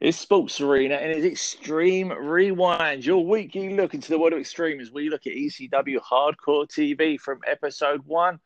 It's 0.00 0.16
Sports 0.16 0.60
Arena 0.60 0.94
and 0.94 1.10
it's 1.10 1.26
Extreme 1.26 2.12
Rewind, 2.12 3.04
your 3.04 3.26
weekly 3.26 3.74
look 3.74 3.94
into 3.94 4.10
the 4.10 4.18
world 4.18 4.32
of 4.32 4.38
extreme 4.38 4.78
as 4.78 4.92
we 4.92 5.08
look 5.10 5.26
at 5.26 5.32
ECW 5.32 5.98
Hardcore 5.98 6.68
TV 6.68 7.18
from 7.18 7.40
episode 7.44 8.02
one 8.06 8.38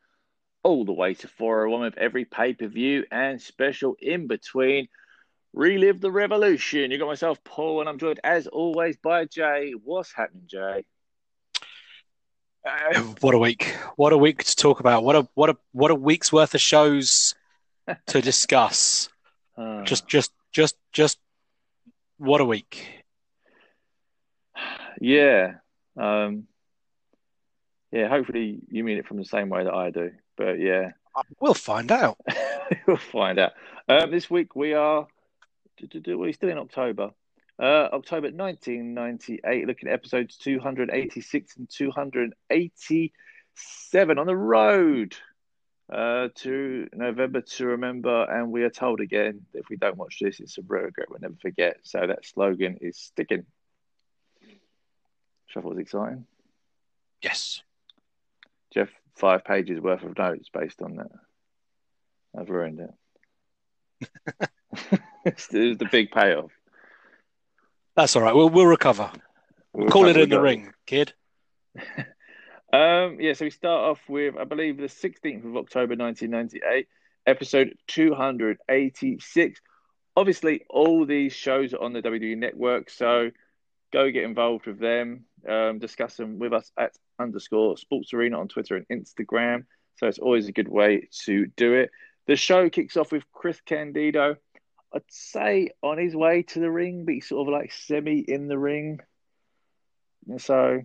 all 0.63 0.83
the 0.83 0.93
way 0.93 1.13
to 1.13 1.27
401 1.27 1.81
with 1.81 1.97
every 1.99 2.25
pay 2.25 2.55
per 2.55 2.65
view 2.65 3.05
and 3.11 3.39
special 3.39 3.95
in 4.01 4.25
between. 4.25 4.87
Relive 5.53 6.01
the 6.01 6.09
revolution. 6.09 6.89
You 6.89 6.97
got 6.97 7.05
myself, 7.05 7.37
Paul, 7.43 7.81
and 7.81 7.87
I'm 7.87 7.99
joined 7.99 8.19
as 8.23 8.47
always 8.47 8.97
by 8.97 9.25
Jay. 9.25 9.75
What's 9.83 10.11
happening, 10.11 10.47
Jay? 10.47 10.83
Uh, 12.67 12.99
what 13.21 13.35
a 13.35 13.37
week! 13.37 13.75
What 13.95 14.11
a 14.11 14.17
week 14.17 14.43
to 14.43 14.55
talk 14.55 14.79
about! 14.79 15.03
What 15.03 15.15
a 15.15 15.27
what 15.35 15.51
a 15.51 15.57
what 15.71 15.91
a 15.91 15.95
week's 15.95 16.33
worth 16.33 16.55
of 16.55 16.61
shows 16.61 17.35
to 18.07 18.21
discuss. 18.21 19.07
Uh, 19.55 19.83
just 19.83 20.07
just 20.07 20.31
just 20.51 20.75
just 20.91 21.19
what 22.23 22.39
a 22.39 22.45
week! 22.45 23.03
Yeah, 25.01 25.55
um, 25.97 26.47
yeah. 27.91 28.07
Hopefully, 28.07 28.61
you 28.69 28.85
mean 28.85 28.97
it 28.97 29.05
from 29.05 29.17
the 29.17 29.25
same 29.25 29.49
way 29.49 29.65
that 29.65 29.73
I 29.73 29.89
do. 29.89 30.11
But 30.37 30.57
yeah, 30.59 30.91
we'll 31.41 31.53
find 31.53 31.91
out. 31.91 32.17
we'll 32.87 32.95
find 32.95 33.39
out. 33.39 33.51
Um, 33.89 34.09
this 34.09 34.29
week 34.29 34.55
we 34.55 34.73
are 34.73 35.05
we're 36.05 36.31
still 36.31 36.49
in 36.49 36.57
October. 36.57 37.09
Uh, 37.61 37.89
October 37.91 38.31
1998, 38.31 39.67
looking 39.67 39.89
at 39.89 39.93
episodes 39.93 40.37
286 40.37 41.57
and 41.57 41.69
287 41.69 44.17
on 44.17 44.25
the 44.25 44.35
road 44.35 45.15
uh, 45.91 46.29
to 46.35 46.87
November 46.93 47.41
to 47.41 47.65
remember. 47.67 48.23
And 48.23 48.51
we 48.51 48.63
are 48.63 48.69
told 48.69 48.99
again 49.01 49.45
that 49.53 49.59
if 49.59 49.69
we 49.69 49.77
don't 49.77 49.97
watch 49.97 50.19
this, 50.21 50.39
it's 50.39 50.57
a 50.57 50.61
regret 50.61 51.09
we'll 51.09 51.19
never 51.19 51.35
forget. 51.41 51.77
So 51.83 52.05
that 52.05 52.25
slogan 52.25 52.77
is 52.81 52.97
sticking. 52.97 53.45
Which 54.41 55.57
I 55.57 55.61
thought 55.61 55.69
was 55.69 55.79
exciting. 55.79 56.25
Yes. 57.21 57.61
Jeff, 58.73 58.89
five 59.15 59.45
pages 59.45 59.79
worth 59.79 60.03
of 60.03 60.17
notes 60.17 60.49
based 60.51 60.81
on 60.81 60.95
that. 60.97 61.11
I've 62.37 62.49
ruined 62.49 62.79
it. 62.79 62.89
it's, 65.25 65.47
it's 65.53 65.79
the 65.79 65.87
big 65.91 66.11
payoff. 66.11 66.51
That's 67.95 68.15
all 68.15 68.23
right. 68.23 68.33
We'll 68.33 68.49
we'll 68.49 68.65
recover. 68.65 69.11
We'll 69.71 69.89
Call 69.89 70.07
it 70.07 70.17
in 70.17 70.29
the 70.29 70.41
ring, 70.41 70.73
kid. 70.85 71.13
um, 72.73 73.17
yeah, 73.19 73.33
so 73.33 73.45
we 73.45 73.51
start 73.51 73.91
off 73.91 74.01
with, 74.09 74.35
I 74.37 74.43
believe, 74.43 74.77
the 74.77 74.83
16th 74.83 75.45
of 75.45 75.57
October 75.57 75.95
1998, 75.95 76.87
episode 77.25 77.77
286. 77.87 79.61
Obviously, 80.15 80.63
all 80.69 81.05
these 81.05 81.33
shows 81.33 81.73
are 81.73 81.81
on 81.81 81.93
the 81.93 82.01
WWE 82.01 82.37
network, 82.37 82.89
so 82.89 83.31
go 83.91 84.11
get 84.11 84.23
involved 84.23 84.67
with 84.67 84.79
them. 84.79 85.25
Um, 85.47 85.79
discuss 85.79 86.17
them 86.17 86.39
with 86.39 86.53
us 86.53 86.71
at 86.77 86.93
underscore 87.19 87.77
Sports 87.77 88.13
Arena 88.13 88.39
on 88.39 88.47
Twitter 88.47 88.75
and 88.75 88.87
Instagram. 88.87 89.65
So 89.97 90.07
it's 90.07 90.19
always 90.19 90.47
a 90.47 90.53
good 90.53 90.67
way 90.67 91.07
to 91.25 91.47
do 91.55 91.73
it. 91.73 91.91
The 92.25 92.35
show 92.35 92.69
kicks 92.69 92.97
off 92.97 93.11
with 93.11 93.23
Chris 93.31 93.59
Candido 93.65 94.37
I'd 94.93 95.01
say 95.09 95.71
on 95.81 95.97
his 95.97 96.15
way 96.15 96.43
to 96.43 96.59
the 96.59 96.69
ring, 96.69 97.05
but 97.05 97.15
he's 97.15 97.27
sort 97.27 97.47
of 97.47 97.51
like 97.51 97.71
semi 97.71 98.19
in 98.19 98.47
the 98.47 98.57
ring. 98.57 98.99
And 100.27 100.39
so, 100.39 100.81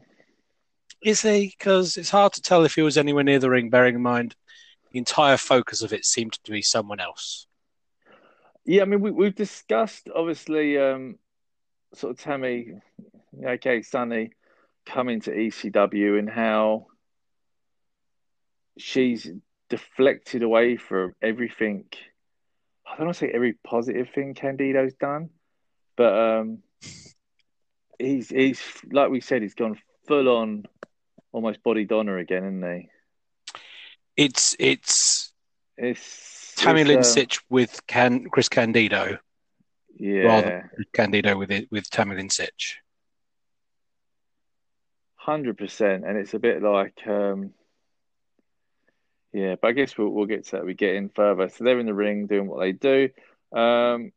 is 1.03 1.23
he? 1.23 1.55
Because 1.57 1.97
it's 1.97 2.11
hard 2.11 2.33
to 2.35 2.43
tell 2.43 2.65
if 2.65 2.75
he 2.75 2.83
was 2.83 2.99
anywhere 2.99 3.25
near 3.25 3.39
the 3.39 3.51
ring. 3.51 3.71
Bearing 3.71 3.95
in 3.95 4.03
mind, 4.03 4.35
the 4.93 4.99
entire 4.99 5.37
focus 5.37 5.83
of 5.83 5.93
it 5.93 6.05
seemed 6.05 6.33
to 6.45 6.51
be 6.51 6.63
someone 6.63 7.01
else. 7.01 7.47
Yeah, 8.65 8.83
I 8.83 8.85
mean, 8.85 9.01
we, 9.01 9.11
we've 9.11 9.35
discussed 9.35 10.09
obviously, 10.15 10.79
um, 10.79 11.19
sort 11.95 12.13
of 12.13 12.21
Tammy, 12.21 12.73
okay, 13.43 13.83
Sunny, 13.83 14.33
coming 14.85 15.21
to 15.23 15.31
ECW 15.31 16.19
and 16.19 16.29
how 16.29 16.87
she's 18.77 19.31
deflected 19.69 20.42
away 20.42 20.77
from 20.77 21.14
everything 21.20 21.85
I 22.89 22.97
don't 22.97 23.07
want 23.07 23.19
to 23.19 23.27
say 23.27 23.33
every 23.33 23.55
positive 23.64 24.08
thing 24.14 24.35
Candido's 24.35 24.95
done, 24.95 25.31
but 25.97 26.19
um, 26.19 26.58
he's 27.98 28.31
he's 28.31 28.63
like 28.91 29.11
we 29.11 29.20
said, 29.20 29.42
he's 29.42 29.55
gone 29.55 29.79
full 30.07 30.29
on, 30.29 30.64
almost 31.33 31.62
Bodydonna 31.62 32.20
again, 32.20 32.44
isn't 32.44 32.80
he? 32.80 32.89
It's 34.16 34.56
it's 34.58 35.33
it's 35.77 36.55
Tammy 36.56 36.83
it's, 36.83 37.16
Lynn 37.16 37.27
um, 37.27 37.39
with 37.48 37.86
Can 37.86 38.28
Chris 38.30 38.48
Candido, 38.48 39.18
yeah, 39.96 40.22
rather 40.22 40.72
Candido 40.92 41.36
with 41.36 41.50
it 41.50 41.68
with 41.70 41.89
Tammy 41.90 42.16
Lynn 42.16 42.28
Hundred 45.14 45.58
percent, 45.58 46.05
and 46.05 46.16
it's 46.16 46.34
a 46.34 46.39
bit 46.39 46.62
like 46.62 47.06
um, 47.06 47.52
yeah, 49.33 49.56
but 49.60 49.68
I 49.68 49.72
guess 49.72 49.96
we'll, 49.96 50.08
we'll 50.08 50.27
get 50.27 50.46
to 50.46 50.50
that. 50.52 50.64
We 50.64 50.74
get 50.74 50.95
in 50.95 51.10
further. 51.10 51.48
So 51.48 51.64
they're 51.64 51.78
in 51.78 51.86
the 51.86 51.95
ring 51.95 52.27
doing 52.27 52.46
what 52.46 52.60
they 52.60 52.72
do. 52.72 53.10
Um, 53.52 54.12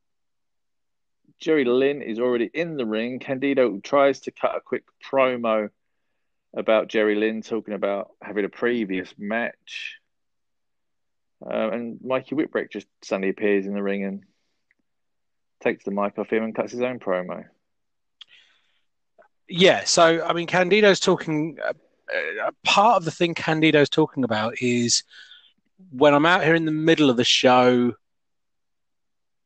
Jerry 1.39 1.65
Lynn 1.65 2.01
is 2.01 2.19
already 2.19 2.49
in 2.53 2.77
the 2.77 2.85
ring. 2.85 3.19
Candido 3.19 3.79
tries 3.79 4.21
to 4.21 4.31
cut 4.31 4.55
a 4.55 4.61
quick 4.61 4.83
promo 5.03 5.69
about 6.55 6.89
Jerry 6.89 7.15
Lynn 7.15 7.41
talking 7.41 7.73
about 7.73 8.11
having 8.21 8.45
a 8.45 8.49
previous 8.49 9.13
match. 9.17 9.97
Uh, 11.45 11.71
and 11.71 11.99
Mikey 12.03 12.35
Whipwreck 12.35 12.71
just 12.71 12.87
suddenly 13.01 13.29
appears 13.29 13.65
in 13.65 13.73
the 13.73 13.81
ring 13.81 14.03
and 14.03 14.23
takes 15.61 15.85
the 15.85 15.91
mic 15.91 16.17
off 16.17 16.31
him 16.31 16.43
and 16.43 16.55
cuts 16.55 16.71
his 16.71 16.81
own 16.81 16.99
promo. 16.99 17.45
Yeah, 19.47 19.83
so 19.85 20.23
I 20.25 20.33
mean, 20.33 20.47
Candido's 20.47 20.99
talking 20.99 21.57
uh, 21.63 22.51
part 22.63 22.97
of 22.97 23.05
the 23.05 23.11
thing 23.11 23.33
Candido's 23.33 23.89
talking 23.89 24.23
about 24.23 24.61
is 24.61 25.03
when 25.91 26.13
I'm 26.13 26.25
out 26.25 26.43
here 26.43 26.55
in 26.55 26.65
the 26.65 26.71
middle 26.71 27.09
of 27.09 27.17
the 27.17 27.23
show, 27.23 27.93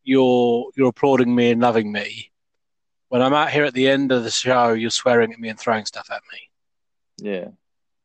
you're 0.03 0.71
you're 0.75 0.89
applauding 0.89 1.33
me 1.33 1.51
and 1.51 1.61
loving 1.61 1.91
me. 1.91 2.31
When 3.09 3.21
I'm 3.21 3.33
out 3.33 3.51
here 3.51 3.63
at 3.63 3.73
the 3.73 3.87
end 3.87 4.11
of 4.11 4.23
the 4.23 4.31
show, 4.31 4.73
you're 4.73 4.89
swearing 4.89 5.31
at 5.31 5.39
me 5.39 5.49
and 5.49 5.59
throwing 5.59 5.85
stuff 5.85 6.09
at 6.11 6.21
me. 6.31 6.49
Yeah. 7.17 7.49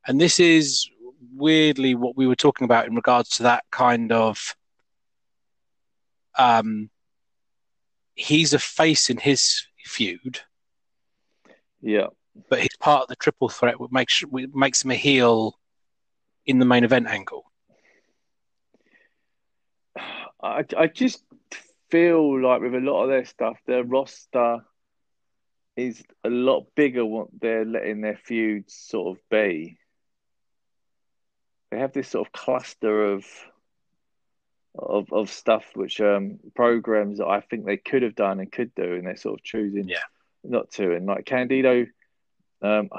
And 0.07 0.21
this 0.21 0.41
is 0.41 0.89
weirdly 1.35 1.95
what 1.95 2.17
we 2.17 2.27
were 2.27 2.37
talking 2.37 2.65
about 2.65 2.87
in 2.87 2.95
regards 2.95 3.31
to 3.31 3.43
that 3.45 3.65
kind 3.71 4.11
of 4.13 4.57
um 6.39 6.91
he's 8.15 8.55
a 8.55 8.59
face 8.59 9.11
in 9.11 9.19
his 9.19 9.67
feud. 9.85 10.41
Yeah 11.81 12.07
but 12.49 12.61
he's 12.61 12.77
part 12.79 13.03
of 13.03 13.09
the 13.09 13.17
triple 13.17 13.49
threat, 13.49 13.81
which 13.81 13.91
makes 13.91 14.21
which 14.23 14.51
makes 14.55 14.85
him 14.85 14.91
a 14.91 14.95
heel 14.97 15.59
in 16.47 16.59
the 16.59 16.65
main 16.65 16.85
event 16.85 17.07
angle. 17.07 17.45
I 20.43 20.65
I 20.77 20.87
just 20.87 21.25
feel 21.91 22.41
like 22.43 22.61
with 22.63 22.75
a 22.75 22.79
lot 22.79 23.05
of 23.05 23.09
their 23.11 23.25
stuff, 23.25 23.59
their 23.67 23.85
roster 23.85 24.65
is 25.81 26.03
a 26.25 26.31
lot 26.31 26.67
bigger 26.75 27.05
what 27.05 27.29
they're 27.41 27.65
letting 27.65 28.01
their 28.01 28.17
feuds 28.17 28.75
sort 28.75 29.17
of 29.17 29.23
be. 29.31 29.79
They 31.71 31.79
have 31.79 31.93
this 31.93 32.09
sort 32.09 32.27
of 32.27 32.33
cluster 32.33 33.13
of 33.13 33.25
of 34.79 35.13
of 35.13 35.31
stuff 35.31 35.65
which 35.75 36.01
um 36.01 36.39
programs 36.55 37.19
that 37.19 37.27
I 37.27 37.41
think 37.41 37.67
they 37.67 37.77
could 37.77 38.03
have 38.03 38.15
done 38.15 38.39
and 38.39 38.53
could 38.53 38.73
do 38.75 38.95
and 38.95 39.05
they're 39.07 39.17
sort 39.17 39.41
of 39.41 39.45
choosing 39.45 39.89
yeah. 39.89 39.99
not 40.45 40.71
to. 40.73 40.95
And 40.95 41.07
like 41.07 41.27
Candido 41.27 41.87
um, 42.63 42.91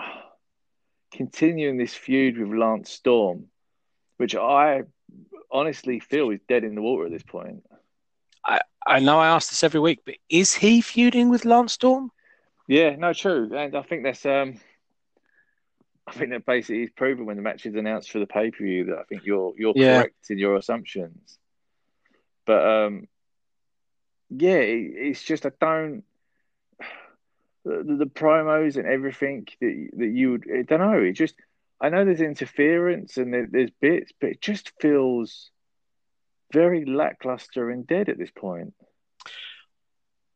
continuing 1.14 1.78
this 1.78 1.94
feud 1.94 2.38
with 2.38 2.58
Lance 2.58 2.92
Storm, 2.92 3.46
which 4.18 4.36
I 4.36 4.84
honestly 5.52 6.00
feel 6.00 6.30
is 6.32 6.40
dead 6.48 6.64
in 6.64 6.76
the 6.76 6.82
water 6.82 7.06
at 7.06 7.12
this 7.12 7.24
point. 7.24 7.64
I, 8.46 8.62
I 8.86 9.00
know 9.00 9.20
I 9.20 9.28
ask 9.28 9.50
this 9.50 9.64
every 9.64 9.80
week, 9.80 10.00
but 10.06 10.16
is 10.30 10.54
he 10.54 10.82
feuding 10.82 11.30
with 11.30 11.46
Lance 11.46 11.74
Storm? 11.74 12.12
Yeah, 12.68 12.96
no, 12.96 13.14
true, 13.14 13.56
and 13.56 13.76
I 13.76 13.82
think 13.82 14.04
that's 14.04 14.26
um, 14.26 14.60
I 16.08 16.14
think 16.14 16.32
that 16.32 16.46
basically 16.46 16.84
is 16.84 16.92
proven 16.92 17.26
when 17.26 17.38
the 17.38 17.42
match 17.42 17.66
is 17.66 17.76
announced 17.76 18.12
for 18.12 18.20
the 18.20 18.28
pay 18.28 18.52
per 18.52 18.64
view 18.64 18.86
that 18.86 19.00
I 19.00 19.04
think 19.04 19.26
you're 19.26 19.54
you're 19.58 19.74
yeah. 19.76 19.98
correct 19.98 20.30
in 20.30 20.38
your 20.38 20.56
assumptions. 20.56 21.38
But 22.46 22.66
um, 22.66 23.08
yeah, 24.30 24.58
it, 24.58 24.92
it's 24.96 25.24
just 25.24 25.46
I 25.46 25.52
don't 25.60 26.04
the, 27.64 27.96
the 28.00 28.06
promos 28.06 28.78
and 28.78 28.88
everything 28.88 29.48
that 29.60 29.90
that 29.98 30.08
you 30.08 30.32
would 30.32 30.48
I 30.52 30.62
don't 30.64 30.80
know. 30.80 31.00
It 31.00 31.14
just 31.14 31.36
I 31.80 31.90
know 31.90 32.06
there's 32.06 32.22
interference 32.22 33.18
and 33.18 33.34
there, 33.34 33.48
there's 33.50 33.72
bits, 33.80 34.12
but 34.20 34.32
it 34.32 34.42
just 34.42 34.72
feels 34.80 35.52
very 36.52 36.86
lackluster 36.86 37.70
and 37.70 37.88
dead 37.88 38.10
at 38.10 38.18
this 38.18 38.32
point. 38.32 38.74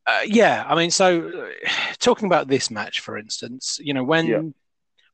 Uh, 0.06 0.20
yeah, 0.24 0.64
I 0.68 0.74
mean, 0.76 0.90
so 0.90 1.28
uh, 1.28 1.70
talking 1.98 2.26
about 2.26 2.48
this 2.48 2.70
match, 2.70 3.00
for 3.00 3.18
instance, 3.18 3.78
you 3.82 3.92
know, 3.92 4.04
when 4.04 4.26
yeah. 4.26 4.42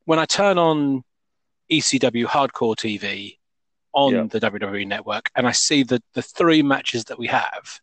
when 0.04 0.18
I 0.18 0.26
turn 0.26 0.58
on 0.58 1.02
ECW 1.70 2.26
Hardcore 2.26 2.76
TV 2.76 3.38
on 3.94 4.12
yeah. 4.12 4.24
the 4.24 4.40
WWE 4.40 4.86
Network 4.86 5.30
and 5.34 5.46
I 5.46 5.52
see 5.52 5.82
the 5.82 6.02
the 6.14 6.22
three 6.22 6.62
matches 6.62 7.04
that 7.04 7.18
we 7.18 7.28
have, 7.28 7.80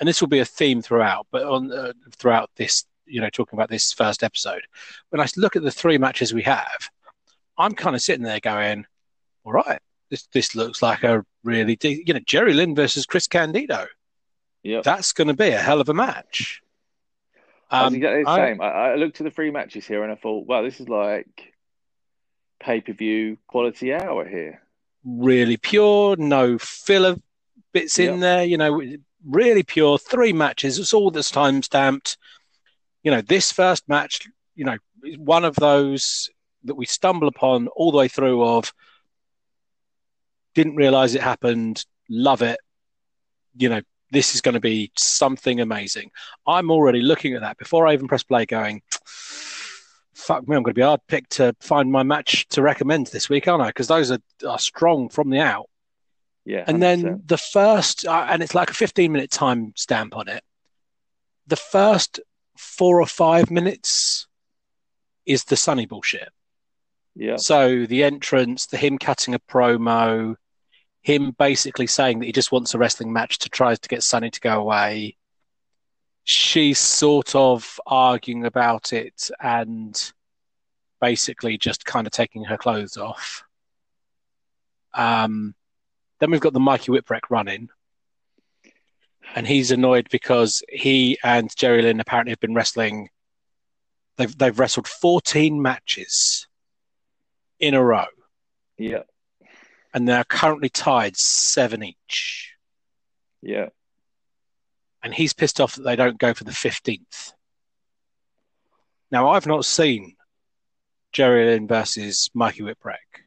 and 0.00 0.08
this 0.08 0.20
will 0.20 0.28
be 0.28 0.40
a 0.40 0.44
theme 0.44 0.80
throughout, 0.80 1.26
but 1.30 1.44
on 1.44 1.70
uh, 1.70 1.92
throughout 2.16 2.50
this, 2.56 2.86
you 3.04 3.20
know, 3.20 3.30
talking 3.30 3.58
about 3.58 3.68
this 3.68 3.92
first 3.92 4.22
episode, 4.22 4.62
when 5.10 5.20
I 5.20 5.26
look 5.36 5.56
at 5.56 5.62
the 5.62 5.70
three 5.70 5.98
matches 5.98 6.32
we 6.32 6.42
have, 6.42 6.90
I'm 7.58 7.74
kind 7.74 7.94
of 7.94 8.02
sitting 8.02 8.24
there 8.24 8.40
going, 8.40 8.86
all 9.44 9.52
right, 9.52 9.80
this 10.10 10.26
this 10.32 10.54
looks 10.54 10.80
like 10.80 11.02
a 11.02 11.24
really, 11.44 11.76
de- 11.76 12.02
you 12.06 12.14
know, 12.14 12.20
Jerry 12.26 12.54
Lynn 12.54 12.74
versus 12.74 13.04
Chris 13.04 13.26
Candido. 13.26 13.86
Yeah, 14.62 14.80
that's 14.82 15.12
going 15.12 15.28
to 15.28 15.34
be 15.34 15.48
a 15.48 15.58
hell 15.58 15.80
of 15.80 15.88
a 15.88 15.94
match. 15.94 16.62
Um, 17.70 17.94
exactly 17.94 18.24
the 18.24 18.30
I, 18.30 18.36
same. 18.36 18.60
I, 18.60 18.66
I 18.66 18.94
looked 18.96 19.20
at 19.20 19.24
the 19.24 19.30
three 19.30 19.50
matches 19.50 19.86
here 19.86 20.02
and 20.02 20.12
I 20.12 20.14
thought, 20.14 20.46
wow, 20.46 20.62
this 20.62 20.78
is 20.78 20.88
like 20.88 21.54
pay 22.60 22.80
per 22.80 22.92
view 22.92 23.38
quality 23.46 23.94
hour 23.94 24.28
here. 24.28 24.62
Really 25.04 25.56
pure, 25.56 26.16
no 26.16 26.58
filler 26.58 27.16
bits 27.72 27.98
in 27.98 28.20
there. 28.20 28.44
You 28.44 28.58
know, 28.58 28.80
really 29.26 29.62
pure. 29.62 29.98
Three 29.98 30.32
matches. 30.32 30.78
It's 30.78 30.92
all 30.92 31.10
that's 31.10 31.30
time 31.30 31.62
stamped. 31.62 32.18
You 33.02 33.10
know, 33.10 33.22
this 33.22 33.50
first 33.50 33.88
match, 33.88 34.28
you 34.54 34.64
know, 34.64 34.76
is 35.02 35.18
one 35.18 35.44
of 35.44 35.56
those 35.56 36.30
that 36.64 36.76
we 36.76 36.86
stumble 36.86 37.26
upon 37.26 37.68
all 37.68 37.90
the 37.90 37.98
way 37.98 38.08
through. 38.08 38.44
Of 38.44 38.72
didn't 40.54 40.76
realize 40.76 41.14
it 41.14 41.22
happened. 41.22 41.84
Love 42.08 42.42
it. 42.42 42.60
You 43.56 43.70
know, 43.70 43.80
this 44.12 44.34
is 44.34 44.40
going 44.40 44.54
to 44.54 44.60
be 44.60 44.92
something 44.96 45.60
amazing. 45.60 46.10
I'm 46.46 46.70
already 46.70 47.00
looking 47.00 47.34
at 47.34 47.40
that 47.40 47.58
before 47.58 47.86
I 47.86 47.94
even 47.94 48.06
press 48.06 48.22
play, 48.22 48.46
going 48.46 48.82
fuck 50.22 50.46
me, 50.46 50.56
I'm 50.56 50.62
going 50.62 50.74
to 50.74 50.78
be 50.78 50.82
hard 50.82 51.00
picked 51.08 51.32
to 51.32 51.54
find 51.60 51.90
my 51.90 52.02
match 52.02 52.46
to 52.48 52.62
recommend 52.62 53.08
this 53.08 53.28
week, 53.28 53.48
aren't 53.48 53.62
I? 53.62 53.68
Because 53.68 53.88
those 53.88 54.10
are, 54.10 54.20
are 54.46 54.58
strong 54.58 55.08
from 55.08 55.30
the 55.30 55.40
out. 55.40 55.68
Yeah. 56.44 56.64
100%. 56.64 56.68
And 56.68 56.82
then 56.82 57.22
the 57.26 57.38
first, 57.38 58.06
uh, 58.06 58.26
and 58.28 58.42
it's 58.42 58.54
like 58.54 58.70
a 58.70 58.74
15 58.74 59.10
minute 59.12 59.30
time 59.30 59.72
stamp 59.76 60.16
on 60.16 60.28
it. 60.28 60.42
The 61.46 61.56
first 61.56 62.20
four 62.56 63.00
or 63.00 63.06
five 63.06 63.50
minutes 63.50 64.26
is 65.26 65.44
the 65.44 65.56
sunny 65.56 65.86
bullshit. 65.86 66.28
Yeah. 67.14 67.36
So 67.36 67.86
the 67.86 68.04
entrance, 68.04 68.66
the 68.66 68.76
him 68.76 68.98
cutting 68.98 69.34
a 69.34 69.38
promo, 69.38 70.36
him 71.02 71.34
basically 71.38 71.86
saying 71.86 72.20
that 72.20 72.26
he 72.26 72.32
just 72.32 72.52
wants 72.52 72.74
a 72.74 72.78
wrestling 72.78 73.12
match 73.12 73.38
to 73.40 73.48
try 73.48 73.74
to 73.74 73.88
get 73.88 74.02
Sunny 74.02 74.30
to 74.30 74.40
go 74.40 74.60
away 74.60 75.16
she's 76.24 76.78
sort 76.78 77.34
of 77.34 77.80
arguing 77.86 78.44
about 78.44 78.92
it 78.92 79.30
and 79.40 80.12
basically 81.00 81.58
just 81.58 81.84
kind 81.84 82.06
of 82.06 82.12
taking 82.12 82.44
her 82.44 82.56
clothes 82.56 82.96
off. 82.96 83.42
Um, 84.94 85.54
then 86.20 86.30
we've 86.30 86.40
got 86.40 86.52
the 86.52 86.60
Mikey 86.60 86.92
Whipwreck 86.92 87.22
running. 87.30 87.68
And 89.34 89.46
he's 89.46 89.70
annoyed 89.70 90.08
because 90.10 90.62
he 90.68 91.18
and 91.24 91.54
Jerry 91.56 91.82
Lynn 91.82 92.00
apparently 92.00 92.32
have 92.32 92.40
been 92.40 92.54
wrestling. 92.54 93.08
They've 94.18 94.36
they've 94.36 94.58
wrestled 94.58 94.86
14 94.86 95.62
matches 95.62 96.46
in 97.58 97.72
a 97.72 97.82
row. 97.82 98.04
Yeah. 98.76 99.04
And 99.94 100.08
they're 100.08 100.24
currently 100.24 100.68
tied 100.68 101.16
seven 101.16 101.82
each. 101.82 102.54
Yeah 103.42 103.68
and 105.02 105.12
he's 105.12 105.32
pissed 105.32 105.60
off 105.60 105.74
that 105.74 105.82
they 105.82 105.96
don't 105.96 106.18
go 106.18 106.32
for 106.32 106.44
the 106.44 106.52
15th. 106.52 107.32
Now, 109.10 109.30
I've 109.30 109.46
not 109.46 109.64
seen 109.64 110.14
Jerry 111.12 111.44
Lynn 111.46 111.66
versus 111.66 112.30
Mikey 112.34 112.62
Whipwreck. 112.62 113.26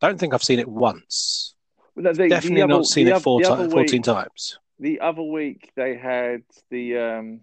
Don't 0.00 0.18
think 0.18 0.34
I've 0.34 0.42
seen 0.42 0.58
it 0.58 0.68
once. 0.68 1.54
Well, 1.94 2.12
the, 2.12 2.28
Definitely 2.28 2.56
the 2.56 2.62
other, 2.64 2.74
not 2.74 2.86
seen 2.86 3.08
it 3.08 3.22
four 3.22 3.42
14 3.42 3.70
week, 3.70 4.02
times. 4.02 4.58
The 4.78 5.00
other 5.00 5.22
week 5.22 5.70
they 5.76 5.96
had 5.96 6.42
the 6.70 6.96
um, 6.98 7.40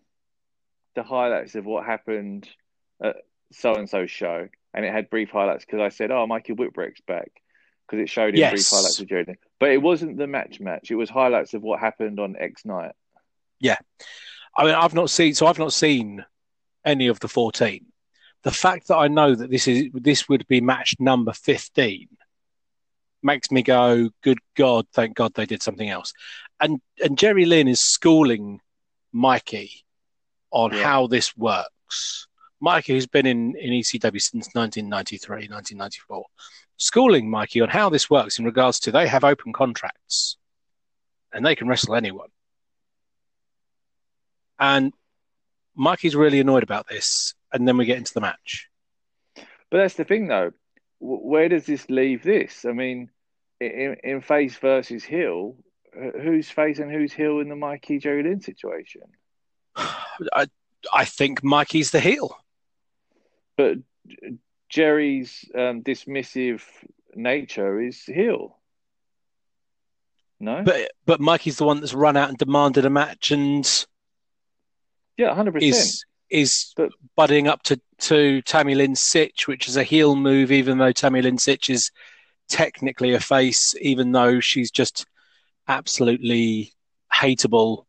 the 0.96 1.04
highlights 1.04 1.56
of 1.56 1.66
what 1.66 1.86
happened 1.86 2.48
at 3.02 3.18
so 3.52 3.76
and 3.76 3.90
so 3.90 4.08
show, 4.08 4.48
and 4.74 4.86
it 4.86 4.92
had 4.92 5.10
brief 5.10 5.30
highlights 5.30 5.66
because 5.66 5.80
I 5.80 5.90
said, 5.90 6.10
"Oh, 6.10 6.26
Mikey 6.26 6.54
Whipwreck's 6.54 7.02
back," 7.02 7.30
because 7.88 8.02
it 8.02 8.10
showed 8.10 8.34
him 8.34 8.40
yes. 8.40 8.52
brief 8.52 8.70
highlights 8.70 9.00
of 9.00 9.08
Jerry 9.08 9.38
But 9.60 9.72
it 9.72 9.82
wasn't 9.82 10.18
the 10.18 10.28
match 10.28 10.60
match; 10.60 10.92
it 10.92 10.96
was 10.96 11.10
highlights 11.10 11.54
of 11.54 11.62
what 11.62 11.80
happened 11.80 12.20
on 12.20 12.36
X 12.38 12.66
night. 12.66 12.94
Yeah, 13.60 13.78
I 14.56 14.66
mean, 14.66 14.74
I've 14.74 14.94
not 14.94 15.10
seen 15.10 15.34
so 15.34 15.48
I've 15.48 15.60
not 15.60 15.74
seen 15.74 16.26
any 16.86 17.08
of 17.08 17.20
the 17.20 17.28
fourteen. 17.28 17.86
The 18.44 18.52
fact 18.52 18.88
that 18.88 18.98
I 18.98 19.08
know 19.08 19.34
that 19.34 19.50
this 19.50 19.68
is 19.68 19.90
this 19.94 20.30
would 20.30 20.48
be 20.48 20.62
match 20.62 20.96
number 21.00 21.34
fifteen 21.34 22.08
makes 23.24 23.52
me 23.52 23.64
go, 23.64 24.10
"Good 24.22 24.40
God! 24.56 24.86
Thank 24.94 25.16
God 25.16 25.34
they 25.34 25.46
did 25.46 25.64
something 25.64 25.90
else." 25.90 26.14
And 26.60 26.82
and 27.04 27.18
Jerry 27.18 27.46
Lynn 27.46 27.68
is 27.68 27.82
schooling 27.82 28.60
Mikey 29.12 29.86
on 30.52 30.74
yeah. 30.74 30.84
how 30.84 31.08
this 31.08 31.36
works. 31.36 32.27
Mikey, 32.60 32.94
who's 32.94 33.08
been 33.08 33.26
in, 33.26 33.56
in 33.56 33.72
ECW 33.72 34.22
since 34.22 34.50
1993, 34.54 35.48
1994, 35.50 36.26
schooling 36.78 37.30
Mikey 37.30 37.62
on 37.62 37.70
how 37.70 37.90
this 37.90 38.10
works 38.10 38.40
in 38.40 38.46
regards 38.46 38.80
to 38.82 38.92
they 38.92 39.08
have 39.08 39.24
open 39.24 39.54
contracts 39.54 40.38
and 41.34 41.46
they 41.46 41.56
can 41.56 41.68
wrestle 41.68 41.96
anyone. 41.96 42.30
And 44.60 44.94
Mikey's 45.76 46.16
really 46.16 46.40
annoyed 46.40 46.64
about 46.64 46.88
this, 46.90 47.36
and 47.54 47.68
then 47.68 47.78
we 47.78 47.86
get 47.86 47.98
into 47.98 48.14
the 48.14 48.22
match. 48.22 48.68
But 49.70 49.78
that's 49.78 49.94
the 49.94 50.04
thing, 50.04 50.28
though. 50.28 50.52
Where 51.00 51.48
does 51.48 51.66
this 51.68 51.88
leave 51.90 52.24
this? 52.24 52.66
I 52.66 52.72
mean, 52.72 53.10
in, 53.62 53.98
in 54.04 54.22
face 54.22 54.58
versus 54.58 55.04
heel, 55.04 55.56
who's 55.94 56.50
face 56.50 56.80
and 56.80 56.92
who's 56.92 57.14
heel 57.14 57.40
in 57.40 57.50
the 57.50 57.56
Mikey 57.56 58.00
Jerry 58.00 58.24
Lynn 58.24 58.42
situation? 58.42 59.02
I, 59.76 60.48
I 60.92 61.06
think 61.06 61.44
Mikey's 61.44 61.92
the 61.92 62.00
heel. 62.00 62.36
But 63.58 63.78
Jerry's 64.70 65.44
um, 65.54 65.84
dismissive 65.84 66.62
nature 67.16 67.82
is 67.82 68.02
heel. 68.04 68.58
No, 70.40 70.62
but 70.64 70.92
but 71.06 71.20
Mikey's 71.20 71.58
the 71.58 71.66
one 71.66 71.80
that's 71.80 71.96
run 71.96 72.16
out 72.16 72.30
and 72.30 72.38
demanded 72.38 72.86
a 72.86 72.92
match 72.92 73.32
and 73.32 73.86
yeah, 75.18 75.34
hundred 75.34 75.56
percent. 75.56 75.74
Is 75.74 76.06
is 76.30 76.74
but, 76.76 76.92
budding 77.16 77.48
up 77.48 77.64
to 77.64 77.82
to 78.00 78.42
Tammy 78.44 78.76
Lynn 78.76 78.94
Sytch, 78.94 79.48
which 79.48 79.68
is 79.68 79.78
a 79.78 79.84
heel 79.84 80.16
move, 80.16 80.52
even 80.52 80.78
though 80.78 80.92
Tammy 80.92 81.24
Lynn 81.24 81.38
Sytch 81.38 81.70
is 81.72 81.92
technically 82.50 83.14
a 83.14 83.20
face, 83.20 83.74
even 83.82 84.12
though 84.12 84.40
she's 84.40 84.70
just 84.70 85.06
absolutely 85.68 86.74
hateable. 87.14 87.86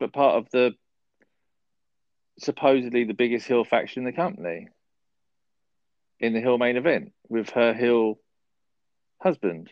But 0.00 0.12
part 0.12 0.36
of 0.36 0.50
the 0.50 0.74
supposedly 2.38 3.04
the 3.04 3.14
biggest 3.14 3.46
heel 3.46 3.64
faction 3.64 4.00
in 4.00 4.04
the 4.04 4.16
company 4.16 4.68
in 6.18 6.32
the 6.32 6.40
heel 6.40 6.58
main 6.58 6.76
event 6.76 7.12
with 7.28 7.50
her 7.50 7.74
heel 7.74 8.18
husband. 9.20 9.70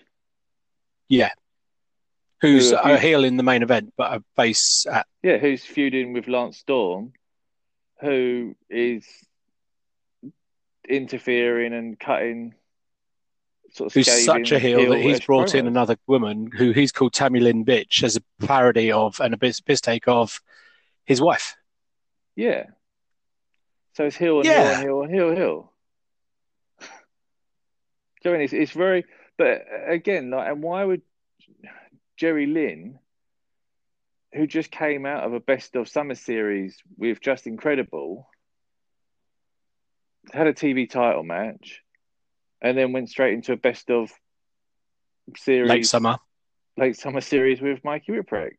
Yeah 1.08 1.30
who's 2.40 2.72
a 2.72 2.98
heel 2.98 3.24
in 3.24 3.36
the 3.36 3.42
main 3.42 3.62
event, 3.62 3.92
but 3.96 4.14
a 4.14 4.22
face 4.36 4.86
at 4.90 5.06
yeah, 5.22 5.38
who's 5.38 5.64
feuding 5.64 6.12
with 6.12 6.28
Lance 6.28 6.58
Storm, 6.58 7.12
who 8.00 8.54
is 8.68 9.06
interfering 10.88 11.72
and 11.72 11.98
cutting. 11.98 12.54
Sort 13.72 13.88
of 13.88 13.94
who's 13.94 14.24
such 14.24 14.50
a 14.50 14.58
heel, 14.58 14.80
heel 14.80 14.90
that 14.90 15.00
he's 15.00 15.20
brought 15.20 15.54
in 15.54 15.68
another 15.68 15.96
woman 16.08 16.50
who 16.52 16.72
he's 16.72 16.90
called 16.90 17.12
Tammy 17.12 17.38
Lynn 17.38 17.64
Bitch 17.64 18.02
as 18.02 18.16
a 18.16 18.44
parody 18.44 18.90
of 18.90 19.20
and 19.20 19.32
a 19.32 19.38
piss 19.38 19.80
take 19.80 20.08
of 20.08 20.40
his 21.04 21.20
wife. 21.20 21.54
Yeah. 22.40 22.64
So 23.96 24.06
it's 24.06 24.16
hill 24.16 24.38
and 24.38 24.46
yeah. 24.46 24.62
heel 24.62 24.72
and 24.72 24.82
heel 24.82 25.02
and 25.02 25.14
heel 25.14 25.36
heel. 25.36 25.72
So 28.22 28.32
it's, 28.32 28.54
it's 28.54 28.72
very, 28.72 29.04
but 29.36 29.62
again, 29.86 30.30
like, 30.30 30.50
and 30.50 30.62
why 30.62 30.84
would 30.84 31.02
Jerry 32.16 32.46
Lynn, 32.46 32.98
who 34.32 34.46
just 34.46 34.70
came 34.70 35.04
out 35.04 35.24
of 35.24 35.34
a 35.34 35.40
best 35.40 35.76
of 35.76 35.88
summer 35.88 36.14
series 36.14 36.78
with 36.96 37.20
Justin 37.20 37.58
Credible, 37.58 38.28
had 40.32 40.46
a 40.46 40.54
TV 40.54 40.88
title 40.88 41.22
match, 41.22 41.82
and 42.62 42.76
then 42.76 42.92
went 42.92 43.10
straight 43.10 43.34
into 43.34 43.52
a 43.52 43.56
best 43.56 43.90
of 43.90 44.10
series 45.36 45.68
late 45.68 45.86
summer, 45.86 46.16
late 46.78 46.96
summer 46.96 47.20
series 47.20 47.60
with 47.60 47.84
Mikey 47.84 48.12
Whipwreck. 48.12 48.56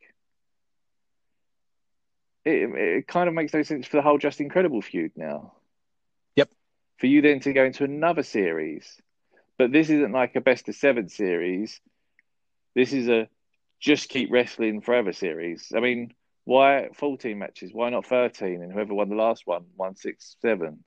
It, 2.44 2.70
it 2.74 3.08
kind 3.08 3.28
of 3.28 3.36
makes 3.36 3.54
no 3.54 3.64
sense 3.64 3.88
for 3.88 3.98
the 3.98 4.04
whole 4.04 4.18
Justin 4.18 4.50
Credible 4.50 4.82
feud 4.82 5.12
now. 5.16 5.54
Yep. 6.36 6.50
For 6.98 7.08
you 7.08 7.22
then 7.22 7.40
to 7.42 7.54
go 7.54 7.66
into 7.66 7.84
another 7.84 8.24
series, 8.24 9.00
but 9.58 9.72
this 9.72 9.90
isn't 9.90 10.12
like 10.12 10.36
a 10.36 10.42
best 10.42 10.70
of 10.70 10.76
seven 10.76 11.10
series. 11.10 11.80
This 12.76 12.94
is 12.94 13.08
a 13.10 13.28
just 13.80 14.10
keep 14.10 14.32
wrestling 14.32 14.82
forever 14.82 15.12
series. 15.12 15.72
I 15.76 15.80
mean, 15.80 16.14
why 16.46 16.90
14 16.96 17.38
matches? 17.38 17.72
Why 17.74 17.90
not 17.90 18.06
13? 18.06 18.62
And 18.62 18.72
whoever 18.72 18.94
won 18.94 19.10
the 19.10 19.16
last 19.16 19.44
one, 19.46 19.66
one, 19.76 19.96
six, 19.96 20.36
seven. 20.42 20.84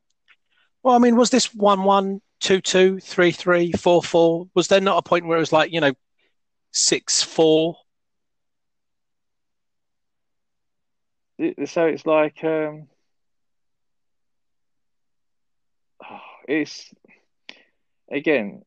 Well, 0.82 0.94
I 0.94 0.98
mean, 0.98 1.16
was 1.16 1.30
this 1.30 1.54
1 1.54 1.82
1, 1.84 2.20
2 2.40 2.60
2, 2.60 3.00
3 3.00 3.30
3, 3.30 3.72
4 3.72 4.02
4? 4.02 4.48
Was 4.54 4.68
there 4.68 4.80
not 4.80 4.98
a 4.98 5.08
point 5.08 5.26
where 5.26 5.36
it 5.36 5.40
was 5.40 5.52
like, 5.52 5.72
you 5.72 5.80
know, 5.80 5.92
6 6.72 7.22
4? 7.22 7.76
So 11.38 11.86
it's 11.86 12.06
like 12.06 12.42
um, 12.44 12.88
it's 16.48 16.92
again 18.10 18.62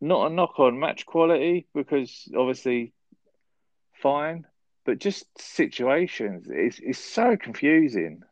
not 0.00 0.30
a 0.30 0.34
knock 0.34 0.58
on 0.58 0.78
match 0.78 1.06
quality 1.06 1.66
because 1.74 2.28
obviously 2.36 2.92
fine, 3.94 4.44
but 4.84 4.98
just 4.98 5.26
situations. 5.40 6.48
It's 6.50 6.78
it's 6.80 6.98
so 6.98 7.36
confusing, 7.36 8.22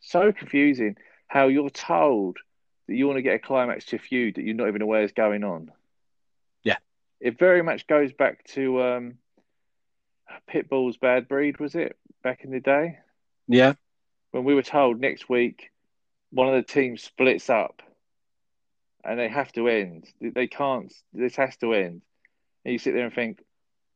so 0.00 0.30
confusing 0.32 0.96
how 1.26 1.48
you're 1.48 1.70
told 1.70 2.36
that 2.86 2.94
you 2.94 3.06
want 3.06 3.16
to 3.16 3.22
get 3.22 3.34
a 3.34 3.38
climax 3.38 3.86
to 3.86 3.96
a 3.96 3.98
feud 3.98 4.34
that 4.34 4.42
you're 4.42 4.54
not 4.54 4.68
even 4.68 4.82
aware 4.82 5.02
is 5.02 5.12
going 5.12 5.42
on. 5.42 5.72
Yeah, 6.62 6.76
it 7.20 7.38
very 7.38 7.62
much 7.62 7.86
goes 7.86 8.12
back 8.12 8.44
to 8.48 8.82
um, 8.82 9.14
Pitbull's 10.50 10.96
Bad 10.96 11.28
Breed, 11.28 11.58
was 11.58 11.74
it 11.74 11.96
back 12.22 12.44
in 12.44 12.50
the 12.50 12.60
day? 12.60 12.98
Yeah, 13.48 13.74
when 14.30 14.44
we 14.44 14.54
were 14.54 14.62
told 14.62 15.00
next 15.00 15.28
week 15.28 15.70
one 16.30 16.48
of 16.48 16.54
the 16.54 16.72
teams 16.72 17.02
splits 17.02 17.50
up 17.50 17.82
and 19.04 19.18
they 19.18 19.28
have 19.28 19.52
to 19.52 19.68
end. 19.68 20.06
They 20.20 20.46
can't. 20.46 20.92
This 21.12 21.36
has 21.36 21.56
to 21.58 21.74
end. 21.74 22.02
And 22.64 22.72
you 22.72 22.78
sit 22.78 22.94
there 22.94 23.06
and 23.06 23.14
think, 23.14 23.42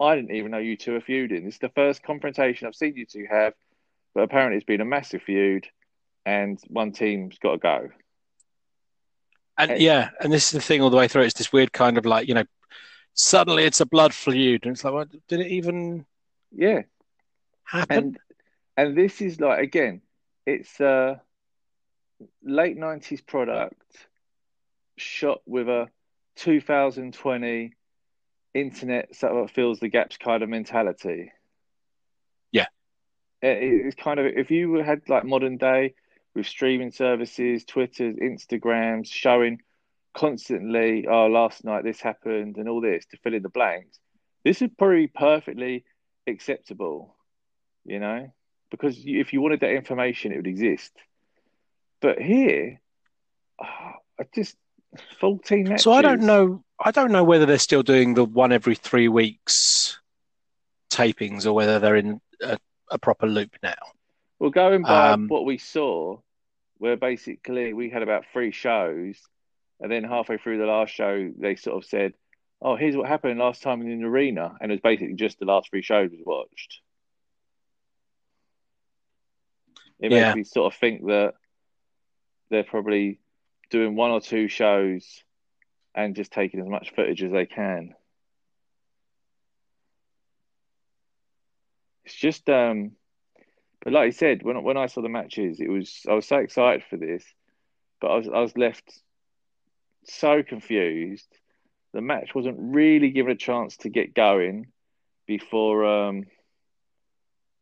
I 0.00 0.16
didn't 0.16 0.34
even 0.34 0.50
know 0.50 0.58
you 0.58 0.76
two 0.76 0.96
are 0.96 1.00
feuding. 1.00 1.44
This 1.44 1.54
is 1.54 1.60
the 1.60 1.68
first 1.68 2.02
confrontation 2.02 2.66
I've 2.66 2.74
seen 2.74 2.96
you 2.96 3.06
two 3.06 3.26
have, 3.30 3.52
but 4.14 4.22
apparently 4.22 4.56
it's 4.56 4.64
been 4.64 4.80
a 4.80 4.86
massive 4.86 5.22
feud, 5.22 5.68
and 6.26 6.58
one 6.68 6.92
team's 6.92 7.38
got 7.38 7.52
to 7.52 7.58
go. 7.58 7.88
And 9.56 9.80
yeah, 9.80 10.10
and 10.20 10.32
this 10.32 10.46
is 10.46 10.50
the 10.50 10.60
thing 10.60 10.80
all 10.80 10.90
the 10.90 10.96
way 10.96 11.06
through. 11.06 11.22
It's 11.22 11.34
this 11.34 11.52
weird 11.52 11.72
kind 11.72 11.96
of 11.96 12.06
like 12.06 12.26
you 12.26 12.34
know, 12.34 12.44
suddenly 13.12 13.64
it's 13.64 13.80
a 13.80 13.86
blood 13.86 14.12
feud, 14.12 14.64
and 14.64 14.72
it's 14.72 14.82
like, 14.82 14.94
what, 14.94 15.08
did 15.28 15.40
it 15.40 15.46
even? 15.46 16.06
Yeah? 16.54 16.82
And 17.88 18.18
and 18.76 18.96
this 18.96 19.20
is 19.20 19.40
like 19.40 19.62
again, 19.62 20.02
it's 20.46 20.80
a 20.80 21.20
late 22.42 22.76
nineties 22.76 23.20
product 23.20 23.82
shot 24.96 25.40
with 25.46 25.68
a 25.68 25.88
2020 26.36 27.72
internet 28.54 29.14
sort 29.14 29.32
of 29.32 29.50
fills 29.50 29.80
the 29.80 29.88
gaps 29.88 30.16
kind 30.16 30.42
of 30.42 30.48
mentality. 30.48 31.32
Yeah, 32.52 32.66
uh, 33.42 33.48
it's 33.48 33.96
kind 33.96 34.20
of 34.20 34.26
if 34.26 34.50
you 34.50 34.74
had 34.76 35.08
like 35.08 35.24
modern 35.24 35.56
day 35.56 35.94
with 36.34 36.46
streaming 36.46 36.90
services, 36.90 37.64
Twitter, 37.64 38.12
Instagrams 38.12 39.06
showing 39.06 39.60
constantly, 40.14 41.06
oh, 41.08 41.26
last 41.26 41.64
night 41.64 41.84
this 41.84 42.00
happened 42.00 42.56
and 42.56 42.68
all 42.68 42.80
this 42.80 43.04
to 43.06 43.16
fill 43.18 43.34
in 43.34 43.42
the 43.42 43.48
blanks. 43.48 43.98
This 44.44 44.60
would 44.60 44.76
probably 44.76 45.08
perfectly 45.08 45.84
acceptable, 46.26 47.14
you 47.84 47.98
know, 47.98 48.32
because 48.70 48.96
if 49.04 49.32
you 49.32 49.40
wanted 49.40 49.60
that 49.60 49.72
information, 49.72 50.32
it 50.32 50.36
would 50.36 50.46
exist. 50.46 50.92
But 52.00 52.20
here, 52.20 52.80
oh, 53.62 53.92
I 54.20 54.24
just 54.34 54.56
fourteen 55.18 55.64
matches. 55.64 55.84
So 55.84 55.92
I 55.92 56.02
don't 56.02 56.22
know. 56.22 56.64
I 56.78 56.90
don't 56.90 57.12
know 57.12 57.24
whether 57.24 57.46
they're 57.46 57.58
still 57.58 57.82
doing 57.82 58.14
the 58.14 58.24
one 58.24 58.52
every 58.52 58.74
three 58.74 59.08
weeks 59.08 59.98
tapings 60.90 61.46
or 61.46 61.52
whether 61.52 61.78
they're 61.78 61.96
in 61.96 62.20
a, 62.42 62.58
a 62.90 62.98
proper 62.98 63.26
loop 63.26 63.56
now. 63.62 63.74
Well, 64.38 64.50
going 64.50 64.82
by 64.82 65.10
um, 65.10 65.28
what 65.28 65.44
we 65.44 65.58
saw, 65.58 66.18
where 66.78 66.96
basically 66.96 67.72
we 67.72 67.90
had 67.90 68.02
about 68.02 68.26
three 68.32 68.50
shows, 68.50 69.16
and 69.80 69.90
then 69.90 70.04
halfway 70.04 70.38
through 70.38 70.58
the 70.58 70.66
last 70.66 70.92
show, 70.92 71.32
they 71.38 71.54
sort 71.56 71.82
of 71.82 71.88
said, 71.88 72.14
"Oh, 72.64 72.76
here's 72.76 72.96
what 72.96 73.06
happened 73.06 73.38
last 73.38 73.62
time 73.62 73.82
in 73.82 74.00
the 74.00 74.06
arena," 74.06 74.56
and 74.60 74.72
it 74.72 74.74
was 74.74 74.80
basically 74.80 75.14
just 75.14 75.38
the 75.38 75.44
last 75.44 75.68
three 75.68 75.82
shows 75.82 76.10
we 76.10 76.22
watched. 76.24 76.80
It 80.00 80.10
yeah. 80.10 80.28
makes 80.28 80.36
me 80.36 80.44
sort 80.44 80.72
of 80.72 80.78
think 80.78 81.04
that 81.06 81.34
they're 82.50 82.64
probably 82.64 83.20
doing 83.70 83.96
one 83.96 84.10
or 84.10 84.20
two 84.20 84.48
shows 84.48 85.22
and 85.94 86.16
just 86.16 86.32
taking 86.32 86.60
as 86.60 86.68
much 86.68 86.92
footage 86.94 87.22
as 87.22 87.32
they 87.32 87.46
can. 87.46 87.94
It's 92.04 92.14
just 92.14 92.48
um 92.48 92.92
but 93.82 93.92
like 93.92 94.06
I 94.06 94.10
said, 94.10 94.42
when 94.42 94.62
when 94.62 94.78
I 94.78 94.86
saw 94.86 95.02
the 95.02 95.08
matches, 95.08 95.60
it 95.60 95.68
was 95.68 96.06
I 96.08 96.14
was 96.14 96.26
so 96.26 96.38
excited 96.38 96.82
for 96.88 96.96
this, 96.96 97.24
but 98.00 98.10
I 98.10 98.16
was 98.16 98.28
I 98.28 98.40
was 98.40 98.56
left 98.56 99.00
so 100.04 100.42
confused. 100.42 101.28
The 101.94 102.00
match 102.00 102.34
wasn't 102.34 102.56
really 102.58 103.10
given 103.10 103.30
a 103.30 103.36
chance 103.36 103.76
to 103.78 103.88
get 103.88 104.14
going 104.14 104.66
before 105.26 105.84
um 105.86 106.24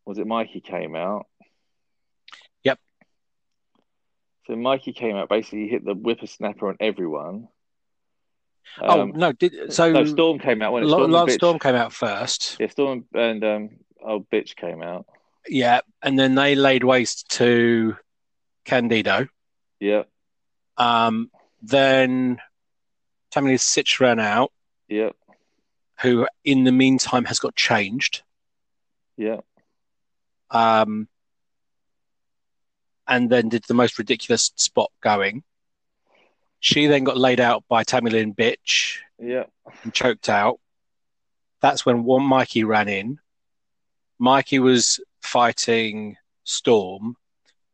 was 0.06 0.18
it 0.18 0.26
Mikey 0.26 0.60
came 0.60 0.96
out? 0.96 1.26
Yep. 2.64 2.78
So 4.46 4.56
Mikey 4.56 4.94
came 4.94 5.16
out, 5.16 5.28
basically 5.28 5.68
hit 5.68 5.84
the 5.84 5.94
whippersnapper 5.94 6.68
on 6.68 6.76
everyone. 6.80 7.48
Oh 8.80 9.02
um, 9.02 9.12
no! 9.14 9.32
Did 9.32 9.72
so? 9.72 9.92
No, 9.92 10.04
Storm 10.06 10.38
came 10.38 10.62
out 10.62 10.72
when 10.72 10.88
Storm, 10.88 11.10
Lance 11.10 11.34
Storm 11.34 11.58
came 11.58 11.74
out 11.74 11.92
first. 11.92 12.56
Yeah, 12.58 12.68
Storm 12.68 13.04
and 13.12 13.44
um, 13.44 13.70
old 14.02 14.30
bitch 14.30 14.56
came 14.56 14.82
out. 14.82 15.04
Yeah, 15.46 15.80
and 16.00 16.18
then 16.18 16.34
they 16.36 16.54
laid 16.54 16.84
waste 16.84 17.28
to 17.32 17.96
Candido. 18.64 19.28
Yeah. 19.78 20.04
Um. 20.78 21.30
Then 21.60 22.38
Tammy 23.32 23.54
Sytch 23.54 23.98
ran 23.98 24.20
out. 24.20 24.52
Yeah. 24.88 25.10
Who, 26.02 26.26
in 26.44 26.64
the 26.64 26.72
meantime, 26.72 27.24
has 27.24 27.38
got 27.38 27.56
changed. 27.56 28.22
Yeah. 29.16 29.40
Um. 30.50 31.08
And 33.08 33.28
then 33.30 33.48
did 33.48 33.64
the 33.66 33.74
most 33.74 33.98
ridiculous 33.98 34.52
spot 34.56 34.90
going. 35.02 35.42
She 36.60 36.86
then 36.86 37.02
got 37.02 37.16
laid 37.16 37.40
out 37.40 37.64
by 37.68 37.82
Tammy 37.82 38.10
Lynn 38.10 38.34
Bitch. 38.34 38.98
Yeah. 39.18 39.44
And 39.82 39.92
choked 39.92 40.28
out. 40.28 40.60
That's 41.60 41.84
when 41.84 42.04
one 42.04 42.22
Mikey 42.22 42.64
ran 42.64 42.88
in. 42.88 43.18
Mikey 44.18 44.60
was 44.60 45.00
fighting 45.22 46.16
Storm. 46.44 47.16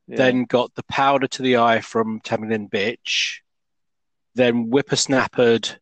Yeah. 0.06 0.16
Then 0.16 0.44
got 0.44 0.74
the 0.74 0.84
powder 0.84 1.26
to 1.26 1.42
the 1.42 1.58
eye 1.58 1.80
from 1.80 2.20
Tammy 2.20 2.48
Lynn 2.48 2.68
Bitch. 2.68 3.40
Then 4.38 4.70
whippersnappered 4.70 5.78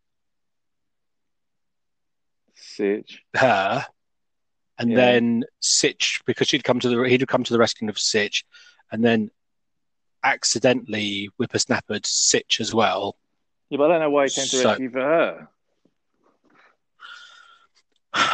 Sytch 2.56 3.18
her. 3.34 3.84
And 4.78 4.90
yeah. 4.90 4.96
then 4.96 5.44
Sytch 5.62 6.22
because 6.24 6.48
she'd 6.48 6.64
come 6.64 6.80
to 6.80 6.88
the 6.88 7.02
he'd 7.02 7.28
come 7.28 7.44
to 7.44 7.52
the 7.52 7.58
rescue 7.58 7.86
of 7.90 7.96
Sytch, 7.96 8.44
and 8.90 9.04
then 9.04 9.30
accidentally 10.24 11.28
whippersnappered 11.38 12.04
Sytch 12.04 12.58
as 12.60 12.72
well. 12.72 13.18
Yeah, 13.68 13.76
but 13.76 13.90
I 13.90 13.94
don't 13.94 14.00
know 14.00 14.10
why 14.10 14.24
he 14.24 14.30
came 14.30 14.46
to 14.46 14.56
so, 14.56 14.68
rescue 14.70 14.90
for 14.90 15.00
her. 15.00 15.48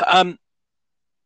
Um, 0.06 0.38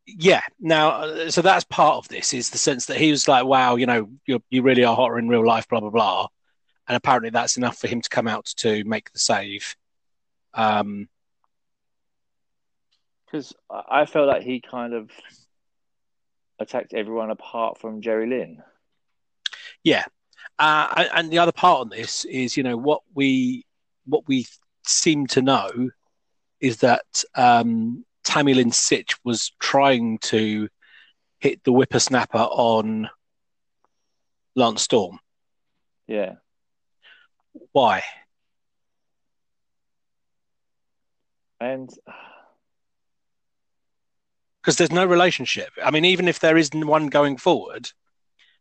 yeah. 0.07 0.41
Now, 0.59 1.03
uh, 1.03 1.31
so 1.31 1.43
that's 1.43 1.65
part 1.65 1.97
of 1.97 2.09
this 2.09 2.33
is 2.33 2.49
the 2.49 2.57
sense 2.57 2.87
that 2.87 2.97
he 2.97 3.11
was 3.11 3.29
like, 3.29 3.45
"Wow, 3.45 3.77
you 3.77 3.85
know, 3.85 4.09
you 4.25 4.43
you 4.49 4.63
really 4.63 4.85
are 4.85 4.97
hotter 4.97 5.19
in 5.19 5.29
real 5.29 5.47
life," 5.47 5.69
blah 5.69 5.81
blah 5.81 5.91
blah, 5.91 6.29
and 6.89 6.97
apparently 6.97 7.31
that's 7.31 7.57
enough 7.57 7.79
for 7.79 7.89
him 7.89 8.01
to 8.01 8.09
come 8.09 8.29
out 8.29 8.47
to 8.57 8.85
make 8.85 9.13
the 9.13 9.19
save. 9.19 9.77
Um, 10.55 11.09
because 13.27 13.55
I 13.69 14.07
felt 14.07 14.29
like 14.29 14.43
he 14.43 14.61
kind 14.61 14.95
of 14.95 15.11
attacked 16.59 16.95
everyone 16.95 17.31
apart 17.31 17.79
from 17.79 18.01
Jerry 18.01 18.29
Lynn. 18.29 18.63
Yeah, 19.83 20.05
uh, 20.59 21.07
and 21.15 21.31
the 21.31 21.39
other 21.39 21.53
part 21.53 21.81
on 21.81 21.89
this 21.89 22.25
is, 22.25 22.57
you 22.57 22.63
know, 22.63 22.77
what 22.77 23.03
we 23.15 23.65
what 24.07 24.27
we 24.29 24.47
seem 24.87 25.27
to 25.27 25.43
know 25.43 25.91
is 26.61 26.79
that 26.79 27.25
um, 27.35 28.05
Tammy 28.25 28.55
Lynn 28.55 28.71
Sytch 28.71 29.17
was 29.25 29.53
trying 29.59 30.19
to 30.19 30.69
hit 31.41 31.63
the 31.65 31.73
whippersnapper 31.73 32.39
on 32.39 33.11
Lance 34.55 34.83
Storm. 34.83 35.19
Yeah. 36.07 36.37
Why? 37.73 38.03
And 41.61 41.91
because 44.61 44.77
there's 44.77 44.93
no 44.93 45.07
relationship. 45.07 45.71
I 45.83 45.91
mean, 45.91 46.05
even 46.05 46.29
if 46.29 46.41
there 46.41 46.57
isn't 46.57 46.87
one 46.87 47.07
going 47.07 47.37
forward, 47.37 47.91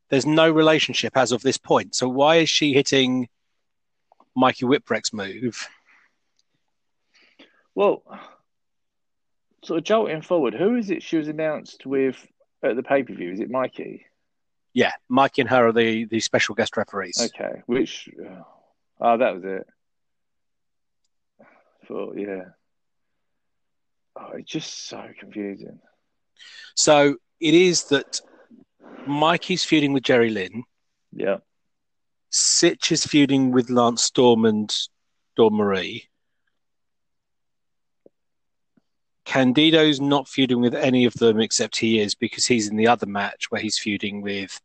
there's 0.09 0.25
no 0.25 0.49
relationship 0.51 1.17
as 1.17 1.31
of 1.31 1.41
this 1.41 1.57
point. 1.57 1.95
So 1.95 2.07
why 2.07 2.37
is 2.37 2.49
she 2.49 2.73
hitting 2.73 3.27
Mikey 4.35 4.65
Whipwreck's 4.65 5.13
move? 5.13 5.67
Well, 7.73 8.03
sort 9.63 9.79
of 9.79 9.83
jolting 9.83 10.21
forward, 10.21 10.53
who 10.53 10.75
is 10.75 10.89
it 10.91 11.03
she 11.03 11.17
was 11.17 11.27
announced 11.27 11.85
with 11.85 12.25
at 12.63 12.75
the 12.75 12.83
pay 12.83 13.03
per 13.03 13.13
view? 13.13 13.31
Is 13.31 13.39
it 13.39 13.49
Mikey? 13.49 14.05
Yeah, 14.73 14.91
Mikey 15.09 15.41
and 15.41 15.49
her 15.49 15.67
are 15.67 15.71
the, 15.71 16.05
the 16.05 16.19
special 16.19 16.53
guest 16.53 16.77
referees. 16.77 17.31
Okay, 17.33 17.61
which 17.65 18.09
uh, 18.23 18.43
oh, 18.99 19.17
that 19.17 19.35
was 19.35 19.43
it. 19.43 19.67
Thought 21.87 22.17
yeah. 22.17 22.43
Oh, 24.17 24.31
it's 24.35 24.51
just 24.51 24.87
so 24.87 25.07
confusing. 25.19 25.79
So 26.75 27.17
it 27.39 27.53
is 27.53 27.85
that 27.85 28.21
Mikey's 29.05 29.63
feuding 29.63 29.93
with 29.93 30.03
Jerry 30.03 30.29
Lynn. 30.29 30.63
Yeah. 31.11 31.37
Sytch 32.31 32.91
is 32.91 33.05
feuding 33.05 33.51
with 33.51 33.69
Lance 33.69 34.03
Storm 34.03 34.45
and 34.45 34.73
Dawn 35.35 35.53
Marie. 35.53 36.09
Candido's 39.25 39.99
not 39.99 40.27
feuding 40.27 40.61
with 40.61 40.75
any 40.75 41.05
of 41.05 41.13
them 41.15 41.39
except 41.39 41.79
he 41.79 41.99
is 41.99 42.13
because 42.13 42.45
he's 42.45 42.69
in 42.69 42.77
the 42.77 42.87
other 42.87 43.07
match 43.07 43.49
where 43.49 43.61
he's 43.61 43.79
feuding 43.79 44.21
with 44.21 44.61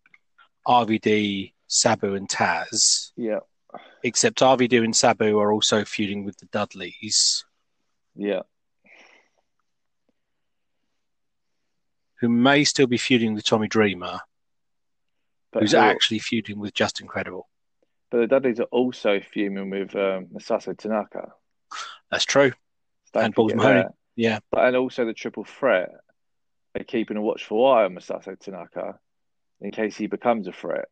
RVD, 0.66 1.52
Sabu, 1.66 2.14
and 2.14 2.28
Taz. 2.28 3.12
Yeah. 3.16 3.40
Except 4.02 4.38
RVD 4.40 4.82
and 4.82 4.96
Sabu 4.96 5.38
are 5.38 5.52
also 5.52 5.84
feuding 5.84 6.24
with 6.24 6.38
the 6.38 6.46
Dudleys. 6.46 7.44
Yeah. 8.16 8.40
Who 12.20 12.28
may 12.28 12.64
still 12.64 12.86
be 12.86 12.98
feuding 12.98 13.34
with 13.34 13.44
Tommy 13.44 13.68
Dreamer, 13.68 14.20
But 15.52 15.62
who's 15.62 15.72
who- 15.72 15.78
actually 15.78 16.18
feuding 16.18 16.58
with 16.58 16.74
Justin 16.74 17.06
Credible. 17.06 17.48
But 18.10 18.18
the 18.22 18.26
Dudleys 18.26 18.58
are 18.60 18.64
also 18.64 19.20
fuming 19.20 19.70
with 19.70 19.94
um, 19.94 20.26
Masato 20.26 20.76
Tanaka. 20.76 21.32
That's 22.10 22.24
true. 22.24 22.52
Don't 23.12 23.24
And 23.26 23.34
forget 23.34 23.56
Mahoney. 23.56 23.80
that. 23.82 23.94
Yeah. 24.16 24.40
But, 24.50 24.64
and 24.66 24.76
also 24.76 25.04
the 25.04 25.14
triple 25.14 25.44
threat 25.44 25.90
are 26.76 26.82
keeping 26.84 27.16
a 27.16 27.22
watchful 27.22 27.64
eye 27.66 27.84
on 27.84 27.94
Masato 27.94 28.36
Tanaka 28.38 28.98
in 29.60 29.70
case 29.70 29.96
he 29.96 30.08
becomes 30.08 30.48
a 30.48 30.52
threat. 30.52 30.86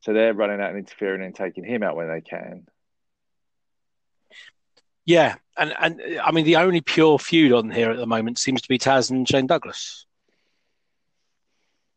So 0.00 0.12
they're 0.12 0.34
running 0.34 0.60
out 0.60 0.70
and 0.70 0.78
interfering 0.78 1.22
and 1.22 1.34
taking 1.34 1.64
him 1.64 1.82
out 1.82 1.96
when 1.96 2.08
they 2.08 2.20
can. 2.20 2.66
Yeah, 5.04 5.36
and 5.56 5.74
and 5.80 6.20
I 6.22 6.32
mean 6.32 6.44
the 6.44 6.56
only 6.56 6.82
pure 6.82 7.18
feud 7.18 7.52
on 7.52 7.70
here 7.70 7.90
at 7.90 7.96
the 7.96 8.06
moment 8.06 8.38
seems 8.38 8.60
to 8.62 8.68
be 8.68 8.78
Taz 8.78 9.10
and 9.10 9.26
Shane 9.26 9.46
Douglas. 9.46 10.06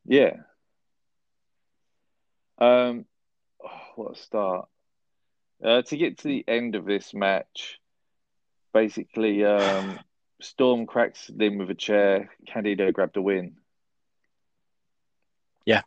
Yeah. 0.06 0.38
Um, 2.58 3.06
oh, 3.64 3.82
what 3.96 4.18
a 4.18 4.22
start. 4.22 4.70
Uh, 5.64 5.82
to 5.84 5.98
get 5.98 6.20
to 6.20 6.28
the 6.28 6.46
end 6.48 6.76
of 6.76 6.86
this 6.86 7.14
match, 7.14 7.80
basically, 8.74 9.44
um, 9.46 10.00
Storm 10.42 10.86
cracks 10.88 11.30
Lynn 11.30 11.58
with 11.58 11.70
a 11.70 11.76
chair. 11.76 12.32
Candido 12.48 12.92
grabbed 12.92 13.18
a 13.18 13.22
win. 13.22 13.58
Yeah. 15.66 15.82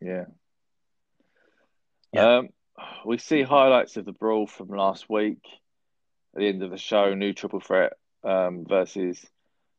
Yeah. 0.00 0.24
Yeah. 2.12 2.38
Um, 2.38 2.48
we 3.04 3.18
see 3.18 3.42
highlights 3.42 3.96
of 3.96 4.04
the 4.04 4.12
brawl 4.12 4.46
from 4.46 4.68
last 4.68 5.08
week 5.08 5.38
at 6.34 6.40
the 6.40 6.48
end 6.48 6.62
of 6.62 6.70
the 6.70 6.78
show. 6.78 7.14
New 7.14 7.32
triple 7.32 7.60
threat 7.60 7.92
um, 8.24 8.64
versus 8.68 9.24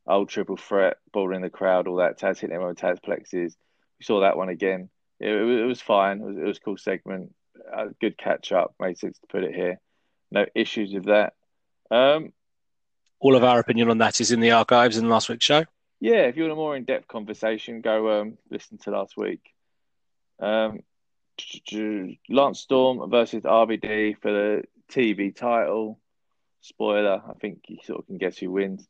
old 0.07 0.29
triple 0.29 0.57
threat, 0.57 0.97
ball 1.13 1.33
in 1.35 1.41
the 1.41 1.49
crowd, 1.49 1.87
all 1.87 1.97
that. 1.97 2.19
Taz 2.19 2.39
hitting 2.39 2.55
him 2.55 2.63
with 2.65 2.77
Taz 2.77 2.99
plexes. 3.01 3.55
We 3.99 4.03
saw 4.03 4.21
that 4.21 4.37
one 4.37 4.49
again. 4.49 4.89
It, 5.19 5.29
it, 5.29 5.43
was- 5.43 5.59
it 5.61 5.65
was 5.65 5.81
fine. 5.81 6.21
It 6.21 6.25
was, 6.25 6.37
it 6.37 6.43
was 6.43 6.57
a 6.57 6.61
cool 6.61 6.77
segment. 6.77 7.33
Uh, 7.75 7.87
good 7.99 8.17
catch 8.17 8.51
up. 8.51 8.73
Made 8.79 8.97
sense 8.97 9.19
to 9.19 9.27
put 9.27 9.43
it 9.43 9.53
here. 9.53 9.79
No 10.31 10.45
issues 10.55 10.93
with 10.93 11.05
that. 11.05 11.33
Um, 11.91 12.31
All 13.19 13.35
of 13.35 13.43
our 13.43 13.59
opinion 13.59 13.89
on 13.89 13.97
that 13.99 14.21
is 14.21 14.31
in 14.31 14.39
the 14.39 14.51
archives 14.51 14.97
in 14.97 15.09
last 15.09 15.29
week's 15.29 15.45
show. 15.45 15.65
yeah, 15.99 16.21
if 16.23 16.37
you 16.37 16.43
want 16.43 16.53
a 16.53 16.55
more 16.55 16.75
in 16.75 16.85
depth 16.85 17.07
conversation, 17.07 17.81
go 17.81 18.21
um, 18.21 18.37
listen 18.49 18.77
to 18.79 18.91
last 18.91 19.15
week. 19.17 19.41
Um, 20.39 20.79
Lance 22.29 22.59
Storm 22.59 23.09
versus 23.09 23.43
RVD 23.43 24.17
for 24.21 24.31
the 24.31 24.63
TV 24.91 25.35
title. 25.35 25.99
Spoiler, 26.61 27.21
I 27.27 27.33
think 27.39 27.63
you 27.67 27.77
sort 27.83 27.99
of 27.99 28.07
can 28.07 28.17
guess 28.17 28.37
who 28.37 28.51
wins. 28.51 28.87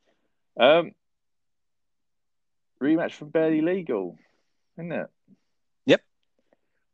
Um, 0.59 0.91
rematch 2.81 3.13
from 3.13 3.29
Barely 3.29 3.61
Legal, 3.61 4.17
isn't 4.77 4.91
it? 4.91 5.07
Yep. 5.85 6.01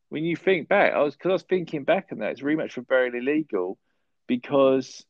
When 0.10 0.24
you 0.24 0.36
think 0.36 0.68
back, 0.68 0.94
I 0.94 1.02
was 1.02 1.16
because 1.16 1.30
I 1.30 1.34
was 1.34 1.44
thinking 1.44 1.84
back 1.84 2.10
on 2.12 2.20
that. 2.20 2.32
It's 2.32 2.42
rematch 2.42 2.74
from 2.74 2.84
Barely 2.84 3.22
Legal 3.22 3.78
because 4.28 5.06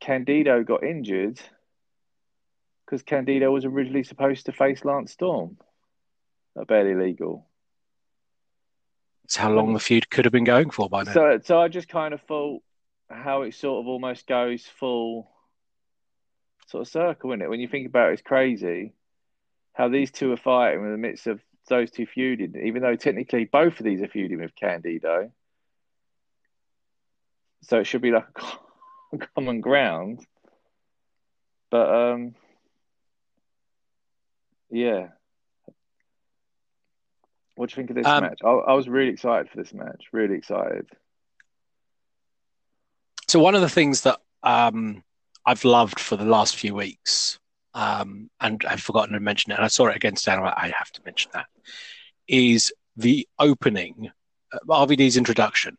Candido 0.00 0.62
got 0.64 0.84
injured 0.84 1.40
because 2.84 3.02
Candido 3.02 3.50
was 3.50 3.64
originally 3.64 4.04
supposed 4.04 4.46
to 4.46 4.52
face 4.52 4.84
Lance 4.84 5.12
Storm 5.12 5.56
at 6.60 6.66
Barely 6.66 6.94
Legal. 6.94 7.46
It's 9.24 9.36
how 9.36 9.50
long 9.50 9.72
the 9.72 9.80
feud 9.80 10.10
could 10.10 10.24
have 10.26 10.32
been 10.32 10.44
going 10.44 10.70
for 10.70 10.88
by 10.88 11.02
now. 11.02 11.12
So, 11.12 11.40
so 11.42 11.60
I 11.60 11.68
just 11.68 11.88
kind 11.88 12.12
of 12.12 12.20
thought 12.22 12.62
how 13.10 13.42
it 13.42 13.54
sort 13.54 13.80
of 13.80 13.88
almost 13.88 14.26
goes 14.26 14.66
full 14.66 15.30
sort 16.66 16.82
of 16.82 16.88
circle, 16.88 17.30
isn't 17.30 17.42
it? 17.42 17.48
When 17.48 17.60
you 17.60 17.68
think 17.68 17.86
about 17.86 18.10
it, 18.10 18.14
it's 18.14 18.22
crazy 18.22 18.92
how 19.72 19.88
these 19.88 20.10
two 20.10 20.32
are 20.32 20.36
fighting 20.36 20.84
in 20.84 20.92
the 20.92 20.98
midst 20.98 21.26
of 21.26 21.40
those 21.68 21.90
two 21.90 22.06
feuding, 22.06 22.54
even 22.66 22.82
though 22.82 22.96
technically 22.96 23.44
both 23.44 23.78
of 23.80 23.84
these 23.84 24.02
are 24.02 24.08
feuding 24.08 24.40
with 24.40 24.54
Candido. 24.54 25.30
So 27.62 27.80
it 27.80 27.84
should 27.84 28.02
be 28.02 28.10
like 28.10 28.26
a 29.12 29.18
common 29.34 29.60
ground. 29.60 30.24
But 31.70 32.12
um 32.12 32.34
yeah. 34.70 35.08
What 37.56 37.70
do 37.70 37.72
you 37.72 37.76
think 37.76 37.90
of 37.90 37.96
this 37.96 38.06
Um, 38.06 38.24
match? 38.24 38.38
I, 38.44 38.48
I 38.48 38.72
was 38.74 38.88
really 38.88 39.10
excited 39.12 39.48
for 39.50 39.56
this 39.58 39.72
match. 39.72 40.06
Really 40.12 40.34
excited. 40.34 40.86
So 43.28 43.38
one 43.38 43.54
of 43.54 43.60
the 43.60 43.68
things 43.68 44.02
that 44.02 44.20
um, 44.42 45.02
I've 45.46 45.64
loved 45.64 45.98
for 46.00 46.16
the 46.16 46.24
last 46.24 46.56
few 46.56 46.74
weeks, 46.74 47.38
um, 47.74 48.30
and 48.40 48.62
I've 48.68 48.82
forgotten 48.82 49.14
to 49.14 49.20
mention 49.20 49.52
it, 49.52 49.56
and 49.56 49.64
I 49.64 49.68
saw 49.68 49.86
it 49.86 49.96
again 49.96 50.14
today, 50.14 50.32
I 50.32 50.72
have 50.76 50.90
to 50.92 51.00
mention 51.04 51.30
that, 51.34 51.46
is 52.28 52.72
the 52.96 53.26
opening, 53.38 54.10
uh, 54.52 54.58
RVD's 54.68 55.16
introduction, 55.16 55.76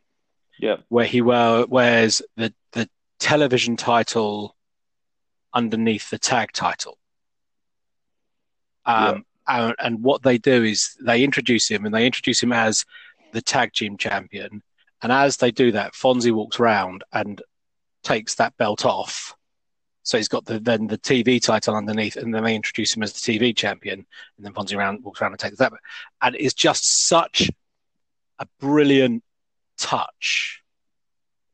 Yeah. 0.60 0.78
where 0.90 1.06
he 1.06 1.22
wear, 1.22 1.66
wears 1.68 2.22
the 2.36 2.54
the 2.72 2.90
television 3.20 3.78
title 3.78 4.56
underneath 5.54 6.10
the 6.10 6.20
tag 6.20 6.52
title. 6.52 6.98
Um, 8.86 9.26
and, 9.48 9.76
and 9.80 10.04
what 10.04 10.24
they 10.24 10.38
do 10.38 10.64
is 10.64 10.96
they 11.02 11.24
introduce 11.24 11.70
him, 11.70 11.86
and 11.86 11.94
they 11.94 12.06
introduce 12.06 12.42
him 12.42 12.52
as 12.54 12.86
the 13.32 13.42
tag 13.42 13.74
team 13.74 13.98
champion. 13.98 14.62
And 15.02 15.12
as 15.12 15.38
they 15.38 15.52
do 15.52 15.72
that, 15.74 15.94
Fonzie 15.94 16.32
walks 16.32 16.60
around 16.60 17.04
and 17.14 17.42
takes 18.04 18.36
that 18.36 18.56
belt 18.58 18.86
off. 18.86 19.36
So 20.04 20.18
he's 20.18 20.28
got 20.28 20.46
the 20.46 20.60
then 20.60 20.88
the 20.88 20.98
TV 20.98 21.42
title 21.42 21.76
underneath, 21.76 22.16
and 22.16 22.34
then 22.34 22.44
they 22.44 22.56
introduce 22.56 22.96
him 22.96 23.04
as 23.04 23.14
the 23.14 23.20
TV 23.20 23.56
champion. 23.56 24.06
And 24.38 24.46
then 24.46 24.54
Fonzie 24.54 24.78
around 24.78 25.04
walks 25.04 25.22
around 25.22 25.34
and 25.34 25.40
takes 25.40 25.58
that. 25.58 25.74
And 26.22 26.36
it's 26.36 26.54
just 26.54 27.08
such 27.08 27.50
a 28.40 28.48
brilliant 28.60 29.24
touch. 29.78 30.62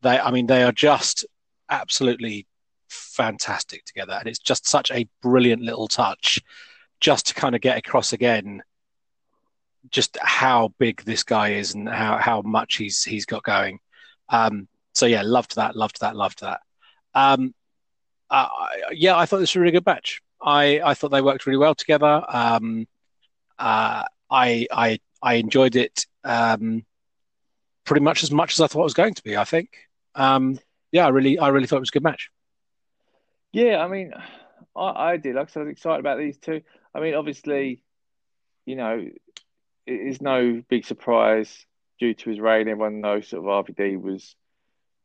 They, 0.02 0.20
I 0.20 0.32
mean, 0.32 0.48
they 0.48 0.64
are 0.64 0.72
just 0.72 1.26
absolutely 1.70 2.48
fantastic 2.90 3.86
together, 3.86 4.14
and 4.14 4.28
it's 4.28 4.40
just 4.40 4.68
such 4.68 4.92
a 4.92 5.08
brilliant 5.22 5.62
little 5.62 5.88
touch, 5.88 6.40
just 7.02 7.28
to 7.28 7.34
kind 7.34 7.56
of 7.56 7.62
get 7.62 7.78
across 7.78 8.14
again 8.14 8.64
just 9.90 10.18
how 10.22 10.74
big 10.78 11.04
this 11.04 11.24
guy 11.24 11.50
is 11.54 11.74
and 11.74 11.90
how, 11.90 12.18
how 12.18 12.42
much 12.42 12.76
he's 12.76 13.04
he's 13.04 13.26
got 13.26 13.44
going. 13.44 13.80
Um, 14.30 14.68
so 14.94 15.06
yeah, 15.06 15.24
loved 15.24 15.56
that, 15.56 15.76
loved 15.76 16.02
that, 16.02 16.16
loved 16.16 16.42
that. 16.42 16.62
Um, 17.14 17.54
uh, 18.30 18.48
yeah, 18.92 19.18
I 19.18 19.26
thought 19.26 19.40
this 19.40 19.52
was 19.52 19.58
a 19.58 19.60
really 19.60 19.72
good 19.72 19.86
match. 19.86 20.22
I, 20.42 20.82
I 20.84 20.94
thought 20.94 21.10
they 21.10 21.22
worked 21.22 21.46
really 21.46 21.58
well 21.58 21.76
together. 21.76 22.24
Um, 22.28 22.88
uh, 23.60 24.04
I 24.30 24.68
I 24.72 25.00
I 25.22 25.34
enjoyed 25.36 25.76
it 25.76 26.06
um, 26.24 26.86
pretty 27.84 28.04
much 28.04 28.24
as 28.24 28.32
much 28.32 28.54
as 28.54 28.62
I 28.62 28.68
thought 28.68 28.82
it 28.82 28.84
was 28.84 28.94
going 28.94 29.16
to 29.16 29.24
be. 29.24 29.36
I 29.36 29.44
think. 29.44 29.70
Um, 30.16 30.60
yeah, 30.92 31.06
I 31.06 31.10
really 31.10 31.40
I 31.40 31.50
really 31.50 31.68
thought 31.68 31.78
it 31.78 31.82
was 31.82 31.90
a 31.90 31.94
good 31.94 32.04
match. 32.04 32.30
Yeah, 33.52 33.84
I 33.84 33.88
mean, 33.88 34.14
I, 34.76 35.12
I 35.12 35.18
did. 35.18 35.36
Like 35.36 35.50
I 35.50 35.52
said, 35.52 35.62
I 35.62 35.64
was 35.64 35.72
excited 35.74 36.00
about 36.00 36.18
these 36.18 36.38
two. 36.38 36.62
I 36.94 37.00
mean, 37.00 37.16
obviously, 37.16 37.84
you 38.66 38.76
know, 38.76 39.08
it 39.86 39.94
is 39.94 40.22
no 40.22 40.62
big 40.70 40.86
surprise 40.86 41.66
due 42.00 42.14
to 42.14 42.30
his 42.30 42.40
reign. 42.40 42.68
Everyone 42.68 43.02
knows 43.02 43.28
sort 43.30 43.46
of 43.46 43.66
RVD 43.66 44.02
was 44.02 44.36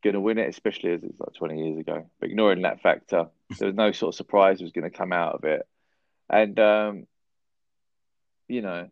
going 0.03 0.15
to 0.15 0.21
win 0.21 0.39
it, 0.39 0.49
especially 0.49 0.93
as 0.93 1.03
it's 1.03 1.21
like 1.21 1.35
20 1.35 1.61
years 1.61 1.79
ago. 1.79 2.09
But 2.21 2.31
ignoring 2.31 2.63
that 2.63 2.81
factor, 2.81 3.27
there 3.59 3.69
was 3.69 3.77
no 3.77 3.93
sort 3.93 4.15
of 4.15 4.17
surprise 4.17 4.61
was 4.61 4.73
going 4.73 4.91
to 4.91 4.97
come 4.97 5.13
out 5.13 5.35
of 5.35 5.45
it. 5.45 5.67
And, 6.29 6.59
um, 6.59 7.07
you 8.49 8.63
know, 8.63 8.89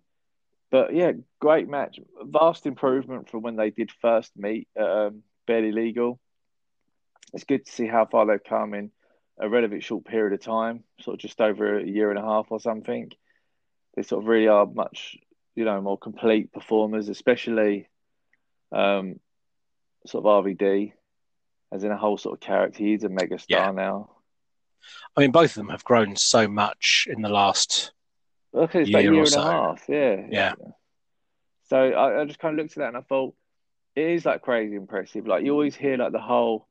but 0.70 0.94
yeah, 0.94 1.12
great 1.40 1.68
match. 1.68 2.00
Vast 2.22 2.66
improvement 2.66 3.28
from 3.28 3.42
when 3.42 3.56
they 3.56 3.70
did 3.70 3.90
first 4.02 4.32
meet 4.36 4.68
um, 4.78 5.22
Barely 5.46 5.72
Legal. 5.72 6.18
It's 7.32 7.44
good 7.44 7.66
to 7.66 7.72
see 7.72 7.86
how 7.86 8.06
far 8.06 8.26
they've 8.26 8.42
come 8.42 8.74
in 8.74 8.90
a 9.38 9.48
relatively 9.48 9.80
short 9.80 10.04
period 10.04 10.32
of 10.32 10.40
time, 10.40 10.84
sort 11.00 11.14
of 11.14 11.20
just 11.20 11.40
over 11.40 11.78
a 11.78 11.86
year 11.86 12.10
and 12.10 12.18
a 12.18 12.22
half 12.22 12.46
or 12.50 12.60
something. 12.60 13.10
They 13.96 14.02
sort 14.02 14.22
of 14.22 14.28
really 14.28 14.48
are 14.48 14.66
much, 14.66 15.16
you 15.54 15.64
know, 15.64 15.80
more 15.80 15.98
complete 15.98 16.52
performers, 16.52 17.08
especially 17.08 17.88
um, 18.72 19.20
sort 20.06 20.24
of 20.24 20.44
RVD 20.44 20.92
as 21.72 21.82
in 21.84 21.90
a 21.90 21.96
whole 21.96 22.16
sort 22.18 22.34
of 22.34 22.40
character. 22.40 22.78
He's 22.78 23.04
a 23.04 23.08
megastar 23.08 23.44
Yeah. 23.48 23.70
now. 23.72 24.10
I 25.16 25.20
mean, 25.20 25.30
both 25.32 25.50
of 25.50 25.54
them 25.54 25.70
have 25.70 25.84
grown 25.84 26.14
so 26.16 26.46
much 26.46 27.08
in 27.10 27.22
the 27.22 27.28
last 27.28 27.92
Okay, 28.54 28.82
it's 28.82 28.90
year, 28.90 29.00
year 29.00 29.20
and 29.20 29.28
so. 29.28 29.40
a 29.40 29.44
half. 29.44 29.84
Yeah, 29.88 30.26
yeah. 30.30 30.52
So 31.70 31.76
I, 31.78 32.20
I 32.20 32.24
just 32.24 32.38
kind 32.38 32.52
of 32.58 32.62
looked 32.62 32.76
at 32.76 32.80
that 32.82 32.88
and 32.88 32.96
I 32.96 33.00
thought 33.00 33.34
it 33.96 34.06
is 34.10 34.24
like 34.26 34.42
crazy 34.42 34.76
impressive. 34.76 35.26
Like 35.26 35.44
you 35.44 35.52
always 35.52 35.74
hear 35.74 35.96
like 35.96 36.12
the 36.12 36.20
whole 36.20 36.68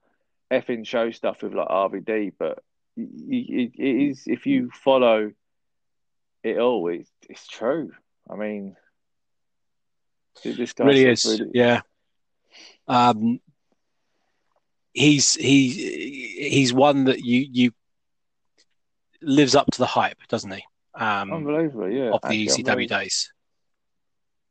effing 0.62 0.86
show 0.86 1.12
stuff 1.12 1.42
with 1.42 1.54
like 1.54 1.68
RVD, 1.68 2.34
but 2.38 2.60
it, 2.96 3.72
it 3.76 4.10
is 4.10 4.24
if 4.26 4.46
you 4.46 4.70
follow 4.72 5.32
it 6.44 6.58
all, 6.58 6.88
it's, 6.90 7.10
it's 7.30 7.48
true. 7.48 7.92
I 8.30 8.36
mean, 8.36 8.76
this 10.44 10.74
guy 10.74 10.86
really 10.86 11.06
is. 11.06 11.26
Really... 11.26 11.52
Yeah. 11.54 11.82
Um, 12.88 13.40
he's 14.94 15.34
he 15.34 16.50
he's 16.50 16.74
one 16.74 17.06
that 17.06 17.20
you 17.20 17.48
you 17.52 17.72
lives 19.22 19.56
up 19.56 19.68
to 19.72 19.80
the 19.80 19.86
hype, 19.86 20.20
doesn't 20.28 20.52
he? 20.52 20.64
Um, 20.96 21.34
Unbelievable, 21.34 21.90
yeah. 21.90 22.12
Of 22.12 22.22
the 22.22 22.48
ECW 22.48 22.88
days. 22.88 23.34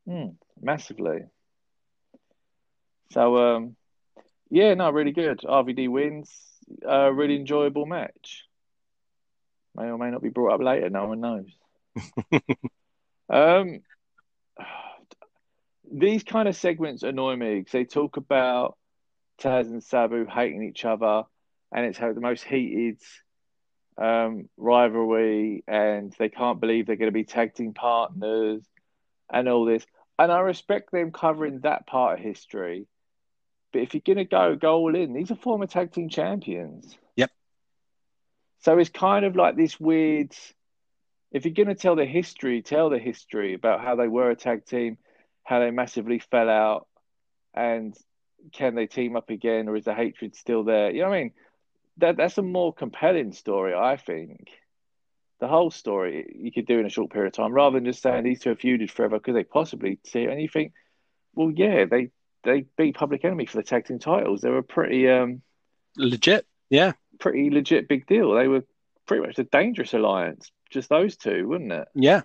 Mm, 0.09 0.35
massively. 0.61 1.21
So, 3.13 3.37
um, 3.37 3.77
yeah, 4.53 4.75
no, 4.75 4.91
really 4.91 5.13
good. 5.13 5.41
RVD 5.41 5.89
wins. 5.89 6.31
A 6.85 7.07
uh, 7.07 7.09
really 7.09 7.37
enjoyable 7.37 7.87
match. 7.87 8.45
May 9.75 9.85
or 9.85 9.97
may 9.97 10.11
not 10.11 10.23
be 10.23 10.29
brought 10.29 10.53
up 10.53 10.61
later. 10.61 10.91
No 10.91 11.07
one 11.07 11.21
knows. 11.23 11.47
um, 13.31 13.81
these 15.91 16.23
kind 16.23 16.49
of 16.49 16.55
segments 16.55 17.03
annoy 17.03 17.35
me 17.35 17.61
because 17.61 17.73
they 17.73 17.85
talk 17.85 18.19
about 18.19 18.77
Taz 19.41 19.69
and 19.69 19.83
Sabu 19.83 20.27
hating 20.27 20.63
each 20.63 20.85
other, 20.85 21.23
and 21.75 21.87
it's 21.87 21.99
the 21.99 22.21
most 22.21 22.45
heated 22.45 22.99
um, 23.97 24.51
rivalry, 24.59 25.65
and 25.67 26.15
they 26.19 26.29
can't 26.29 26.61
believe 26.61 26.87
they're 26.87 26.97
going 26.97 27.09
to 27.09 27.13
be 27.13 27.25
tag 27.25 27.55
team 27.55 27.73
partners, 27.73 28.63
and 29.33 29.49
all 29.49 29.65
this. 29.65 29.87
And 30.19 30.31
I 30.31 30.41
respect 30.41 30.93
them 30.93 31.11
covering 31.11 31.61
that 31.61 31.87
part 31.87 32.19
of 32.19 32.25
history. 32.25 32.87
But 33.73 33.83
if 33.83 33.95
you're 33.95 34.03
going 34.05 34.19
to 34.19 34.25
go, 34.25 34.57
go 34.57 34.75
all 34.75 34.95
in. 34.95 35.13
These 35.13 35.31
are 35.31 35.37
former 35.37 35.67
tag 35.67 35.93
team 35.93 36.09
champions. 36.09 36.97
Yep. 37.17 37.31
So 38.61 38.79
it's 38.79 38.91
kind 38.91 39.25
of 39.25 39.37
like 39.37 39.57
this 39.57 39.81
weird. 39.81 40.35
If 41.31 41.45
you're 41.45 41.55
going 41.55 41.69
to 41.69 41.75
tell 41.75 41.97
the 41.97 42.05
history, 42.05 42.63
tell 42.63 42.91
the 42.91 42.99
history 42.99 43.55
about 43.55 43.83
how 43.83 43.97
they 43.97 44.09
were 44.09 44.31
a 44.31 44.37
tag 44.37 44.67
team, 44.67 44.99
how 45.45 45.61
they 45.61 45.71
massively 45.71 46.19
fell 46.19 46.51
out, 46.51 46.87
and 47.55 47.97
can 48.53 48.75
they 48.75 48.87
team 48.87 49.17
up 49.17 49.31
again, 49.31 49.69
or 49.69 49.77
is 49.77 49.85
the 49.85 49.95
hatred 49.95 50.37
still 50.37 50.65
there? 50.65 50.91
You 50.91 51.03
know 51.03 51.09
what 51.09 51.17
I 51.17 51.21
mean? 51.23 51.33
That 51.99 52.17
that's 52.17 52.39
a 52.39 52.43
more 52.43 52.75
compelling 52.75 53.33
story, 53.33 53.75
I 53.75 53.97
think 53.97 54.49
the 55.43 55.49
whole 55.49 55.73
story 55.73 56.33
you 56.39 56.53
could 56.53 56.67
do 56.67 56.79
in 56.79 56.87
a 56.87 56.89
short 56.89 57.11
period 57.11 57.27
of 57.27 57.33
time 57.33 57.53
rather 57.53 57.77
than 57.77 57.85
just 57.85 58.01
saying 58.01 58.23
these 58.23 58.39
two 58.39 58.51
have 58.51 58.61
feuded 58.61 58.89
forever 58.89 59.19
because 59.19 59.35
they 59.35 59.43
possibly 59.43 59.99
see 60.07 60.23
and 60.25 60.41
you 60.41 60.49
think 60.49 60.73
well 61.35 61.51
yeah 61.51 61.85
they 61.85 62.11
they 62.45 62.67
beat 62.77 62.97
public 62.97 63.25
enemy 63.25 63.47
for 63.47 63.57
the 63.57 63.63
tag 63.63 63.87
team 63.87 63.99
titles. 63.99 64.41
They 64.41 64.51
were 64.51 64.63
pretty 64.63 65.09
um 65.09 65.43
legit 65.97 66.47
yeah. 66.71 66.93
pretty 67.19 67.51
legit 67.51 67.89
big 67.89 68.07
deal. 68.07 68.35
They 68.35 68.49
were 68.49 68.65
pretty 69.07 69.27
much 69.27 69.39
a 69.39 69.45
dangerous 69.45 69.95
alliance 69.95 70.51
just 70.71 70.89
those 70.89 71.17
two 71.17 71.47
wouldn't 71.49 71.73
it? 71.73 71.89
Yeah. 71.95 72.23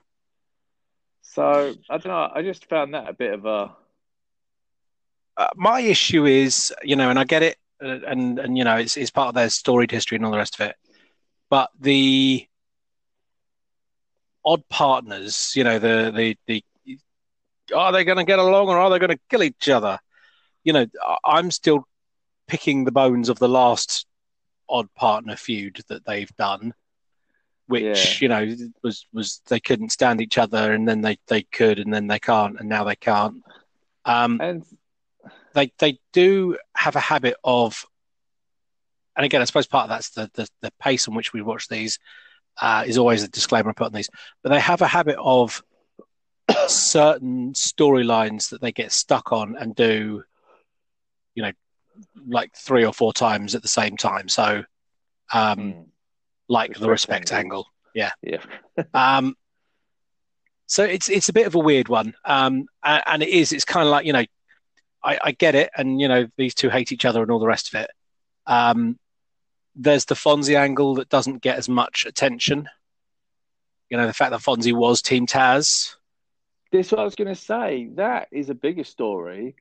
So 1.21 1.75
i 1.89 1.97
don't 1.97 2.07
know 2.07 2.31
i 2.33 2.41
just 2.41 2.69
found 2.69 2.93
that 2.93 3.09
a 3.09 3.13
bit 3.13 3.33
of 3.33 3.45
a 3.45 3.75
uh, 5.35 5.47
my 5.55 5.81
issue 5.81 6.25
is 6.25 6.73
you 6.81 6.95
know 6.95 7.09
and 7.09 7.19
i 7.19 7.25
get 7.25 7.43
it 7.43 7.57
uh, 7.83 7.99
and 8.07 8.39
and 8.39 8.57
you 8.57 8.63
know 8.63 8.77
it's, 8.77 8.95
it's 8.95 9.11
part 9.11 9.27
of 9.27 9.35
their 9.35 9.49
storied 9.49 9.91
history 9.91 10.15
and 10.15 10.25
all 10.25 10.31
the 10.31 10.37
rest 10.37 10.59
of 10.59 10.67
it. 10.67 10.75
But 11.49 11.69
the 11.79 12.47
odd 14.47 14.67
partners. 14.69 15.53
You 15.55 15.63
know, 15.63 15.77
the 15.77 16.11
the 16.15 16.37
the 16.47 16.63
are 17.75 17.91
they 17.91 18.05
going 18.05 18.17
to 18.17 18.23
get 18.23 18.39
along 18.39 18.69
or 18.69 18.79
are 18.79 18.89
they 18.89 18.97
going 18.97 19.11
to 19.11 19.19
kill 19.29 19.43
each 19.43 19.69
other? 19.69 19.99
You 20.63 20.73
know, 20.73 20.85
I'm 21.25 21.51
still 21.51 21.87
picking 22.47 22.85
the 22.85 22.91
bones 22.91 23.29
of 23.29 23.39
the 23.39 23.49
last 23.49 24.05
odd 24.69 24.93
partner 24.95 25.35
feud 25.35 25.81
that 25.89 26.05
they've 26.05 26.33
done, 26.37 26.73
which 27.67 28.21
yeah. 28.21 28.23
you 28.23 28.27
know 28.29 28.55
was 28.83 29.05
was 29.13 29.41
they 29.47 29.59
couldn't 29.59 29.91
stand 29.91 30.21
each 30.21 30.37
other 30.37 30.73
and 30.73 30.87
then 30.87 31.01
they 31.01 31.17
they 31.27 31.43
could 31.43 31.79
and 31.79 31.93
then 31.93 32.07
they 32.07 32.19
can't 32.19 32.59
and 32.59 32.69
now 32.69 32.83
they 32.83 32.95
can't. 32.95 33.43
Um, 34.05 34.39
and 34.41 34.65
they 35.53 35.71
they 35.79 35.99
do 36.13 36.57
have 36.75 36.95
a 36.95 37.01
habit 37.01 37.35
of, 37.43 37.85
and 39.15 39.25
again, 39.25 39.41
I 39.41 39.45
suppose 39.45 39.67
part 39.67 39.83
of 39.83 39.89
that's 39.89 40.11
the 40.11 40.29
the, 40.33 40.47
the 40.61 40.71
pace 40.79 41.07
in 41.07 41.15
which 41.15 41.33
we 41.33 41.41
watch 41.41 41.67
these 41.67 41.99
uh, 42.61 42.83
is 42.85 42.97
always 42.97 43.23
a 43.23 43.27
disclaimer 43.27 43.71
I 43.71 43.73
put 43.73 43.87
on 43.87 43.93
these, 43.93 44.09
but 44.43 44.49
they 44.49 44.59
have 44.59 44.81
a 44.81 44.87
habit 44.87 45.17
of 45.19 45.63
certain 46.67 47.53
storylines 47.53 48.49
that 48.49 48.61
they 48.61 48.71
get 48.71 48.91
stuck 48.91 49.31
on 49.31 49.55
and 49.57 49.75
do, 49.75 50.23
you 51.37 51.43
know, 51.43 51.51
like 52.27 52.55
three 52.55 52.83
or 52.83 52.91
four 52.91 53.13
times 53.13 53.53
at 53.53 53.61
the 53.61 53.67
same 53.67 53.95
time. 53.95 54.27
So, 54.27 54.63
um, 55.31 55.59
mm. 55.59 55.85
like 56.49 56.71
respect 56.71 56.81
the 56.81 56.89
respect 56.89 57.31
angle, 57.31 57.67
angle. 57.93 58.11
yeah, 58.23 58.41
yeah. 58.75 58.83
um, 59.17 59.35
so 60.65 60.83
it's 60.83 61.09
it's 61.09 61.29
a 61.29 61.33
bit 61.33 61.45
of 61.45 61.53
a 61.53 61.59
weird 61.59 61.89
one, 61.89 62.15
um, 62.25 62.65
and, 62.83 63.03
and 63.05 63.23
it 63.23 63.29
is. 63.29 63.53
It's 63.53 63.65
kind 63.65 63.85
of 63.85 63.91
like 63.91 64.07
you 64.07 64.13
know, 64.13 64.25
I, 65.03 65.19
I, 65.25 65.31
get 65.31 65.53
it, 65.53 65.69
and 65.77 66.01
you 66.01 66.07
know, 66.07 66.27
these 66.37 66.55
two 66.55 66.69
hate 66.69 66.91
each 66.91 67.05
other 67.05 67.21
and 67.21 67.29
all 67.29 67.39
the 67.39 67.45
rest 67.45 67.73
of 67.73 67.81
it. 67.81 67.91
Um, 68.47 68.97
there's 69.75 70.05
the 70.05 70.15
Fonzie 70.15 70.57
angle 70.57 70.95
that 70.95 71.09
doesn't 71.09 71.43
get 71.43 71.57
as 71.57 71.69
much 71.69 72.05
attention. 72.07 72.67
You 73.91 73.97
know, 73.97 74.07
the 74.07 74.13
fact 74.13 74.31
that 74.31 74.41
Fonzie 74.41 74.73
was 74.73 75.03
Team 75.03 75.27
Taz. 75.27 75.95
This 76.71 76.87
is 76.87 76.91
what 76.91 77.01
I 77.01 77.05
was 77.05 77.15
going 77.15 77.27
to 77.27 77.35
say. 77.35 77.89
That 77.93 78.27
is 78.31 78.49
a 78.49 78.55
bigger 78.55 78.83
story. 78.83 79.55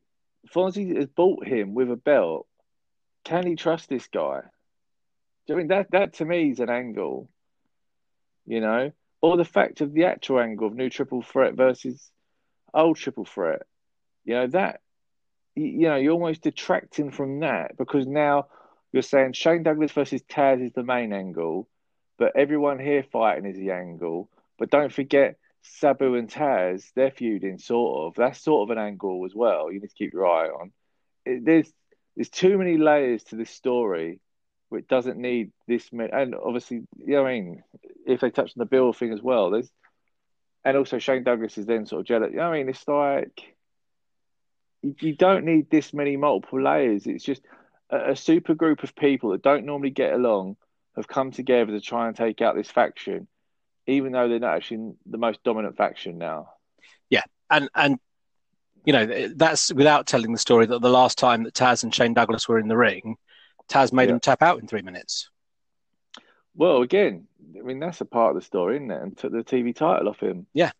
Fonzie 0.53 0.97
has 0.97 1.07
bought 1.07 1.47
him 1.47 1.75
with 1.75 1.91
a 1.91 1.97
belt. 1.97 2.47
Can 3.25 3.47
he 3.47 3.57
trust 3.57 3.89
this 3.89 4.07
guy? 4.09 4.43
Do 5.47 5.55
I 5.55 5.57
mean 5.57 5.69
that 5.69 5.91
that 5.93 6.15
to 6.15 6.25
me 6.25 6.51
is 6.51 6.61
an 6.61 6.71
angle, 6.71 7.29
you 8.47 8.61
know, 8.61 8.93
or 9.21 9.37
the 9.37 9.45
fact 9.45 9.81
of 9.81 9.93
the 9.93 10.05
actual 10.05 10.41
angle 10.41 10.67
of 10.67 10.75
new 10.75 10.91
triple 10.91 11.23
threat 11.23 11.55
versus 11.55 12.11
old 12.75 12.97
triple 12.97 13.25
threat. 13.25 13.63
You 14.25 14.35
know 14.35 14.47
that, 14.49 14.81
you 15.55 15.89
know, 15.89 15.97
you're 15.97 16.13
almost 16.13 16.43
detracting 16.43 17.11
from 17.11 17.41
that 17.41 17.77
because 17.77 18.07
now 18.07 18.47
you're 18.93 19.03
saying 19.03 19.33
Shane 19.33 19.63
Douglas 19.63 19.93
versus 19.93 20.23
Taz 20.23 20.65
is 20.65 20.73
the 20.73 20.83
main 20.83 21.13
angle, 21.13 21.69
but 22.19 22.37
everyone 22.37 22.79
here 22.79 23.05
fighting 23.05 23.47
is 23.47 23.57
the 23.57 23.71
angle. 23.71 24.29
But 24.59 24.71
don't 24.71 24.93
forget 24.93 25.37
Sabu 25.75 26.15
and 26.15 26.31
Taz, 26.31 26.91
they're 26.95 27.11
feuding 27.11 27.59
sort 27.59 28.07
of. 28.07 28.15
That's 28.17 28.43
sort 28.43 28.69
of 28.69 28.77
an 28.77 28.83
angle 28.83 29.25
as 29.27 29.35
well. 29.35 29.71
You 29.71 29.81
need 29.81 29.89
to 29.89 29.95
keep 29.95 30.13
your 30.13 30.27
eye 30.27 30.49
on. 30.49 30.73
It, 31.25 31.45
there's 31.45 31.73
there's 32.17 32.31
too 32.31 32.57
many 32.59 32.79
layers 32.79 33.25
to 33.25 33.37
this 33.37 33.51
story, 33.51 34.21
which 34.69 34.87
doesn't 34.87 35.19
need 35.19 35.53
this. 35.69 35.89
And 35.93 36.35
obviously, 36.35 36.83
you 36.99 37.15
know, 37.15 37.27
I 37.27 37.35
mean, 37.35 37.63
if 38.07 38.21
they 38.21 38.31
touch 38.31 38.51
on 38.51 38.59
the 38.59 38.67
Bill 38.67 38.93
thing 38.93 39.13
as 39.13 39.23
well, 39.23 39.51
there's 39.51 39.71
and 40.65 40.77
also 40.77 40.99
Shane 40.99 41.23
Douglas 41.23 41.59
is 41.59 41.67
then 41.67 41.87
sort 41.87 42.01
of 42.01 42.07
jealous. 42.07 42.31
You 42.33 42.39
know, 42.39 42.51
I 42.51 42.59
mean, 42.59 42.69
it's 42.69 42.89
like 42.89 43.55
you, 44.83 44.95
you 45.01 45.15
don't 45.15 45.45
need 45.45 45.71
this 45.71 45.95
many 45.95 46.17
multiple 46.17 46.61
layers. 46.63 47.07
It's 47.07 47.25
just 47.25 47.43
a, 47.91 48.13
a 48.13 48.17
super 48.17 48.55
group 48.55 48.83
of 48.83 48.97
people 48.97 49.31
that 49.31 49.43
don't 49.43 49.67
normally 49.67 49.91
get 49.91 50.13
along 50.13 50.57
have 50.97 51.07
come 51.07 51.31
together 51.31 51.73
to 51.73 51.81
try 51.81 52.09
and 52.09 52.17
take 52.17 52.41
out 52.41 52.57
this 52.57 52.71
faction, 52.71 53.29
even 53.87 54.13
though 54.13 54.29
they're 54.29 54.39
not 54.39 54.57
actually 54.57 54.95
the 55.07 55.19
most 55.19 55.43
dominant 55.45 55.77
faction 55.77 56.19
now. 56.19 56.49
Yeah, 57.11 57.23
and 57.51 57.69
and 57.75 57.99
you 58.85 58.93
know 58.93 59.29
that's 59.35 59.73
without 59.73 60.07
telling 60.07 60.33
the 60.33 60.39
story 60.39 60.67
that 60.67 60.81
the 60.81 60.91
last 60.91 61.19
time 61.19 61.45
that 61.45 61.55
Taz 61.55 61.83
and 61.83 61.95
Shane 61.95 62.15
Douglas 62.15 62.49
were 62.49 62.59
in 62.59 62.69
the 62.69 62.77
ring, 62.77 63.17
Taz 63.69 63.93
made 63.93 64.09
yeah. 64.09 64.15
him 64.15 64.21
tap 64.21 64.43
out 64.43 64.61
in 64.61 64.67
three 64.67 64.83
minutes. 64.83 65.31
Well, 66.55 66.83
again, 66.83 67.27
I 67.59 67.63
mean 67.63 67.81
that's 67.81 68.01
a 68.01 68.07
part 68.07 68.31
of 68.31 68.43
the 68.43 68.47
story, 68.47 68.77
isn't 68.77 68.91
it? 68.91 69.03
And 69.03 69.17
took 69.17 69.33
the 69.33 69.45
TV 69.45 69.75
title 69.75 70.09
off 70.09 70.21
him. 70.21 70.47
Yeah, 70.55 70.73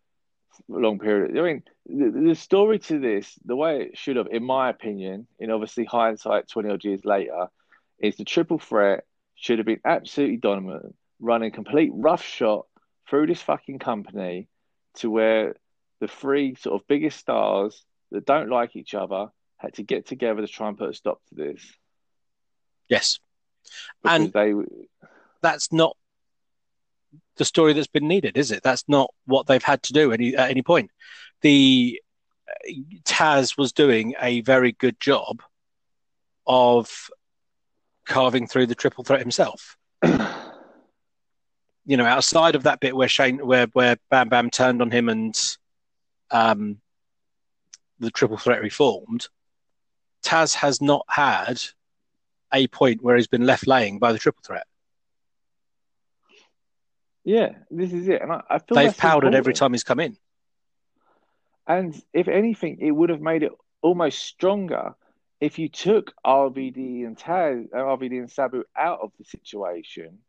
long 0.67 0.99
period. 0.99 1.37
I 1.37 1.41
mean, 1.41 1.63
the, 1.85 2.29
the, 2.29 2.35
story 2.35 2.79
to 2.79 2.99
this, 2.99 3.37
the 3.45 3.55
way 3.55 3.81
it 3.81 3.97
should 3.97 4.17
have, 4.17 4.27
in 4.27 4.43
my 4.43 4.69
opinion, 4.69 5.27
in 5.39 5.51
obviously 5.51 5.85
hindsight, 5.85 6.49
twenty 6.49 6.69
odd 6.69 6.83
years 6.83 7.05
later, 7.05 7.47
is 7.99 8.15
the 8.17 8.25
triple 8.25 8.59
threat 8.59 9.03
should 9.35 9.59
have 9.59 9.67
been 9.67 9.81
absolutely 9.85 10.37
dominant, 10.37 10.95
running 11.19 11.51
complete 11.51 11.91
rough 11.93 12.23
shot 12.23 12.65
through 13.09 13.27
this 13.27 13.41
fucking 13.41 13.79
company 13.79 14.47
to 14.95 15.09
where 15.09 15.55
the 15.99 16.07
three 16.07 16.55
sort 16.55 16.79
of 16.79 16.87
biggest 16.87 17.19
stars 17.19 17.83
that 18.11 18.25
don't 18.25 18.49
like 18.49 18.75
each 18.75 18.93
other 18.93 19.27
had 19.57 19.73
to 19.75 19.83
get 19.83 20.07
together 20.07 20.41
to 20.41 20.47
try 20.47 20.67
and 20.67 20.77
put 20.77 20.89
a 20.89 20.93
stop 20.93 21.19
to 21.29 21.35
this. 21.35 21.61
Yes, 22.87 23.19
because 24.01 24.21
and 24.21 24.33
they 24.33 24.53
that's 25.41 25.71
not 25.71 25.97
the 27.37 27.45
story 27.45 27.73
that's 27.73 27.87
been 27.87 28.07
needed, 28.07 28.37
is 28.37 28.51
it? 28.51 28.63
That's 28.63 28.83
not 28.87 29.13
what 29.25 29.47
they've 29.47 29.63
had 29.63 29.83
to 29.83 29.93
do 29.93 30.11
any, 30.11 30.35
at 30.35 30.49
any 30.49 30.61
point. 30.61 30.91
The 31.41 32.01
uh, 32.49 32.71
Taz 33.03 33.57
was 33.57 33.71
doing 33.71 34.15
a 34.19 34.41
very 34.41 34.71
good 34.71 34.99
job 34.99 35.41
of 36.45 37.09
carving 38.05 38.47
through 38.47 38.67
the 38.67 38.75
triple 38.75 39.03
threat 39.03 39.19
himself. 39.19 39.77
you 41.87 41.95
know, 41.95 42.05
outside 42.05 42.55
of 42.55 42.63
that 42.63 42.81
bit 42.81 42.95
where 42.95 43.07
Shane, 43.07 43.39
where 43.39 43.67
where 43.67 43.95
Bam 44.11 44.27
Bam 44.27 44.49
turned 44.49 44.81
on 44.81 44.91
him 44.91 45.07
and 45.07 45.35
um, 46.29 46.79
the 47.97 48.11
triple 48.11 48.37
threat 48.37 48.61
reformed, 48.61 49.29
Taz 50.21 50.53
has 50.55 50.81
not 50.81 51.05
had 51.07 51.61
a 52.53 52.67
point 52.67 53.01
where 53.01 53.15
he's 53.15 53.27
been 53.27 53.45
left 53.45 53.67
laying 53.67 53.99
by 53.99 54.11
the 54.11 54.19
triple 54.19 54.43
threat. 54.45 54.67
Yeah, 57.23 57.53
this 57.71 57.93
is 57.93 58.09
it, 58.09 58.21
and 58.21 58.33
I, 58.33 58.41
I 58.49 58.59
feel 58.59 58.75
they've 58.75 58.97
powdered 58.97 59.33
every 59.33 59.53
time 59.53 59.71
he's 59.71 59.83
come 59.85 60.01
in. 60.01 60.17
And 61.65 61.99
if 62.13 62.27
anything, 62.27 62.79
it 62.81 62.91
would 62.91 63.09
have 63.09 63.21
made 63.21 63.43
it 63.43 63.51
almost 63.81 64.19
stronger 64.19 64.95
if 65.39 65.59
you 65.59 65.69
took 65.69 66.13
RVD 66.25 67.05
and 67.05 67.17
Taz, 67.17 67.67
uh, 67.73 67.77
RVD 67.77 68.19
and 68.19 68.31
Sabu 68.31 68.63
out 68.77 68.99
of 69.01 69.11
the 69.17 69.23
situation, 69.23 70.19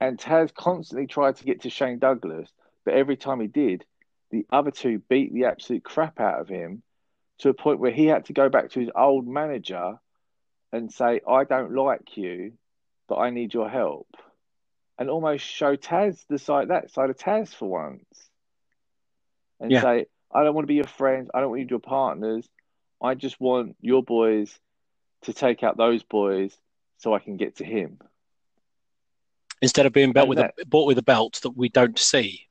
and 0.00 0.18
Taz 0.18 0.52
constantly 0.52 1.06
tried 1.06 1.36
to 1.36 1.44
get 1.44 1.62
to 1.62 1.70
Shane 1.70 1.98
Douglas, 1.98 2.50
but 2.84 2.94
every 2.94 3.16
time 3.16 3.40
he 3.40 3.46
did, 3.46 3.84
the 4.30 4.46
other 4.50 4.70
two 4.70 4.98
beat 5.08 5.32
the 5.32 5.46
absolute 5.46 5.84
crap 5.84 6.20
out 6.20 6.40
of 6.40 6.48
him 6.48 6.82
to 7.38 7.48
a 7.48 7.54
point 7.54 7.80
where 7.80 7.92
he 7.92 8.06
had 8.06 8.26
to 8.26 8.32
go 8.32 8.48
back 8.48 8.70
to 8.70 8.80
his 8.80 8.90
old 8.94 9.26
manager 9.26 9.98
and 10.72 10.92
say, 10.92 11.20
I 11.26 11.44
don't 11.44 11.74
like 11.74 12.16
you, 12.16 12.52
but 13.08 13.16
I 13.16 13.30
need 13.30 13.54
your 13.54 13.68
help. 13.68 14.08
And 14.98 15.10
almost 15.10 15.44
show 15.44 15.76
Taz 15.76 16.24
the 16.28 16.38
side 16.38 16.68
that 16.68 16.90
side 16.90 17.10
of 17.10 17.16
Taz 17.16 17.54
for 17.54 17.68
once. 17.68 18.04
And 19.60 19.70
yeah. 19.70 19.82
say, 19.82 20.06
I 20.32 20.42
don't 20.42 20.54
want 20.54 20.64
to 20.64 20.68
be 20.68 20.74
your 20.74 20.84
friends, 20.84 21.30
I 21.32 21.40
don't 21.40 21.50
want 21.50 21.60
you 21.60 21.66
to 21.66 21.68
be 21.68 21.72
your 21.74 21.80
partners. 21.80 22.48
I 23.02 23.14
just 23.14 23.38
want 23.38 23.76
your 23.80 24.02
boys 24.02 24.58
to 25.22 25.34
take 25.34 25.62
out 25.62 25.76
those 25.76 26.02
boys 26.02 26.56
so 26.98 27.14
I 27.14 27.18
can 27.18 27.36
get 27.36 27.56
to 27.56 27.64
him. 27.64 27.98
Instead 29.62 29.86
of 29.86 29.92
being 29.92 30.12
belt 30.12 30.28
with 30.28 30.38
that, 30.38 30.54
a, 30.60 30.66
bought 30.66 30.86
with 30.86 30.98
a 30.98 31.02
belt 31.02 31.40
that 31.42 31.50
we 31.50 31.68
don't 31.68 31.98
see. 31.98 32.42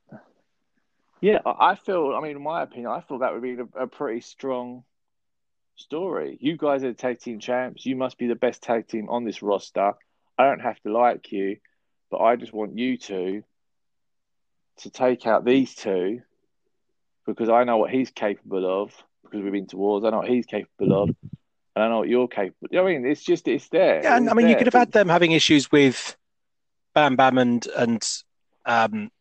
Yeah, 1.22 1.40
I 1.46 1.76
feel. 1.76 2.14
I 2.16 2.22
mean, 2.22 2.36
in 2.36 2.42
my 2.44 2.64
opinion, 2.64 2.92
I 2.92 3.02
feel 3.02 3.20
that 3.20 3.34
would 3.34 3.42
be 3.42 3.54
a, 3.54 3.84
a 3.84 3.88
pretty 3.88 4.22
strong 4.22 4.84
story. 5.76 6.38
You 6.42 6.58
guys 6.58 6.84
are 6.84 6.88
the 6.88 6.94
tag 6.94 7.20
team 7.20 7.40
champs. 7.40 7.86
You 7.86 7.96
must 7.96 8.18
be 8.18 8.28
the 8.28 8.36
best 8.36 8.62
tag 8.62 8.88
team 8.88 9.10
on 9.10 9.24
this 9.24 9.42
roster. 9.42 9.94
I 10.38 10.46
don't 10.46 10.62
have 10.62 10.80
to 10.82 10.92
like 10.92 11.32
you, 11.32 11.58
but 12.12 12.20
I 12.20 12.36
just 12.36 12.54
want 12.54 12.78
you 12.78 12.98
to 12.98 13.44
to 14.80 14.90
take 14.90 15.26
out 15.26 15.46
these 15.46 15.74
two 15.74 16.22
because 17.26 17.50
I 17.50 17.64
know 17.64 17.78
what 17.78 17.92
he's 17.92 18.12
capable 18.12 18.84
of 18.84 18.92
because 19.24 19.42
we've 19.42 19.52
been 19.52 19.68
to 19.68 19.78
wars. 19.78 20.04
I 20.04 20.10
know 20.10 20.18
what 20.18 20.30
he's 20.30 20.46
capable 20.46 21.04
of, 21.04 21.10
and 21.76 21.84
I 21.84 21.88
know 21.88 22.00
what 22.00 22.10
you're 22.10 22.28
capable. 22.28 22.68
I 22.78 22.84
mean, 22.84 23.06
it's 23.06 23.24
just 23.24 23.48
it's 23.48 23.70
there. 23.70 24.02
Yeah, 24.04 24.18
and 24.18 24.30
I 24.30 24.34
mean, 24.34 24.46
there. 24.46 24.52
you 24.52 24.58
could 24.58 24.68
have 24.68 24.74
had 24.74 24.92
them 24.92 25.10
having 25.10 25.32
issues 25.32 25.72
with 25.72 26.16
Bam 26.96 27.16
Bam 27.16 27.38
and 27.38 27.68
and 27.78 28.04
um, 28.66 29.12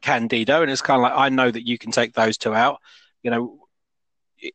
Candido, 0.00 0.62
and 0.62 0.70
it's 0.70 0.80
kind 0.80 0.98
of 0.98 1.02
like 1.02 1.18
I 1.18 1.28
know 1.28 1.50
that 1.50 1.66
you 1.66 1.76
can 1.76 1.90
take 1.90 2.14
those 2.14 2.38
two 2.38 2.54
out. 2.54 2.78
You 3.22 3.30
know, 3.30 3.58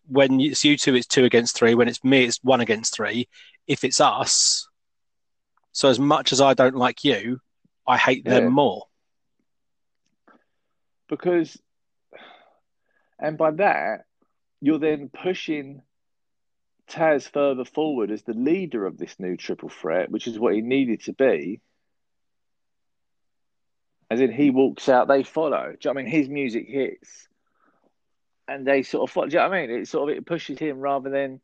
when 0.08 0.40
it's 0.40 0.64
you 0.64 0.78
two, 0.78 0.96
it's 0.96 1.06
two 1.06 1.26
against 1.26 1.56
three. 1.56 1.76
When 1.76 1.88
it's 1.88 2.04
me, 2.04 2.24
it's 2.24 2.40
one 2.42 2.62
against 2.62 2.96
three. 2.96 3.28
If 3.68 3.84
it's 3.84 4.02
us, 4.02 4.68
so 5.74 5.90
as 5.90 6.00
much 6.00 6.32
as 6.32 6.42
I 6.42 6.54
don't 6.54 6.76
like 6.76 7.04
you, 7.04 7.40
I 7.86 7.98
hate 7.98 8.24
yeah. 8.26 8.36
them 8.40 8.54
more. 8.54 8.86
Because, 11.10 11.58
and 13.20 13.38
by 13.38 13.52
that, 13.52 14.06
you're 14.62 14.80
then 14.80 15.10
pushing 15.10 15.82
Taz 16.90 17.30
further 17.30 17.66
forward 17.66 18.12
as 18.12 18.24
the 18.24 18.34
leader 18.34 18.86
of 18.86 18.98
this 18.98 19.20
new 19.20 19.36
triple 19.36 19.70
threat, 19.70 20.10
which 20.10 20.28
is 20.28 20.40
what 20.40 20.56
he 20.56 20.62
needed 20.62 21.02
to 21.04 21.14
be. 21.14 21.60
As 24.12 24.20
in, 24.20 24.30
he 24.30 24.50
walks 24.50 24.90
out, 24.90 25.08
they 25.08 25.24
follow. 25.24 25.70
You 25.70 25.78
know 25.86 25.92
I 25.92 26.04
mean? 26.04 26.06
His 26.12 26.28
music 26.28 26.68
hits, 26.68 27.30
and 28.46 28.68
they 28.68 28.84
sort 28.84 29.10
of 29.10 29.14
follow. 29.14 29.28
Do 29.28 29.38
you 29.38 29.40
know 29.40 29.48
what 29.48 29.58
I 29.58 29.68
mean? 29.68 29.80
It 29.80 29.88
sort 29.88 30.12
of 30.12 30.18
it 30.18 30.26
pushes 30.26 30.60
him 30.60 30.80
rather 30.80 31.10
than 31.10 31.40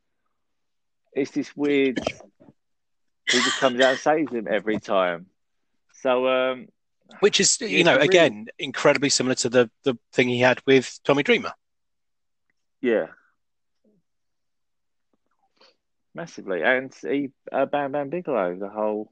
it's 1.14 1.32
this 1.32 1.56
weird. 1.56 1.98
he 3.32 3.38
just 3.40 3.60
comes 3.60 3.80
out 3.80 3.92
and 3.92 4.00
saves 4.00 4.34
him 4.34 4.50
every 4.50 4.80
time. 4.82 5.28
So, 6.02 6.28
um, 6.28 6.68
which 7.22 7.40
is 7.40 7.58
you 7.62 7.86
know 7.86 7.94
really... 7.96 8.08
again 8.08 8.48
incredibly 8.60 9.12
similar 9.12 9.36
to 9.36 9.50
the 9.50 9.72
the 9.86 9.98
thing 10.12 10.28
he 10.28 10.42
had 10.42 10.62
with 10.66 11.00
Tommy 11.06 11.24
Dreamer. 11.24 11.54
Yeah. 12.82 13.08
Massively. 16.14 16.64
And 16.64 16.94
he, 17.02 17.32
uh, 17.50 17.66
Bam 17.66 17.94
Bam 17.94 18.10
Bigelow, 18.10 18.58
the 18.60 18.68
whole. 18.68 19.10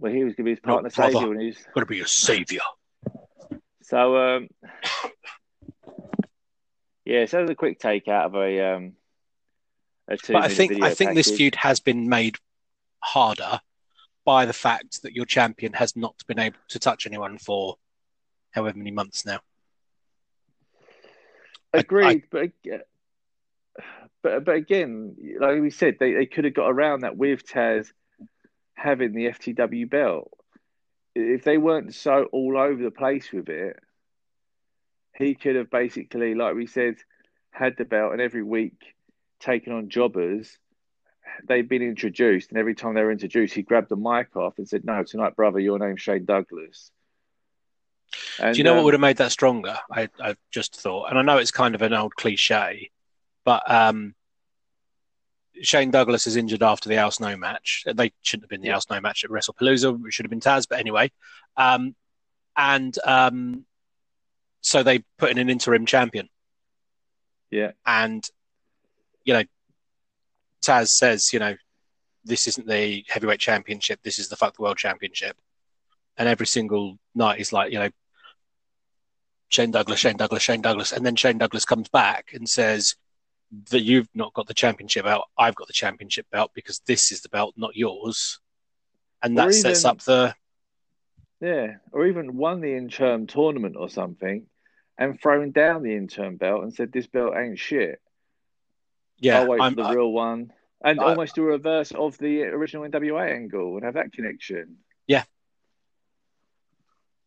Where 0.00 0.10
he 0.10 0.24
was 0.24 0.34
going 0.34 0.36
to 0.36 0.42
be 0.44 0.50
his 0.52 0.60
partner 0.60 0.90
no, 0.96 1.10
savior. 1.10 1.28
When 1.28 1.40
he's 1.40 1.58
going 1.74 1.86
to 1.86 1.86
be 1.86 2.00
a 2.00 2.06
savior. 2.06 2.60
So, 3.82 4.16
um, 4.16 4.48
yeah, 7.04 7.26
so 7.26 7.42
was 7.42 7.50
a 7.50 7.54
quick 7.54 7.78
take 7.78 8.08
out 8.08 8.26
of 8.26 8.34
a. 8.34 8.76
Um, 8.76 8.92
a 10.08 10.16
but 10.26 10.36
I 10.36 10.48
think 10.48 10.82
I 10.82 10.94
think 10.94 11.10
package. 11.10 11.26
this 11.26 11.36
feud 11.36 11.54
has 11.56 11.80
been 11.80 12.08
made 12.08 12.36
harder 13.00 13.60
by 14.24 14.46
the 14.46 14.54
fact 14.54 15.02
that 15.02 15.12
your 15.12 15.26
champion 15.26 15.74
has 15.74 15.94
not 15.96 16.14
been 16.26 16.38
able 16.38 16.56
to 16.68 16.78
touch 16.78 17.06
anyone 17.06 17.36
for 17.36 17.76
however 18.52 18.78
many 18.78 18.90
months 18.90 19.26
now. 19.26 19.40
Agreed, 21.74 22.24
I, 22.32 22.38
I, 22.38 22.52
but 22.62 22.86
but 24.22 24.44
but 24.44 24.54
again, 24.54 25.14
like 25.38 25.60
we 25.60 25.70
said, 25.70 25.96
they, 26.00 26.14
they 26.14 26.26
could 26.26 26.44
have 26.44 26.54
got 26.54 26.70
around 26.70 27.00
that 27.00 27.18
with 27.18 27.46
Taz 27.46 27.88
having 28.80 29.12
the 29.12 29.26
FTW 29.26 29.88
belt. 29.88 30.30
If 31.14 31.44
they 31.44 31.58
weren't 31.58 31.94
so 31.94 32.24
all 32.32 32.56
over 32.56 32.82
the 32.82 32.90
place 32.90 33.30
with 33.32 33.48
it, 33.48 33.78
he 35.16 35.34
could 35.34 35.56
have 35.56 35.70
basically, 35.70 36.34
like 36.34 36.54
we 36.54 36.66
said, 36.66 36.96
had 37.50 37.76
the 37.76 37.84
belt 37.84 38.12
and 38.12 38.22
every 38.22 38.42
week 38.42 38.94
taken 39.38 39.72
on 39.72 39.90
jobbers. 39.90 40.56
They've 41.46 41.68
been 41.68 41.82
introduced, 41.82 42.50
and 42.50 42.58
every 42.58 42.74
time 42.74 42.94
they 42.94 43.02
were 43.02 43.12
introduced, 43.12 43.54
he 43.54 43.62
grabbed 43.62 43.90
the 43.90 43.96
mic 43.96 44.34
off 44.34 44.58
and 44.58 44.68
said, 44.68 44.84
"No, 44.84 45.02
tonight, 45.04 45.36
brother, 45.36 45.60
your 45.60 45.78
name's 45.78 46.00
Shane 46.00 46.24
Douglas." 46.24 46.90
And, 48.40 48.54
Do 48.54 48.58
you 48.58 48.64
know 48.64 48.72
um, 48.72 48.78
what 48.78 48.84
would 48.86 48.94
have 48.94 49.00
made 49.00 49.18
that 49.18 49.30
stronger? 49.30 49.76
I, 49.90 50.08
I 50.18 50.36
just 50.50 50.80
thought, 50.80 51.10
and 51.10 51.18
I 51.18 51.22
know 51.22 51.38
it's 51.38 51.50
kind 51.50 51.74
of 51.74 51.82
an 51.82 51.92
old 51.92 52.14
cliche, 52.16 52.90
but 53.44 53.70
um, 53.70 54.14
Shane 55.62 55.90
Douglas 55.90 56.26
is 56.26 56.36
injured 56.36 56.62
after 56.62 56.88
the 56.88 56.96
Al 56.96 57.10
Snow 57.10 57.36
match. 57.36 57.84
They 57.86 58.12
shouldn't 58.22 58.44
have 58.44 58.50
been 58.50 58.62
the. 58.62 58.70
Al 58.70 58.80
Snow 58.80 59.00
match 59.00 59.24
at 59.24 59.30
WrestlePalooza. 59.30 60.06
It 60.06 60.12
should 60.12 60.24
have 60.24 60.30
been 60.30 60.40
Taz, 60.40 60.66
but 60.68 60.78
anyway. 60.78 61.10
Um, 61.56 61.94
and 62.56 62.96
um, 63.04 63.64
so 64.60 64.82
they 64.82 65.00
put 65.18 65.30
in 65.30 65.38
an 65.38 65.50
interim 65.50 65.86
champion. 65.86 66.28
Yeah. 67.50 67.72
And, 67.84 68.24
you 69.24 69.34
know, 69.34 69.44
Taz 70.64 70.88
says, 70.88 71.32
you 71.32 71.38
know, 71.38 71.56
this 72.24 72.46
isn't 72.46 72.66
the 72.66 73.04
heavyweight 73.08 73.40
championship. 73.40 74.00
This 74.02 74.18
is 74.18 74.28
the 74.28 74.36
fuck 74.36 74.56
the 74.56 74.62
world 74.62 74.76
championship. 74.76 75.36
And 76.16 76.28
every 76.28 76.46
single 76.46 76.98
night 77.14 77.38
he's 77.38 77.52
like, 77.52 77.72
you 77.72 77.78
know, 77.78 77.90
Shane 79.48 79.70
Douglas, 79.70 79.98
Shane 79.98 80.16
Douglas, 80.16 80.42
Shane 80.42 80.60
Douglas, 80.60 80.92
and 80.92 81.04
then 81.04 81.16
Shane 81.16 81.38
Douglas 81.38 81.64
comes 81.64 81.88
back 81.88 82.30
and 82.34 82.48
says 82.48 82.94
that 83.70 83.80
you've 83.80 84.08
not 84.14 84.32
got 84.34 84.46
the 84.46 84.54
championship 84.54 85.04
belt. 85.04 85.24
I've 85.36 85.54
got 85.54 85.66
the 85.66 85.72
championship 85.72 86.26
belt 86.30 86.52
because 86.54 86.80
this 86.86 87.12
is 87.12 87.20
the 87.22 87.28
belt, 87.28 87.54
not 87.56 87.76
yours, 87.76 88.38
and 89.22 89.36
that 89.38 89.48
even, 89.48 89.54
sets 89.54 89.84
up 89.84 90.00
the 90.02 90.34
yeah, 91.40 91.76
or 91.92 92.06
even 92.06 92.36
won 92.36 92.60
the 92.60 92.76
interim 92.76 93.26
tournament 93.26 93.76
or 93.78 93.88
something, 93.88 94.46
and 94.98 95.20
thrown 95.20 95.50
down 95.50 95.82
the 95.82 95.96
interim 95.96 96.36
belt 96.36 96.62
and 96.62 96.72
said 96.72 96.92
this 96.92 97.06
belt 97.06 97.34
ain't 97.36 97.58
shit. 97.58 98.00
Yeah, 99.18 99.40
I'll 99.40 99.48
wait 99.48 99.60
I'm, 99.60 99.74
for 99.74 99.82
the 99.82 99.88
I, 99.88 99.94
real 99.94 100.12
one, 100.12 100.52
and 100.82 101.00
I, 101.00 101.04
almost 101.04 101.38
a 101.38 101.42
reverse 101.42 101.92
of 101.92 102.18
the 102.18 102.42
original 102.44 102.88
NWA 102.88 103.34
angle 103.34 103.76
and 103.76 103.84
have 103.84 103.94
that 103.94 104.12
connection. 104.12 104.76
Yeah. 105.06 105.24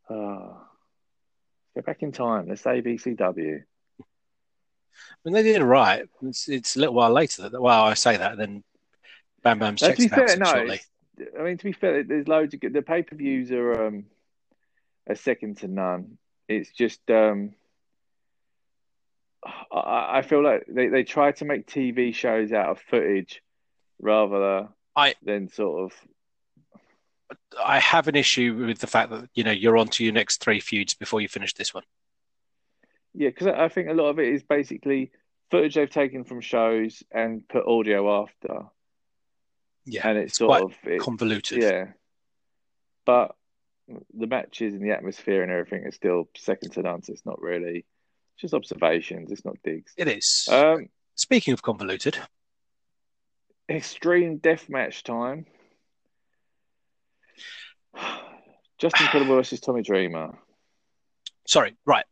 Oh. 0.09 0.61
Go 1.75 1.81
back 1.81 2.03
in 2.03 2.11
time. 2.11 2.47
Let's 2.47 2.61
say 2.61 2.81
BCW. 2.81 3.63
I 4.93 5.19
mean, 5.25 5.33
they 5.33 5.43
did 5.43 5.61
it 5.61 5.65
right. 5.65 6.07
It's, 6.21 6.49
it's 6.49 6.75
a 6.75 6.79
little 6.79 6.95
while 6.95 7.11
later 7.11 7.49
that, 7.49 7.61
well, 7.61 7.83
I 7.83 7.93
say 7.93 8.17
that, 8.17 8.37
then 8.37 8.63
Bam 9.43 9.59
Bam 9.59 9.75
checks 9.75 10.05
fair, 10.05 10.37
no, 10.37 10.45
shortly. 10.45 10.81
I 11.39 11.43
mean, 11.43 11.57
to 11.57 11.63
be 11.63 11.73
fair, 11.73 12.03
there's 12.03 12.27
loads 12.27 12.53
of 12.53 12.59
good. 12.59 12.73
The 12.73 12.81
pay 12.81 13.03
per 13.03 13.15
views 13.15 13.51
are 13.51 13.87
um, 13.87 14.05
a 15.07 15.15
second 15.15 15.57
to 15.59 15.67
none. 15.67 16.17
It's 16.47 16.71
just 16.71 16.99
um, 17.11 17.53
I, 19.71 20.17
I 20.17 20.21
feel 20.21 20.43
like 20.43 20.65
they, 20.67 20.87
they 20.87 21.03
try 21.03 21.31
to 21.33 21.45
make 21.45 21.67
TV 21.67 22.13
shows 22.13 22.51
out 22.51 22.69
of 22.69 22.79
footage 22.79 23.41
rather 23.99 24.69
I, 24.95 25.15
than 25.23 25.49
sort 25.49 25.91
of 25.91 25.97
I 27.63 27.79
have 27.79 28.07
an 28.07 28.15
issue 28.15 28.65
with 28.67 28.79
the 28.79 28.87
fact 28.87 29.09
that 29.11 29.29
you 29.33 29.43
know 29.43 29.51
you're 29.51 29.77
on 29.77 29.87
to 29.89 30.03
your 30.03 30.13
next 30.13 30.41
three 30.41 30.59
feuds 30.59 30.93
before 30.93 31.21
you 31.21 31.27
finish 31.27 31.53
this 31.53 31.73
one. 31.73 31.83
Yeah, 33.13 33.29
because 33.29 33.47
I 33.47 33.67
think 33.69 33.89
a 33.89 33.93
lot 33.93 34.09
of 34.09 34.19
it 34.19 34.29
is 34.29 34.43
basically 34.43 35.11
footage 35.51 35.75
they've 35.75 35.89
taken 35.89 36.23
from 36.23 36.41
shows 36.41 37.03
and 37.11 37.47
put 37.47 37.67
audio 37.67 38.23
after. 38.23 38.65
Yeah, 39.85 40.07
and 40.07 40.17
it's, 40.17 40.31
it's 40.31 40.37
sort 40.39 40.63
of 40.63 40.73
it, 40.83 40.99
convoluted. 40.99 41.61
Yeah, 41.61 41.87
but 43.05 43.35
the 43.87 44.27
matches 44.27 44.73
and 44.73 44.83
the 44.83 44.91
atmosphere 44.91 45.43
and 45.43 45.51
everything 45.51 45.85
is 45.85 45.95
still 45.95 46.29
second 46.37 46.71
to 46.71 46.81
none. 46.81 47.03
So 47.03 47.13
it's 47.13 47.25
not 47.25 47.41
really 47.41 47.85
it's 48.33 48.41
just 48.41 48.53
observations. 48.53 49.31
It's 49.31 49.45
not 49.45 49.57
digs. 49.63 49.93
It 49.97 50.07
is. 50.07 50.47
Um, 50.51 50.89
Speaking 51.15 51.53
of 51.53 51.61
convoluted, 51.61 52.17
extreme 53.69 54.39
deathmatch 54.39 55.03
time. 55.03 55.45
Justin 58.79 59.07
Credible 59.07 59.35
versus 59.35 59.59
Tommy 59.59 59.83
Dreamer. 59.83 60.37
sorry, 61.47 61.75
right. 61.85 62.05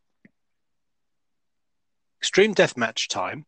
Extreme 2.21 2.53
deathmatch 2.53 3.07
time. 3.07 3.45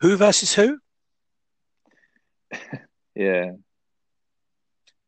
Who 0.00 0.16
versus 0.16 0.54
who? 0.54 0.78
Yeah. 3.18 3.52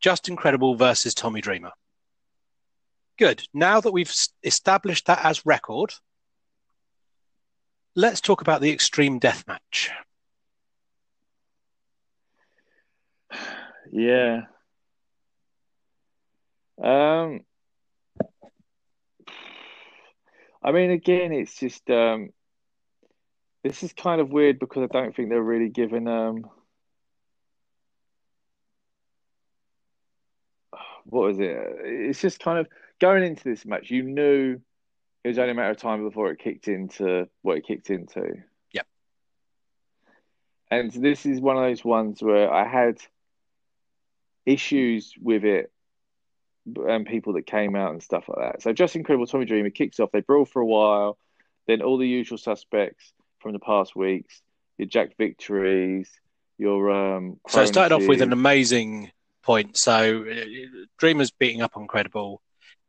Justin 0.01 0.35
Credible 0.35 0.75
versus 0.77 1.13
Tommy 1.13 1.43
Dreamer. 1.43 1.73
Good. 3.19 3.45
Now 3.53 3.83
that 3.83 3.93
we've 3.93 4.11
established 4.43 5.07
that 5.07 5.23
as 5.23 5.45
record, 5.45 5.93
let's 7.95 8.23
talk 8.23 8.41
about 8.41 8.63
the 8.63 8.73
extreme 8.73 9.19
death 9.19 9.45
match. 9.47 9.91
Yeah. 13.91 14.43
Um 16.83 17.41
I 20.63 20.73
mean 20.73 20.91
again 20.91 21.33
it's 21.33 21.59
just 21.59 21.89
um 21.91 22.31
this 23.65 23.83
is 23.83 23.93
kind 23.93 24.21
of 24.21 24.31
weird 24.31 24.59
because 24.59 24.83
I 24.83 24.99
don't 25.01 25.15
think 25.15 25.29
they're 25.29 25.43
really 25.43 25.69
given 25.69 26.07
um 26.09 26.45
what 31.05 31.25
was 31.25 31.39
it? 31.39 31.57
It's 31.85 32.21
just 32.21 32.41
kind 32.41 32.59
of 32.59 32.69
going 33.01 33.25
into 33.25 33.45
this 33.45 33.65
match, 33.65 33.91
you 33.91 34.03
knew 34.03 34.61
it 35.25 35.29
was 35.29 35.39
only 35.39 35.53
a 35.53 35.55
matter 35.55 35.71
of 35.71 35.79
time 35.79 36.05
before 36.05 36.31
it 36.31 36.39
kicked 36.39 36.69
into 36.69 37.29
what 37.43 37.59
it 37.59 37.67
kicked 37.67 37.91
into. 37.91 38.35
Yep. 38.73 38.87
And 40.71 40.93
this 40.93 41.27
is 41.27 41.41
one 41.41 41.57
of 41.57 41.63
those 41.63 41.85
ones 41.85 42.23
where 42.23 42.53
I 42.53 42.69
had 42.69 42.99
issues 44.47 45.15
with 45.21 45.45
it 45.45 45.73
and 46.89 47.07
people 47.07 47.35
that 47.35 47.47
came 47.47 47.77
out 47.77 47.93
and 47.93 48.03
stuff 48.03 48.29
like 48.29 48.39
that. 48.39 48.63
So 48.63 48.73
Justin 48.73 49.05
Credible 49.05 49.27
Tommy 49.27 49.45
Dreamer 49.45 49.71
kicks 49.71 50.01
off, 50.01 50.11
they 50.13 50.21
brawl 50.21 50.45
for 50.45 50.61
a 50.61 50.67
while, 50.67 51.19
then 51.67 51.83
all 51.83 51.99
the 51.99 52.09
usual 52.09 52.39
suspects 52.39 53.13
from 53.41 53.53
the 53.53 53.59
past 53.59 53.95
weeks, 53.95 54.43
your 54.79 54.89
Jack 54.89 55.17
Victories, 55.17 56.11
your 56.59 56.91
um 56.91 57.41
So 57.49 57.63
it 57.63 57.69
started 57.69 57.95
off 57.95 58.09
with 58.09 58.23
an 58.23 58.33
amazing 58.33 59.13
point. 59.43 59.77
So 59.77 60.25
uh, 60.31 60.45
Dreamer's 60.99 61.31
beating 61.31 61.63
up 61.63 61.77
on 61.77 61.87
Credible. 61.87 62.43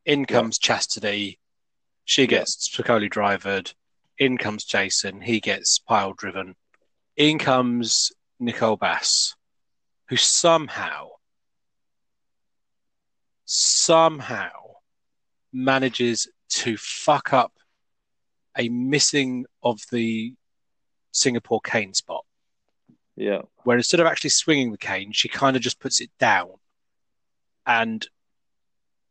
In 0.06 0.26
comes 0.26 0.58
Chastity. 0.58 1.40
She 2.06 2.26
gets 2.26 2.70
Spicolli 2.70 3.10
drivered. 3.10 3.74
In 4.18 4.38
comes 4.38 4.66
Jason. 4.66 5.22
He 5.22 5.40
gets 5.40 5.80
pile 5.80 6.14
driven. 6.14 6.56
In 7.16 7.38
comes 7.38 8.12
Nicole 8.40 8.78
Bass, 8.78 9.36
who 10.08 10.16
somehow, 10.16 11.10
somehow 13.52 14.52
manages 15.52 16.28
to 16.50 16.78
fuck 16.78 17.34
up 17.34 17.52
a 18.56 18.70
missing 18.70 19.46
of 19.64 19.80
the 19.92 20.36
Singapore 21.12 21.60
cane 21.62 21.96
spot 21.96 22.24
Yeah. 23.16 23.42
where 23.64 23.78
instead 23.78 24.00
of 24.00 24.06
actually 24.06 24.30
swinging 24.30 24.72
the 24.72 24.78
cane, 24.78 25.12
she 25.14 25.30
kind 25.30 25.56
of 25.56 25.64
just 25.64 25.80
puts 25.80 26.00
it 26.00 26.12
down, 26.20 26.52
and 27.66 28.08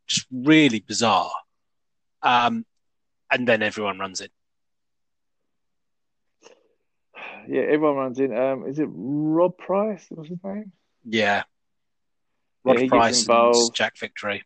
just 0.06 0.26
really 0.30 0.78
bizarre. 0.80 1.32
Um, 2.22 2.64
and 3.32 3.46
then 3.48 3.60
everyone 3.62 3.98
runs 3.98 4.20
in. 4.20 4.28
Yeah, 7.48 7.62
everyone 7.62 7.96
runs 7.96 8.20
in. 8.20 8.36
Um, 8.36 8.66
is 8.66 8.78
it 8.78 8.88
Rob 8.90 9.58
Price? 9.58 10.06
What's 10.10 10.28
his 10.28 10.38
name? 10.44 10.70
Yeah, 11.04 11.36
Yeah, 11.36 11.42
Rod 12.64 12.78
gets 12.78 12.88
Price 12.88 13.20
involved. 13.22 13.74
Jack 13.74 13.98
Victory. 13.98 14.44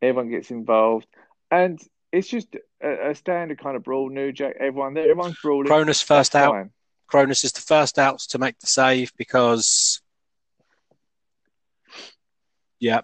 Everyone 0.00 0.30
gets 0.30 0.50
involved, 0.50 1.06
and 1.50 1.80
it's 2.12 2.28
just 2.28 2.54
a, 2.82 3.10
a 3.10 3.14
standard 3.14 3.60
kind 3.60 3.76
of 3.76 3.82
brawl. 3.82 4.10
New 4.10 4.32
Jack, 4.32 4.56
everyone 4.60 4.96
everyone's 4.96 5.38
brawling. 5.42 5.70
Kronus 5.70 6.02
first 6.02 6.32
That's 6.32 6.46
out. 6.46 6.52
fine. 6.52 6.70
Kronus 7.10 7.44
is 7.44 7.52
the 7.52 7.60
first 7.60 7.98
out 7.98 8.20
to 8.30 8.38
make 8.38 8.58
the 8.60 8.66
save 8.66 9.12
because, 9.16 10.02
yeah, 12.78 13.00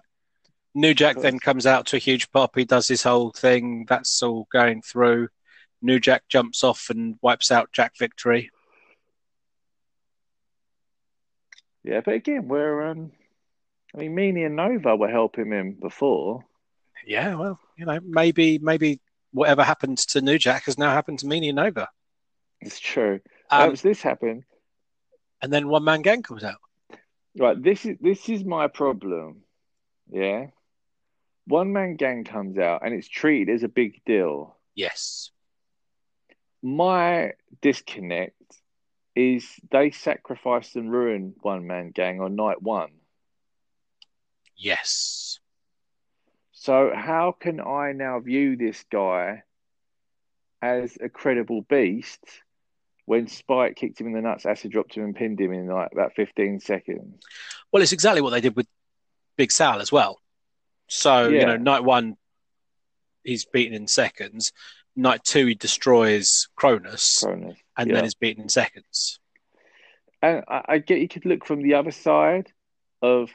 New 0.75 0.93
Jack 0.93 1.17
then 1.17 1.39
comes 1.39 1.65
out 1.65 1.87
to 1.87 1.95
a 1.95 1.99
huge 1.99 2.31
pop. 2.31 2.55
He 2.55 2.65
does 2.65 2.87
his 2.87 3.01
whole 3.01 3.31
thing. 3.31 3.85
That's 3.89 4.21
all 4.21 4.47
going 4.51 4.81
through. 4.83 5.29
New 5.81 5.99
Jack 5.99 6.23
jumps 6.29 6.63
off 6.63 6.89
and 6.89 7.17
wipes 7.21 7.51
out 7.51 7.71
Jack 7.71 7.93
Victory. 7.97 8.51
Yeah, 11.83 12.01
but 12.03 12.15
again, 12.15 12.47
we're 12.47 12.87
um, 12.87 13.11
I 13.95 13.99
mean, 13.99 14.15
Meanie 14.15 14.45
and 14.45 14.55
Nova 14.57 14.95
were 14.95 15.09
helping 15.09 15.51
him 15.51 15.77
before. 15.81 16.43
Yeah, 17.07 17.35
well, 17.35 17.59
you 17.77 17.85
know, 17.85 17.99
maybe 18.03 18.57
maybe 18.57 18.99
whatever 19.31 19.63
happened 19.63 19.99
to 19.99 20.21
New 20.21 20.37
Jack 20.37 20.65
has 20.65 20.77
now 20.77 20.91
happened 20.91 21.19
to 21.19 21.25
Meanie 21.25 21.49
and 21.49 21.55
Nova. 21.55 21.87
It's 22.61 22.79
true. 22.79 23.19
Um, 23.49 23.75
so 23.75 23.87
this 23.87 24.01
happened. 24.01 24.43
and 25.41 25.53
then 25.53 25.67
one 25.67 25.83
man 25.83 26.01
gang 26.01 26.23
comes 26.23 26.43
out. 26.43 26.57
Right, 27.37 27.61
this 27.61 27.85
is 27.85 27.97
this 28.01 28.27
is 28.29 28.43
my 28.43 28.67
problem. 28.67 29.43
Yeah. 30.09 30.47
One 31.47 31.73
man 31.73 31.95
gang 31.95 32.23
comes 32.23 32.57
out 32.57 32.81
and 32.83 32.93
it's 32.93 33.07
treated 33.07 33.53
as 33.53 33.63
a 33.63 33.67
big 33.67 34.01
deal. 34.05 34.57
Yes. 34.73 35.29
My 36.63 37.33
disconnect 37.61 38.33
is 39.15 39.47
they 39.71 39.91
sacrificed 39.91 40.75
and 40.75 40.91
ruined 40.91 41.35
one 41.41 41.67
man 41.67 41.91
gang 41.91 42.19
on 42.19 42.35
night 42.35 42.61
one. 42.61 42.89
Yes. 44.55 45.39
So 46.51 46.91
how 46.95 47.35
can 47.39 47.59
I 47.59 47.91
now 47.91 48.19
view 48.19 48.55
this 48.55 48.83
guy 48.91 49.43
as 50.61 50.97
a 50.99 51.09
credible 51.09 51.61
beast 51.61 52.19
when 53.05 53.27
Spike 53.27 53.75
kicked 53.75 54.01
him 54.01 54.07
in 54.07 54.13
the 54.13 54.21
nuts, 54.21 54.45
acid 54.45 54.71
dropped 54.71 54.95
him 54.95 55.03
and 55.03 55.15
pinned 55.15 55.39
him 55.39 55.53
in 55.53 55.67
like 55.67 55.91
about 55.91 56.15
15 56.15 56.59
seconds? 56.59 57.21
Well, 57.71 57.83
it's 57.83 57.91
exactly 57.91 58.21
what 58.21 58.31
they 58.31 58.41
did 58.41 58.55
with 58.55 58.67
Big 59.37 59.51
Sal 59.51 59.79
as 59.79 59.91
well. 59.91 60.19
So, 60.87 61.27
you 61.27 61.45
know, 61.45 61.57
night 61.57 61.83
one, 61.83 62.15
he's 63.23 63.45
beaten 63.45 63.73
in 63.73 63.87
seconds. 63.87 64.51
Night 64.95 65.23
two, 65.23 65.45
he 65.47 65.55
destroys 65.55 66.47
Kronus 66.57 67.23
Kronus. 67.23 67.55
and 67.77 67.89
yeah. 67.89 67.95
then 67.95 68.05
is 68.05 68.15
beaten 68.15 68.43
in 68.43 68.49
seconds. 68.49 69.19
And 70.21 70.43
I, 70.47 70.61
I 70.67 70.77
get 70.79 70.99
you 70.99 71.07
could 71.07 71.25
look 71.25 71.45
from 71.45 71.61
the 71.61 71.75
other 71.75 71.91
side 71.91 72.51
of 73.01 73.29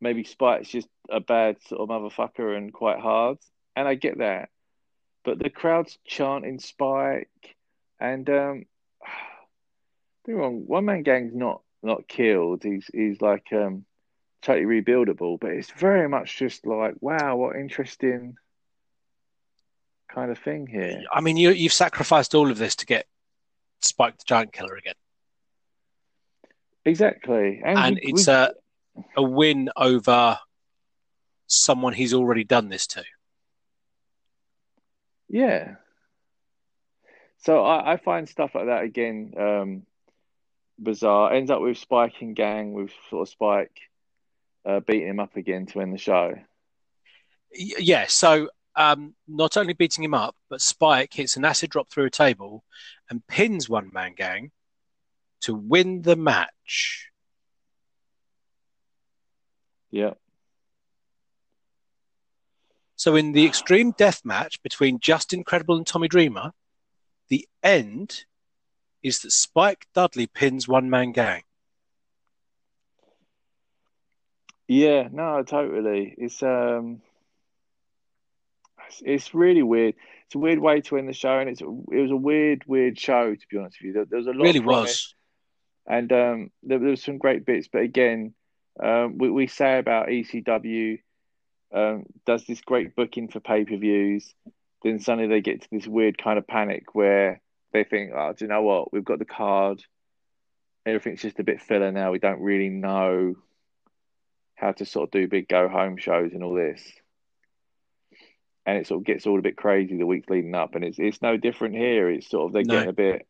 maybe 0.00 0.24
Spike's 0.24 0.68
just 0.68 0.88
a 1.10 1.20
bad 1.20 1.56
sort 1.68 1.80
of 1.80 1.88
motherfucker 1.88 2.56
and 2.56 2.72
quite 2.72 2.98
hard. 2.98 3.38
And 3.74 3.86
I 3.88 3.94
get 3.94 4.18
that. 4.18 4.48
But 5.24 5.38
the 5.38 5.50
crowd's 5.50 5.98
chanting 6.06 6.58
Spike 6.60 7.28
and 8.00 8.28
um 8.30 8.64
me 10.26 10.34
wrong, 10.34 10.64
one 10.66 10.84
man 10.84 11.02
gang's 11.02 11.34
not 11.34 11.62
not 11.82 12.08
killed. 12.08 12.62
He's 12.62 12.88
he's 12.92 13.20
like 13.20 13.46
um 13.52 13.84
totally 14.42 14.66
rebuildable, 14.82 15.38
but 15.40 15.50
it's 15.50 15.70
very 15.70 16.08
much 16.08 16.36
just 16.38 16.66
like, 16.66 16.94
wow, 17.00 17.36
what 17.36 17.56
interesting 17.56 18.36
kind 20.08 20.30
of 20.30 20.38
thing 20.38 20.66
here. 20.66 21.02
I 21.12 21.20
mean, 21.20 21.36
you, 21.36 21.50
you've 21.50 21.72
sacrificed 21.72 22.34
all 22.34 22.50
of 22.50 22.58
this 22.58 22.76
to 22.76 22.86
get 22.86 23.06
Spike 23.80 24.18
the 24.18 24.24
Giant 24.26 24.52
Killer 24.52 24.76
again. 24.76 24.94
Exactly. 26.84 27.60
And, 27.64 27.78
And 27.78 27.94
we- 27.96 28.12
it's 28.12 28.26
we- 28.28 28.32
a, 28.32 28.52
a 29.16 29.22
win 29.22 29.70
over 29.76 30.38
someone 31.46 31.92
he's 31.92 32.14
already 32.14 32.44
done 32.44 32.68
this 32.68 32.86
to. 32.88 33.04
Yeah. 35.28 35.76
So 37.38 37.64
I, 37.64 37.92
I 37.92 37.96
find 37.96 38.28
stuff 38.28 38.54
like 38.54 38.66
that 38.66 38.82
again 38.84 39.34
um, 39.38 39.82
bizarre. 40.78 41.32
Ends 41.32 41.50
up 41.50 41.60
with 41.60 41.78
Spike 41.78 42.14
and 42.20 42.34
Gang 42.34 42.72
with 42.72 42.90
sort 43.10 43.28
of 43.28 43.30
Spike 43.30 43.80
uh, 44.64 44.80
beating 44.80 45.08
him 45.08 45.20
up 45.20 45.36
again 45.36 45.66
to 45.66 45.80
end 45.80 45.94
the 45.94 45.98
show. 45.98 46.34
Yeah, 47.52 48.06
so 48.08 48.48
um, 48.74 49.14
not 49.26 49.56
only 49.56 49.72
beating 49.72 50.04
him 50.04 50.14
up, 50.14 50.36
but 50.50 50.60
Spike 50.60 51.14
hits 51.14 51.36
an 51.36 51.44
acid 51.44 51.70
drop 51.70 51.90
through 51.90 52.06
a 52.06 52.10
table 52.10 52.64
and 53.08 53.26
pins 53.26 53.68
one 53.68 53.90
man 53.92 54.14
gang 54.16 54.50
to 55.42 55.54
win 55.54 56.02
the 56.02 56.16
match. 56.16 57.10
Yeah. 59.90 60.14
So 62.96 63.14
in 63.14 63.32
the 63.32 63.44
extreme 63.44 63.92
death 63.92 64.22
match 64.24 64.62
between 64.62 65.00
Justin 65.00 65.44
Credible 65.44 65.76
and 65.76 65.86
Tommy 65.86 66.08
Dreamer, 66.08 66.52
the 67.28 67.46
end 67.62 68.24
is 69.02 69.20
that 69.20 69.32
Spike 69.32 69.86
Dudley 69.94 70.26
pins 70.26 70.66
one 70.66 70.88
man 70.88 71.12
gang. 71.12 71.42
Yeah, 74.66 75.08
no, 75.12 75.42
totally. 75.44 76.14
It's 76.18 76.42
um, 76.42 77.02
it's, 79.02 79.34
really 79.34 79.62
weird. 79.62 79.94
It's 80.26 80.34
a 80.34 80.38
weird 80.38 80.58
way 80.58 80.80
to 80.80 80.96
end 80.96 81.08
the 81.08 81.12
show, 81.12 81.38
and 81.38 81.48
it's 81.48 81.60
it 81.60 81.66
was 81.66 82.10
a 82.10 82.16
weird, 82.16 82.64
weird 82.66 82.98
show 82.98 83.34
to 83.34 83.46
be 83.48 83.58
honest 83.58 83.78
with 83.80 83.86
you. 83.88 83.92
There, 83.92 84.04
there 84.06 84.18
was 84.18 84.26
a 84.26 84.30
lot. 84.30 84.42
Really 84.42 84.60
was. 84.60 85.14
and 85.86 86.10
um, 86.12 86.50
there, 86.62 86.78
there 86.78 86.90
was 86.90 87.02
some 87.02 87.18
great 87.18 87.46
bits, 87.46 87.68
but 87.70 87.82
again, 87.82 88.34
um, 88.82 89.18
we 89.18 89.30
we 89.30 89.46
say 89.46 89.78
about 89.78 90.08
ECW 90.08 90.98
um, 91.74 92.04
does 92.24 92.44
this 92.46 92.60
great 92.60 92.94
booking 92.94 93.28
for 93.28 93.40
pay 93.40 93.64
per 93.64 93.76
views, 93.76 94.32
then 94.82 95.00
suddenly 95.00 95.28
they 95.28 95.40
get 95.40 95.62
to 95.62 95.68
this 95.70 95.86
weird 95.86 96.16
kind 96.18 96.38
of 96.38 96.46
panic 96.46 96.94
where 96.94 97.40
they 97.72 97.84
think, 97.84 98.12
oh, 98.14 98.32
do 98.32 98.44
you 98.44 98.48
know 98.48 98.62
what? 98.62 98.92
We've 98.92 99.04
got 99.04 99.18
the 99.18 99.24
card. 99.24 99.82
Everything's 100.84 101.22
just 101.22 101.40
a 101.40 101.44
bit 101.44 101.60
filler 101.60 101.90
now. 101.90 102.12
We 102.12 102.18
don't 102.20 102.40
really 102.40 102.68
know 102.68 103.34
how 104.54 104.72
to 104.72 104.86
sort 104.86 105.08
of 105.08 105.10
do 105.10 105.28
big 105.28 105.48
go 105.48 105.68
home 105.68 105.96
shows 105.96 106.32
and 106.32 106.42
all 106.44 106.54
this. 106.54 106.82
And 108.64 108.78
it 108.78 108.86
sort 108.86 109.00
of 109.00 109.06
gets 109.06 109.26
all 109.26 109.38
a 109.38 109.42
bit 109.42 109.56
crazy 109.56 109.96
the 109.96 110.06
weeks 110.06 110.28
leading 110.28 110.54
up, 110.54 110.74
and 110.74 110.84
it's 110.84 110.98
it's 110.98 111.22
no 111.22 111.36
different 111.36 111.74
here. 111.76 112.10
It's 112.10 112.28
sort 112.28 112.46
of 112.46 112.52
they're 112.52 112.62
No. 112.64 112.74
getting 112.74 112.88
a 112.88 112.92
bit. 112.92 113.26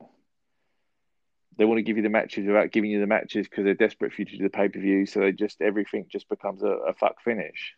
They 1.56 1.64
want 1.64 1.78
to 1.78 1.82
give 1.82 1.96
you 1.96 2.02
the 2.02 2.10
matches 2.10 2.46
without 2.46 2.70
giving 2.70 2.90
you 2.90 3.00
the 3.00 3.06
matches 3.06 3.48
because 3.48 3.64
they're 3.64 3.74
desperate 3.74 4.12
for 4.12 4.22
you 4.22 4.26
to 4.26 4.36
do 4.36 4.44
the 4.44 4.50
pay 4.50 4.68
per 4.68 4.78
view. 4.78 5.06
So 5.06 5.20
they 5.20 5.32
just 5.32 5.60
everything 5.60 6.06
just 6.10 6.28
becomes 6.28 6.62
a, 6.62 6.66
a 6.66 6.94
fuck 6.94 7.22
finish. 7.22 7.74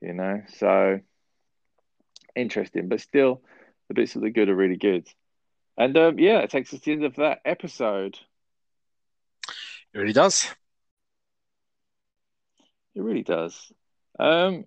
You 0.00 0.12
know, 0.12 0.42
so 0.58 1.00
interesting, 2.36 2.88
but 2.88 3.00
still, 3.00 3.42
the 3.88 3.94
bits 3.94 4.16
of 4.16 4.22
the 4.22 4.30
good 4.30 4.48
are 4.48 4.54
really 4.54 4.76
good. 4.76 5.06
And 5.76 5.96
um, 5.96 6.18
yeah, 6.18 6.40
it 6.40 6.50
takes 6.50 6.72
us 6.72 6.80
to 6.80 6.84
the 6.86 6.92
end 6.92 7.04
of 7.04 7.16
that 7.16 7.40
episode. 7.44 8.18
It 9.92 9.98
really 9.98 10.12
does. 10.12 10.46
It 12.94 13.02
really 13.02 13.22
does. 13.22 13.72
Um, 14.18 14.64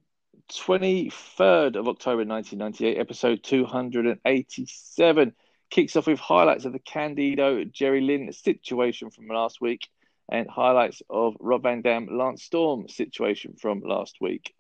23rd 0.52 1.76
of 1.76 1.88
October 1.88 2.26
1998, 2.26 2.98
episode 2.98 3.44
287, 3.44 5.34
kicks 5.70 5.96
off 5.96 6.08
with 6.08 6.20
highlights 6.20 6.66
of 6.66 6.74
the 6.74 6.80
Candido 6.80 7.64
Jerry 7.64 8.02
Lynn 8.02 8.32
situation 8.32 9.10
from 9.12 9.28
last 9.28 9.62
week 9.62 9.88
and 10.30 10.50
highlights 10.50 11.02
of 11.10 11.36
Rob 11.40 11.64
Van 11.64 11.82
Dam 11.82 12.08
Lance 12.12 12.44
Storm 12.44 12.88
situation 12.90 13.56
from 13.60 13.82
last 13.82 14.18
week. 14.20 14.54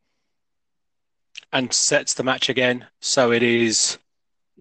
And 1.51 1.73
sets 1.73 2.13
the 2.13 2.23
match 2.23 2.49
again. 2.49 2.87
So 3.01 3.31
it 3.31 3.43
is 3.43 3.97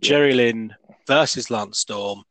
Jerry 0.01 0.35
Lynn 0.35 0.75
versus 1.07 1.51
Lance 1.51 1.79
Storm 1.79 2.25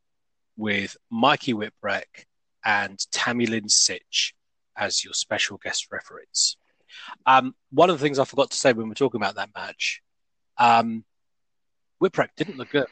with 0.56 0.96
Mikey 1.10 1.54
Whipwreck 1.54 2.26
and 2.64 2.98
Tammy 3.12 3.46
Lynn 3.46 3.66
Sytch 3.66 4.32
as 4.76 5.04
your 5.04 5.14
special 5.14 5.58
guest 5.62 5.88
referees. 5.90 6.56
Um, 7.24 7.54
one 7.70 7.90
of 7.90 7.98
the 7.98 8.02
things 8.02 8.18
I 8.18 8.24
forgot 8.24 8.50
to 8.50 8.56
say 8.56 8.72
when 8.72 8.86
we 8.86 8.90
were 8.90 8.94
talking 8.94 9.20
about 9.20 9.36
that 9.36 9.50
match, 9.54 10.02
um, 10.58 11.04
Whipwreck 12.02 12.30
didn't 12.36 12.56
look 12.56 12.70
good. 12.70 12.86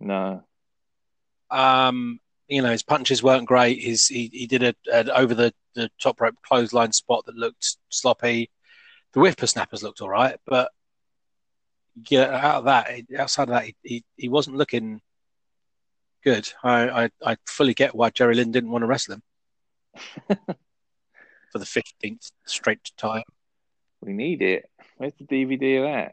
No. 0.00 0.42
Um, 1.50 2.20
you 2.48 2.62
know, 2.62 2.70
his 2.70 2.82
punches 2.82 3.22
weren't 3.22 3.46
great. 3.46 3.82
His 3.82 4.06
he, 4.06 4.28
he 4.32 4.46
did 4.46 4.62
a, 4.62 4.74
an 4.92 5.10
over 5.10 5.34
the, 5.34 5.52
the 5.74 5.90
top 6.00 6.20
rope 6.20 6.36
clothesline 6.42 6.92
spot 6.92 7.24
that 7.26 7.36
looked 7.36 7.76
sloppy. 7.88 8.50
The 9.12 9.20
whippersnappers 9.20 9.82
looked 9.82 10.00
all 10.00 10.08
right, 10.08 10.36
but 10.46 10.70
yeah, 12.08 12.24
out 12.24 12.56
of 12.56 12.64
that, 12.64 12.90
outside 13.16 13.44
of 13.44 13.50
that, 13.50 13.64
he, 13.64 13.76
he, 13.82 14.04
he 14.16 14.28
wasn't 14.28 14.56
looking 14.56 15.00
good. 16.24 16.50
I, 16.62 17.04
I 17.04 17.10
I 17.24 17.36
fully 17.46 17.74
get 17.74 17.94
why 17.94 18.10
Jerry 18.10 18.34
Lynn 18.34 18.50
didn't 18.52 18.70
want 18.70 18.82
to 18.82 18.86
wrestle 18.86 19.14
him 19.14 19.22
for 21.52 21.58
the 21.58 21.66
fifteenth 21.66 22.30
straight 22.46 22.90
time. 22.96 23.22
We 24.00 24.12
need 24.12 24.42
it. 24.42 24.68
Where's 24.96 25.14
the 25.14 25.24
DVD 25.24 25.78
of 25.78 26.12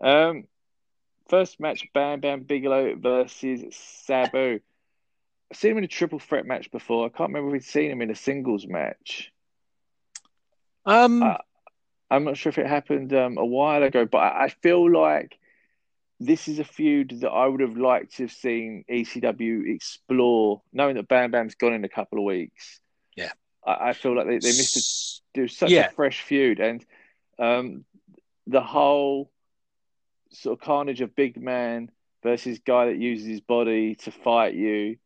that? 0.00 0.06
Um, 0.06 0.44
first 1.28 1.60
match: 1.60 1.86
Bam 1.94 2.20
Bam 2.20 2.40
Bigelow 2.42 2.96
versus 2.96 3.64
Sabu. 4.04 4.60
I've 5.50 5.56
seen 5.56 5.72
him 5.72 5.78
in 5.78 5.84
a 5.84 5.88
triple 5.88 6.18
threat 6.18 6.46
match 6.46 6.70
before. 6.70 7.06
I 7.06 7.08
can't 7.10 7.28
remember 7.30 7.48
if 7.48 7.52
we'd 7.52 7.64
seen 7.64 7.90
him 7.90 8.02
in 8.02 8.10
a 8.10 8.14
singles 8.14 8.66
match. 8.66 9.32
Um, 10.86 11.22
Uh, 11.22 11.38
I'm 12.10 12.24
not 12.24 12.36
sure 12.36 12.50
if 12.50 12.58
it 12.58 12.66
happened 12.66 13.12
um, 13.14 13.38
a 13.38 13.44
while 13.44 13.82
ago, 13.82 14.04
but 14.04 14.18
I, 14.18 14.44
I 14.44 14.48
feel 14.48 14.90
like 14.90 15.38
this 16.20 16.48
is 16.48 16.58
a 16.58 16.64
feud 16.64 17.20
that 17.20 17.30
I 17.30 17.46
would 17.46 17.60
have 17.60 17.76
liked 17.76 18.16
to 18.16 18.24
have 18.24 18.32
seen 18.32 18.84
ECW 18.90 19.74
explore, 19.74 20.62
knowing 20.72 20.96
that 20.96 21.08
Bam 21.08 21.30
Bam's 21.30 21.54
gone 21.54 21.72
in 21.72 21.84
a 21.84 21.88
couple 21.88 22.18
of 22.18 22.24
weeks. 22.24 22.80
Yeah. 23.16 23.32
I, 23.66 23.90
I 23.90 23.92
feel 23.92 24.16
like 24.16 24.26
they, 24.26 24.38
they 24.38 24.48
missed 24.48 24.76
a 24.76 25.38
do 25.40 25.48
such 25.48 25.70
Yeah. 25.70 25.88
a 25.88 25.92
fresh 25.92 26.22
feud 26.22 26.60
and 26.60 26.84
um, 27.38 27.84
the 28.46 28.60
whole 28.62 29.30
sort 30.34 30.58
of 30.58 30.64
carnage 30.64 31.00
of 31.00 31.14
big 31.16 31.40
man 31.40 31.90
versus 32.22 32.58
guy 32.66 32.86
that 32.86 32.98
uses 32.98 33.26
his 33.26 33.40
body 33.40 33.94
to 33.94 34.10
fight 34.10 34.54
you 34.54 34.96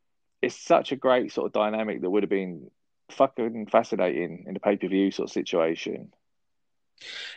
it's 0.42 0.56
such 0.56 0.92
a 0.92 0.96
great 0.96 1.32
sort 1.32 1.46
of 1.46 1.52
dynamic 1.52 2.00
that 2.00 2.10
would 2.10 2.22
have 2.22 2.30
been 2.30 2.70
fucking 3.10 3.66
fascinating 3.66 4.44
in 4.46 4.54
the 4.54 4.60
pay-per-view 4.60 5.10
sort 5.10 5.28
of 5.28 5.32
situation. 5.32 6.12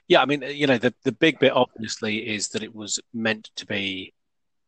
Yeah, 0.07 0.21
I 0.21 0.25
mean, 0.25 0.41
you 0.41 0.67
know, 0.67 0.77
the, 0.77 0.93
the 1.03 1.11
big 1.11 1.39
bit 1.39 1.53
obviously 1.53 2.27
is 2.27 2.49
that 2.49 2.63
it 2.63 2.75
was 2.75 2.99
meant 3.13 3.49
to 3.55 3.65
be 3.65 4.13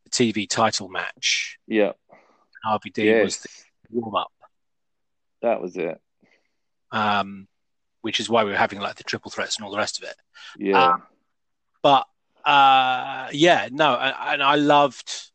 a 0.07 0.09
TV 0.09 0.49
title 0.49 0.89
match. 0.89 1.57
yeah. 1.67 1.93
RVD 2.65 3.24
was 3.24 3.39
the 3.39 3.49
warm 3.91 4.15
up, 4.15 4.32
that 5.41 5.61
was 5.61 5.76
it. 5.76 5.99
Um, 6.91 7.49
which 7.99 8.21
is 8.21 8.30
why 8.30 8.45
we 8.45 8.51
were 8.51 8.57
having 8.57 8.80
like 8.80 8.95
the 8.95 9.03
triple 9.03 9.32
threats 9.32 9.57
and 9.57 9.65
all 9.65 9.71
the 9.71 9.78
rest 9.78 10.01
of 10.01 10.07
it. 10.07 10.15
yeah. 10.57 10.93
Um, 10.93 11.03
But 11.82 12.07
uh, 12.46 13.30
yeah, 13.32 13.70
no, 13.72 13.96
and, 13.96 14.44
I 14.44 14.56
loved, 14.56 15.32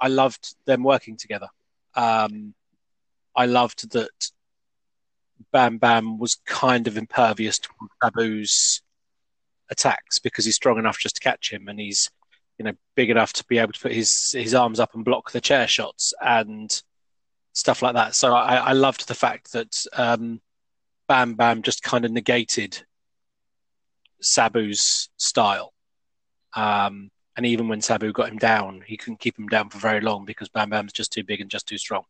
I 0.00 0.08
loved 0.08 0.54
them 0.66 0.82
working 0.82 1.16
together. 1.16 1.48
Um, 1.94 2.54
I 3.34 3.46
loved 3.46 3.90
that 3.92 4.30
Bam 5.52 5.78
Bam 5.78 6.18
was 6.18 6.36
kind 6.46 6.86
of 6.86 6.96
impervious 6.96 7.58
to 7.58 7.68
Sabu's 8.02 8.82
attacks 9.70 10.18
because 10.18 10.44
he's 10.44 10.56
strong 10.56 10.78
enough 10.78 10.98
just 10.98 11.16
to 11.16 11.20
catch 11.20 11.52
him, 11.52 11.68
and 11.68 11.80
he's 11.80 12.10
you 12.58 12.64
know 12.64 12.72
big 12.94 13.10
enough 13.10 13.32
to 13.34 13.44
be 13.44 13.58
able 13.58 13.72
to 13.72 13.80
put 13.80 13.92
his 13.92 14.32
his 14.32 14.54
arms 14.54 14.80
up 14.80 14.94
and 14.94 15.04
block 15.04 15.30
the 15.30 15.40
chair 15.40 15.66
shots 15.66 16.12
and 16.20 16.82
stuff 17.52 17.82
like 17.82 17.94
that. 17.94 18.14
So 18.14 18.34
I, 18.34 18.56
I 18.56 18.72
loved 18.72 19.08
the 19.08 19.14
fact 19.14 19.52
that 19.52 19.84
um, 19.94 20.40
Bam 21.08 21.34
Bam 21.34 21.62
just 21.62 21.82
kind 21.82 22.04
of 22.04 22.10
negated 22.10 22.82
Sabu's 24.22 25.10
style. 25.16 25.72
Um, 26.54 27.10
and 27.36 27.46
even 27.46 27.68
when 27.68 27.80
Sabu 27.80 28.12
got 28.12 28.28
him 28.28 28.38
down, 28.38 28.82
he 28.86 28.96
couldn't 28.96 29.20
keep 29.20 29.38
him 29.38 29.48
down 29.48 29.70
for 29.70 29.78
very 29.78 30.00
long 30.00 30.24
because 30.24 30.48
Bam 30.48 30.70
Bam's 30.70 30.92
just 30.92 31.12
too 31.12 31.24
big 31.24 31.40
and 31.40 31.50
just 31.50 31.66
too 31.66 31.78
strong. 31.78 32.04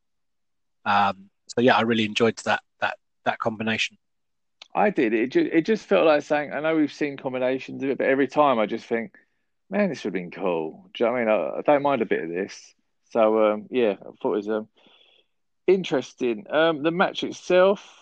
Um, 0.84 1.30
so 1.46 1.60
yeah, 1.60 1.76
I 1.76 1.82
really 1.82 2.04
enjoyed 2.04 2.36
that 2.44 2.62
that 2.80 2.98
that 3.24 3.38
combination. 3.38 3.98
I 4.74 4.90
did. 4.90 5.12
It 5.12 5.30
just, 5.30 5.52
it 5.52 5.66
just 5.66 5.86
felt 5.86 6.06
like 6.06 6.22
saying 6.22 6.52
I 6.52 6.60
know 6.60 6.74
we've 6.74 6.92
seen 6.92 7.16
combinations 7.16 7.82
of 7.82 7.90
it 7.90 7.98
but 7.98 8.06
every 8.06 8.26
time 8.26 8.58
I 8.58 8.66
just 8.66 8.86
think 8.86 9.14
man 9.70 9.90
this 9.90 10.02
would 10.02 10.14
have 10.14 10.22
been 10.22 10.30
cool. 10.30 10.90
Do 10.94 11.04
you 11.04 11.10
know 11.10 11.16
I 11.16 11.20
mean? 11.20 11.28
I, 11.28 11.58
I 11.58 11.62
don't 11.62 11.82
mind 11.82 12.02
a 12.02 12.06
bit 12.06 12.24
of 12.24 12.30
this. 12.30 12.74
So 13.10 13.52
um, 13.52 13.66
yeah 13.70 13.92
I 14.00 14.10
thought 14.20 14.32
it 14.32 14.36
was 14.36 14.48
um, 14.48 14.68
interesting. 15.66 16.46
Um, 16.50 16.82
the 16.82 16.90
match 16.90 17.22
itself 17.22 18.01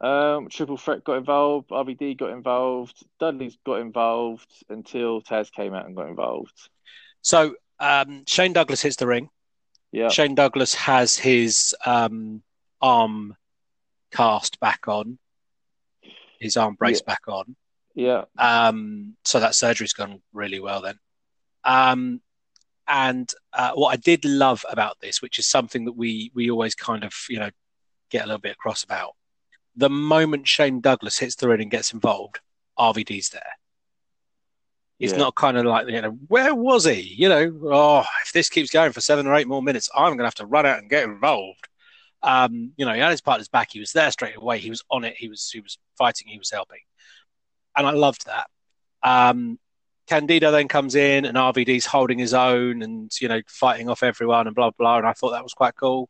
um, 0.00 0.48
Triple 0.48 0.76
Threat 0.76 1.04
got 1.04 1.16
involved 1.16 1.70
RVD 1.70 2.18
got 2.18 2.30
involved 2.30 2.96
Dudley's 3.20 3.56
got 3.64 3.80
involved 3.80 4.50
until 4.68 5.22
Taz 5.22 5.50
came 5.50 5.74
out 5.74 5.86
and 5.86 5.96
got 5.96 6.08
involved 6.08 6.68
So 7.22 7.54
um, 7.80 8.24
Shane 8.26 8.52
Douglas 8.52 8.82
hits 8.82 8.96
the 8.96 9.06
ring. 9.06 9.28
yeah 9.92 10.08
Shane 10.08 10.34
Douglas 10.34 10.74
has 10.74 11.16
his 11.16 11.74
um, 11.84 12.42
arm 12.80 13.36
cast 14.12 14.60
back 14.60 14.88
on, 14.88 15.18
his 16.38 16.56
arm 16.56 16.74
brace 16.74 17.02
back 17.02 17.22
on. 17.28 17.56
yeah 17.94 18.24
Um, 18.38 19.16
so 19.24 19.40
that 19.40 19.54
surgery's 19.54 19.92
gone 19.92 20.22
really 20.32 20.60
well 20.60 20.82
then. 20.82 20.98
Um, 21.64 22.20
and 22.88 23.30
uh, 23.52 23.72
what 23.74 23.92
I 23.92 23.96
did 23.96 24.24
love 24.24 24.64
about 24.70 24.98
this, 25.00 25.20
which 25.20 25.38
is 25.38 25.48
something 25.48 25.84
that 25.86 25.96
we 25.96 26.30
we 26.34 26.50
always 26.50 26.74
kind 26.74 27.02
of 27.04 27.12
you 27.28 27.38
know 27.38 27.50
get 28.10 28.24
a 28.24 28.26
little 28.26 28.40
bit 28.40 28.52
across 28.52 28.84
about, 28.84 29.14
the 29.76 29.90
moment 29.90 30.48
Shane 30.48 30.80
Douglas 30.80 31.18
hits 31.18 31.36
the 31.36 31.48
ring 31.48 31.62
and 31.62 31.70
gets 31.70 31.92
involved, 31.92 32.40
RVD's 32.78 33.30
there. 33.30 33.52
It's 34.98 35.12
Yeah. 35.12 35.18
not 35.18 35.34
kind 35.34 35.58
of 35.58 35.66
like 35.66 35.88
you 35.88 36.00
know 36.00 36.12
where 36.28 36.54
was 36.54 36.84
he? 36.84 37.00
You 37.00 37.28
know, 37.28 37.60
oh, 37.64 38.04
if 38.24 38.32
this 38.32 38.48
keeps 38.48 38.70
going 38.70 38.92
for 38.92 39.00
seven 39.02 39.26
or 39.26 39.34
eight 39.34 39.46
more 39.46 39.62
minutes, 39.62 39.90
I'm 39.94 40.08
going 40.08 40.18
to 40.18 40.24
have 40.24 40.34
to 40.36 40.46
run 40.46 40.64
out 40.64 40.78
and 40.78 40.88
get 40.88 41.04
involved. 41.04 41.68
Um, 42.22 42.72
you 42.76 42.86
know, 42.86 42.94
he 42.94 43.00
had 43.00 43.10
his 43.10 43.20
partner's 43.20 43.48
back. 43.48 43.68
He 43.72 43.80
was 43.80 43.92
there 43.92 44.10
straight 44.10 44.36
away. 44.36 44.58
He 44.58 44.70
was 44.70 44.82
on 44.90 45.04
it. 45.04 45.14
He 45.16 45.28
was 45.28 45.50
he 45.50 45.60
was 45.60 45.78
fighting. 45.98 46.28
He 46.28 46.38
was 46.38 46.50
helping, 46.50 46.80
and 47.76 47.86
I 47.86 47.90
loved 47.90 48.26
that. 48.26 48.48
Um, 49.02 49.58
Candido 50.06 50.50
then 50.50 50.68
comes 50.68 50.94
in, 50.94 51.26
and 51.26 51.36
RVD's 51.36 51.84
holding 51.84 52.18
his 52.18 52.32
own, 52.32 52.80
and 52.82 53.10
you 53.20 53.28
know, 53.28 53.42
fighting 53.48 53.90
off 53.90 54.02
everyone, 54.02 54.46
and 54.46 54.56
blah 54.56 54.70
blah. 54.70 54.96
And 54.96 55.06
I 55.06 55.12
thought 55.12 55.32
that 55.32 55.42
was 55.42 55.52
quite 55.52 55.74
cool. 55.76 56.08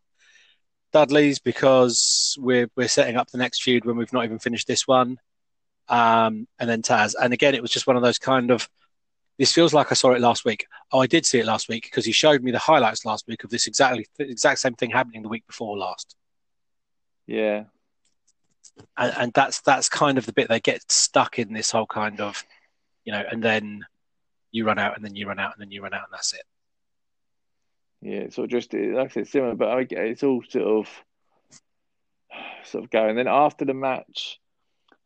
Dudley's 0.96 1.38
because 1.38 2.38
we're 2.40 2.70
we're 2.74 2.88
setting 2.88 3.16
up 3.16 3.30
the 3.30 3.36
next 3.36 3.62
feud 3.62 3.84
when 3.84 3.98
we've 3.98 4.12
not 4.14 4.24
even 4.24 4.38
finished 4.38 4.66
this 4.66 4.88
one. 4.88 5.18
Um, 5.88 6.48
and 6.58 6.70
then 6.70 6.80
Taz. 6.80 7.14
And 7.20 7.34
again, 7.34 7.54
it 7.54 7.60
was 7.60 7.70
just 7.70 7.86
one 7.86 7.96
of 7.96 8.02
those 8.02 8.18
kind 8.18 8.50
of. 8.50 8.68
This 9.38 9.52
feels 9.52 9.74
like 9.74 9.92
I 9.92 9.94
saw 9.94 10.12
it 10.12 10.22
last 10.22 10.46
week. 10.46 10.66
Oh, 10.90 11.00
I 11.00 11.06
did 11.06 11.26
see 11.26 11.38
it 11.38 11.44
last 11.44 11.68
week 11.68 11.82
because 11.84 12.06
he 12.06 12.12
showed 12.12 12.42
me 12.42 12.50
the 12.50 12.58
highlights 12.58 13.04
last 13.04 13.26
week 13.28 13.44
of 13.44 13.50
this 13.50 13.66
exactly 13.66 14.06
exact 14.18 14.60
same 14.60 14.72
thing 14.72 14.88
happening 14.88 15.20
the 15.20 15.28
week 15.28 15.46
before 15.46 15.76
last. 15.76 16.16
Yeah, 17.26 17.64
and, 18.96 19.12
and 19.18 19.32
that's 19.34 19.60
that's 19.60 19.90
kind 19.90 20.16
of 20.16 20.24
the 20.24 20.32
bit 20.32 20.48
they 20.48 20.60
get 20.60 20.90
stuck 20.90 21.38
in 21.38 21.52
this 21.52 21.70
whole 21.70 21.86
kind 21.86 22.22
of, 22.22 22.42
you 23.04 23.12
know, 23.12 23.22
and 23.30 23.42
then 23.42 23.84
you 24.50 24.64
run 24.64 24.78
out, 24.78 24.96
and 24.96 25.04
then 25.04 25.14
you 25.14 25.28
run 25.28 25.38
out, 25.38 25.52
and 25.52 25.60
then 25.60 25.70
you 25.70 25.82
run 25.82 25.92
out, 25.92 26.04
and 26.04 26.14
that's 26.14 26.32
it. 26.32 26.44
Yeah, 28.06 28.18
it's 28.20 28.38
all 28.38 28.46
just 28.46 28.72
like 28.72 29.06
I 29.06 29.08
said, 29.08 29.26
similar, 29.26 29.56
but 29.56 29.68
I 29.68 29.82
get 29.82 29.98
it's 29.98 30.22
all 30.22 30.40
sort 30.48 30.64
of 30.64 31.04
sort 32.64 32.84
of 32.84 32.90
going. 32.90 33.16
Then 33.16 33.26
after 33.26 33.64
the 33.64 33.74
match, 33.74 34.38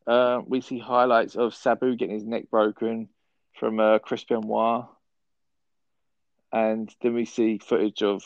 uh, 0.05 0.41
we 0.45 0.61
see 0.61 0.77
highlights 0.77 1.35
of 1.35 1.55
Sabu 1.55 1.95
getting 1.95 2.13
his 2.13 2.27
neck 2.27 2.51
broken 2.51 3.09
from 3.55 3.79
uh, 3.79 3.97
Chris 3.97 4.23
Benoit, 4.23 4.85
and 6.51 6.93
then 7.01 7.15
we 7.15 7.25
see 7.25 7.57
footage 7.57 8.03
of 8.03 8.21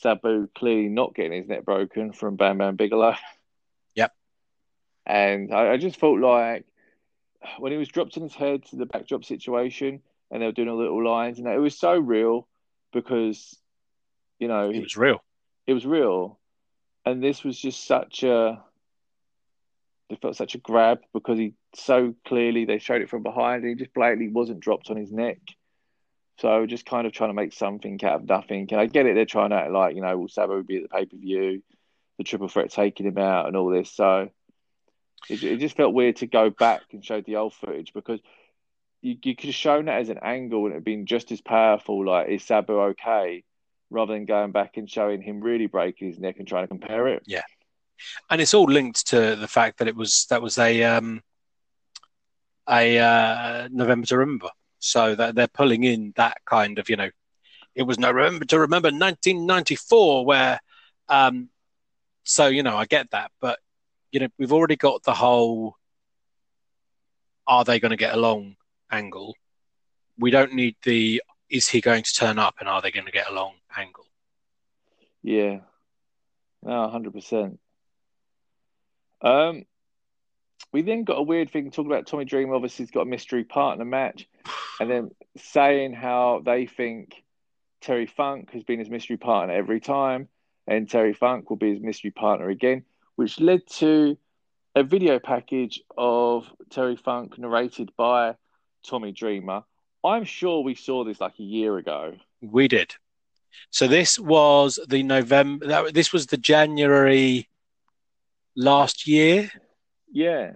Sabu 0.00 0.48
clearly 0.54 0.88
not 0.88 1.14
getting 1.14 1.42
his 1.42 1.48
neck 1.48 1.66
broken 1.66 2.14
from 2.14 2.36
Bam 2.36 2.56
Bam 2.56 2.76
Bigelow. 2.76 3.14
Yep. 3.94 4.14
And 5.04 5.52
I, 5.52 5.72
I 5.72 5.76
just 5.76 6.00
felt 6.00 6.18
like 6.18 6.64
when 7.58 7.72
he 7.72 7.78
was 7.78 7.88
dropped 7.88 8.16
in 8.16 8.22
his 8.22 8.34
head 8.34 8.64
to 8.66 8.76
the 8.76 8.86
backdrop 8.86 9.26
situation, 9.26 10.00
and 10.30 10.40
they 10.40 10.46
were 10.46 10.52
doing 10.52 10.70
all 10.70 10.78
little 10.78 11.04
lines, 11.04 11.38
and 11.38 11.46
it 11.46 11.58
was 11.58 11.78
so 11.78 11.98
real 11.98 12.48
because 12.90 13.57
you 14.38 14.48
know 14.48 14.70
it 14.70 14.80
was 14.80 14.96
real. 14.96 15.22
It 15.66 15.74
was 15.74 15.86
real, 15.86 16.38
and 17.04 17.22
this 17.22 17.44
was 17.44 17.58
just 17.58 17.86
such 17.86 18.22
a. 18.22 18.62
It 20.10 20.22
felt 20.22 20.36
such 20.36 20.54
a 20.54 20.58
grab 20.58 21.00
because 21.12 21.38
he 21.38 21.52
so 21.74 22.14
clearly 22.26 22.64
they 22.64 22.78
showed 22.78 23.02
it 23.02 23.10
from 23.10 23.22
behind, 23.22 23.62
and 23.62 23.70
he 23.70 23.74
just 23.74 23.92
blatantly 23.92 24.28
wasn't 24.28 24.60
dropped 24.60 24.90
on 24.90 24.96
his 24.96 25.12
neck. 25.12 25.38
So 26.38 26.66
just 26.66 26.86
kind 26.86 27.06
of 27.06 27.12
trying 27.12 27.30
to 27.30 27.34
make 27.34 27.52
something 27.52 27.98
out 28.04 28.20
of 28.20 28.28
nothing. 28.28 28.68
And 28.70 28.80
I 28.80 28.86
get 28.86 29.06
it, 29.06 29.14
they're 29.14 29.26
trying 29.26 29.50
to 29.50 29.68
like, 29.70 29.96
you 29.96 30.02
know, 30.02 30.16
will 30.16 30.28
Sabu 30.28 30.62
be 30.62 30.76
at 30.76 30.82
the 30.84 30.88
pay 30.88 31.04
per 31.04 31.16
view, 31.16 31.62
the 32.16 32.24
triple 32.24 32.48
threat 32.48 32.70
taking 32.70 33.06
him 33.06 33.18
out, 33.18 33.48
and 33.48 33.56
all 33.56 33.68
this. 33.68 33.92
So 33.92 34.30
it, 35.28 35.42
it 35.42 35.58
just 35.58 35.76
felt 35.76 35.94
weird 35.94 36.16
to 36.16 36.26
go 36.26 36.50
back 36.50 36.82
and 36.92 37.04
show 37.04 37.20
the 37.20 37.36
old 37.36 37.54
footage 37.54 37.92
because 37.92 38.20
you, 39.02 39.16
you 39.22 39.34
could 39.34 39.46
have 39.46 39.54
shown 39.54 39.86
that 39.86 40.00
as 40.00 40.08
an 40.08 40.20
angle 40.22 40.64
and 40.64 40.74
it'd 40.74 40.84
been 40.84 41.06
just 41.06 41.32
as 41.32 41.40
powerful. 41.40 42.06
Like, 42.06 42.28
is 42.28 42.44
Sabu 42.44 42.78
okay? 42.80 43.42
Rather 43.90 44.14
than 44.14 44.24
going 44.24 44.52
back 44.52 44.76
and 44.76 44.90
showing 44.90 45.22
him 45.22 45.40
really 45.40 45.66
breaking 45.66 46.08
his 46.08 46.18
neck 46.18 46.36
and 46.38 46.46
trying 46.46 46.64
to 46.64 46.68
compare 46.68 47.08
it. 47.08 47.22
Yeah, 47.26 47.42
and 48.30 48.40
it's 48.40 48.54
all 48.54 48.64
linked 48.64 49.08
to 49.08 49.36
the 49.36 49.48
fact 49.48 49.78
that 49.78 49.88
it 49.88 49.96
was 49.96 50.26
that 50.30 50.42
was 50.42 50.58
a 50.58 50.84
um, 50.84 51.22
a 52.68 52.98
uh, 52.98 53.68
November 53.70 54.06
to 54.06 54.18
remember. 54.18 54.50
So 54.80 55.16
that 55.16 55.34
they're 55.34 55.48
pulling 55.48 55.82
in 55.82 56.12
that 56.16 56.38
kind 56.44 56.78
of 56.78 56.88
you 56.88 56.96
know, 56.96 57.10
it 57.74 57.82
was 57.82 57.98
November 57.98 58.44
to 58.44 58.60
remember 58.60 58.88
1994 58.88 60.24
where, 60.24 60.60
um, 61.08 61.48
so 62.22 62.46
you 62.46 62.62
know 62.62 62.76
I 62.76 62.86
get 62.86 63.10
that, 63.10 63.32
but 63.40 63.58
you 64.12 64.20
know 64.20 64.28
we've 64.38 64.52
already 64.52 64.76
got 64.76 65.02
the 65.02 65.14
whole 65.14 65.74
are 67.48 67.64
they 67.64 67.80
going 67.80 67.90
to 67.90 67.96
get 67.96 68.14
along 68.14 68.56
angle. 68.90 69.34
We 70.18 70.30
don't 70.30 70.52
need 70.52 70.76
the 70.84 71.22
is 71.50 71.68
he 71.68 71.80
going 71.80 72.02
to 72.02 72.12
turn 72.12 72.38
up 72.38 72.56
and 72.60 72.68
are 72.68 72.82
they 72.82 72.90
going 72.90 73.06
to 73.06 73.12
get 73.12 73.30
along 73.30 73.54
angle. 73.76 74.04
Yeah, 75.22 75.60
no, 76.62 76.88
hundred 76.88 77.12
percent. 77.12 77.58
Um, 79.20 79.64
we 80.72 80.82
then 80.82 81.04
got 81.04 81.18
a 81.18 81.22
weird 81.22 81.50
thing 81.50 81.70
talking 81.70 81.90
about 81.90 82.06
Tommy 82.06 82.24
Dream. 82.24 82.52
Obviously, 82.52 82.84
he's 82.84 82.90
got 82.90 83.02
a 83.02 83.06
mystery 83.06 83.44
partner 83.44 83.84
match, 83.84 84.28
and 84.80 84.90
then 84.90 85.10
saying 85.36 85.92
how 85.92 86.42
they 86.44 86.66
think 86.66 87.22
Terry 87.80 88.06
Funk 88.06 88.52
has 88.52 88.62
been 88.62 88.78
his 88.78 88.90
mystery 88.90 89.16
partner 89.16 89.54
every 89.54 89.80
time, 89.80 90.28
and 90.66 90.88
Terry 90.88 91.14
Funk 91.14 91.50
will 91.50 91.56
be 91.56 91.72
his 91.72 91.82
mystery 91.82 92.10
partner 92.10 92.48
again, 92.48 92.84
which 93.16 93.40
led 93.40 93.66
to 93.66 94.16
a 94.74 94.82
video 94.82 95.18
package 95.18 95.82
of 95.96 96.50
Terry 96.70 96.96
Funk 96.96 97.38
narrated 97.38 97.90
by 97.96 98.36
Tommy 98.86 99.12
Dreamer. 99.12 99.64
I'm 100.08 100.24
sure 100.24 100.62
we 100.62 100.74
saw 100.74 101.04
this 101.04 101.20
like 101.20 101.38
a 101.38 101.42
year 101.42 101.76
ago. 101.76 102.14
We 102.40 102.66
did. 102.66 102.94
So 103.70 103.86
this 103.86 104.18
was 104.18 104.78
the 104.88 105.02
November. 105.02 105.90
This 105.90 106.12
was 106.12 106.26
the 106.26 106.38
January 106.38 107.48
last 108.56 109.06
year. 109.06 109.50
Yeah. 110.10 110.52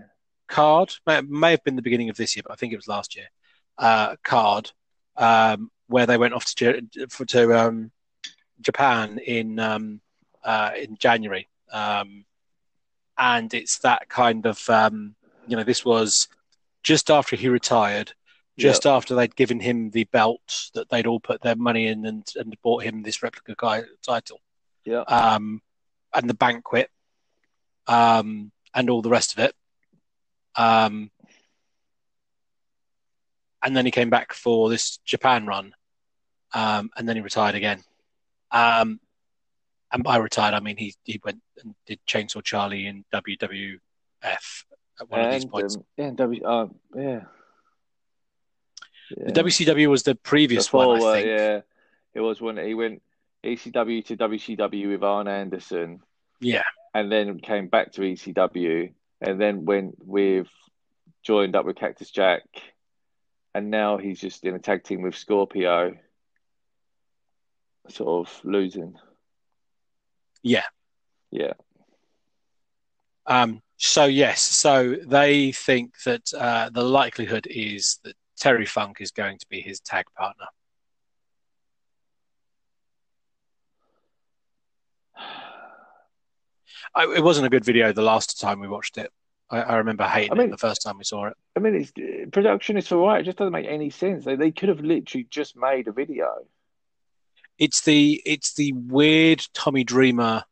Card 0.49 0.95
may, 1.07 1.21
may 1.21 1.51
have 1.53 1.65
been 1.65 1.77
the 1.77 1.83
beginning 1.83 2.09
of 2.09 2.17
this 2.17 2.35
year, 2.35 2.43
but 2.47 2.53
I 2.53 2.57
think 2.57 2.73
it 2.73 2.77
was 2.77 2.89
last 2.89 3.15
year. 3.15 3.27
Uh, 3.79 4.17
card 4.23 4.71
um, 5.17 5.71
where 5.89 6.07
they 6.07 6.17
went 6.17 6.35
off 6.35 6.47
to 6.55 6.83
to 7.29 7.59
um, 7.59 7.91
Japan 8.61 9.19
in 9.19 9.59
um, 9.59 10.01
uh, 10.45 10.71
in 10.79 10.97
January, 10.97 11.49
um, 11.73 12.25
and 13.19 13.53
it's 13.55 13.79
that 13.81 14.09
kind 14.09 14.47
of 14.47 14.69
um, 14.69 15.15
you 15.47 15.57
know 15.57 15.65
this 15.65 15.85
was 15.85 16.29
just 16.83 17.11
after 17.11 17.37
he 17.37 17.49
retired 17.49 18.13
just 18.59 18.85
yep. 18.85 18.93
after 18.93 19.15
they'd 19.15 19.35
given 19.35 19.61
him 19.61 19.91
the 19.91 20.05
belt 20.05 20.71
that 20.75 20.89
they'd 20.91 21.07
all 21.07 21.21
put 21.21 21.43
their 21.43 21.57
money 21.57 21.87
in 21.87 22.05
and, 22.05 22.27
and 22.37 22.57
bought 22.63 22.83
him 22.83 23.03
this 23.03 23.23
replica 23.23 23.55
guy 23.57 23.83
title. 24.07 24.41
Yeah. 24.85 25.01
Um, 25.01 25.63
and 26.15 26.29
the 26.29 26.35
banquet, 26.35 26.91
um, 27.87 28.53
and 28.75 28.91
all 28.91 29.03
the 29.03 29.11
rest 29.11 29.33
of 29.33 29.39
it. 29.39 29.55
Um, 30.55 31.11
and 33.63 33.77
then 33.77 33.85
he 33.85 33.91
came 33.91 34.11
back 34.11 34.33
for 34.33 34.69
this 34.69 34.99
Japan 35.05 35.47
run, 35.47 35.75
um, 36.53 36.91
and 36.97 37.09
then 37.09 37.17
he 37.17 37.23
retired 37.23 37.55
again. 37.55 37.83
Um, 38.51 39.01
and 39.93 40.03
by 40.03 40.17
retired, 40.17 40.55
I 40.55 40.61
mean 40.61 40.77
he 40.77 40.95
he 41.05 41.21
went 41.25 41.41
and 41.63 41.75
did 41.87 42.01
Chainsaw 42.07 42.43
Charlie 42.43 42.87
in 42.87 43.05
WWF 43.15 43.79
at 44.23 45.09
one 45.09 45.21
and, 45.21 45.29
of 45.29 45.35
these 45.35 45.45
points. 45.45 45.77
Um, 45.77 45.85
yeah, 45.97 46.11
w, 46.11 46.45
uh, 46.45 46.67
yeah. 46.97 47.21
The 49.17 49.33
WCW 49.33 49.89
was 49.89 50.03
the 50.03 50.15
previous 50.15 50.67
Before, 50.67 50.99
one, 50.99 51.03
I 51.03 51.13
think. 51.15 51.27
yeah, 51.27 51.61
it 52.15 52.21
was 52.21 52.41
when 52.41 52.57
he 52.57 52.75
went 52.75 53.03
ECW 53.45 54.05
to 54.07 54.17
WCW 54.17 54.91
with 54.91 55.03
Arn 55.03 55.29
Anderson. 55.29 56.01
Yeah, 56.41 56.65
and 56.95 57.11
then 57.11 57.39
came 57.39 57.69
back 57.69 57.93
to 57.93 58.03
ECW, 58.03 58.93
and 59.21 59.41
then 59.41 59.65
went 59.65 59.97
with 60.05 60.49
joined 61.23 61.55
up 61.57 61.65
with 61.65 61.77
Cactus 61.77 62.11
Jack, 62.11 62.43
and 63.55 63.71
now 63.71 63.99
he's 63.99 64.21
just 64.21 64.45
in 64.45 64.55
a 64.55 64.59
tag 64.59 64.85
team 64.85 65.03
with 65.03 65.17
Scorpio, 65.17 65.95
sort 67.89 68.27
of 68.29 68.41
losing. 68.45 68.95
Yeah, 70.43 70.65
yeah. 71.31 71.53
Um. 73.27 73.63
So 73.77 74.05
yes, 74.05 74.43
so 74.43 74.97
they 75.05 75.51
think 75.51 75.95
that 76.05 76.33
uh, 76.35 76.71
the 76.71 76.85
likelihood 76.85 77.49
is 77.51 77.99
that 78.05 78.15
Terry 78.43 78.67
Funk 78.67 78.97
is 78.99 79.13
going 79.13 79.39
to 79.39 79.47
be 79.49 79.61
his 79.61 79.79
tag 79.79 80.07
partner. 80.17 80.47
I, 86.93 87.05
it 87.05 87.23
wasn't 87.23 87.47
a 87.47 87.51
good 87.51 87.65
video 87.65 87.93
the 87.93 88.03
last 88.03 88.41
time 88.41 88.59
we 88.59 88.67
watched 88.67 88.99
it. 88.99 89.13
I, 89.49 89.61
I 89.61 89.77
remember 89.77 90.03
hating 90.03 90.33
I 90.33 90.35
mean, 90.35 90.49
it 90.49 90.51
the 90.51 90.59
first 90.59 90.83
time 90.83 90.99
we 90.99 91.05
saw 91.05 91.27
it. 91.27 91.37
I 91.55 91.61
mean, 91.61 91.77
it's, 91.77 91.93
uh, 91.97 92.29
production 92.33 92.77
is 92.77 92.91
all 92.91 93.07
right. 93.07 93.21
It 93.21 93.27
just 93.27 93.39
doesn't 93.39 93.53
make 93.53 93.69
any 93.69 93.91
sense. 93.91 94.25
They, 94.25 94.35
they 94.35 94.51
could 94.51 94.71
have 94.71 94.81
literally 94.81 95.29
just 95.31 95.57
made 95.57 95.87
a 95.87 95.93
video. 95.93 96.35
It's 97.59 97.83
the 97.83 98.21
it's 98.27 98.55
the 98.55 98.73
weird 98.73 99.47
Tommy 99.55 99.85
Dreamer 99.85 100.43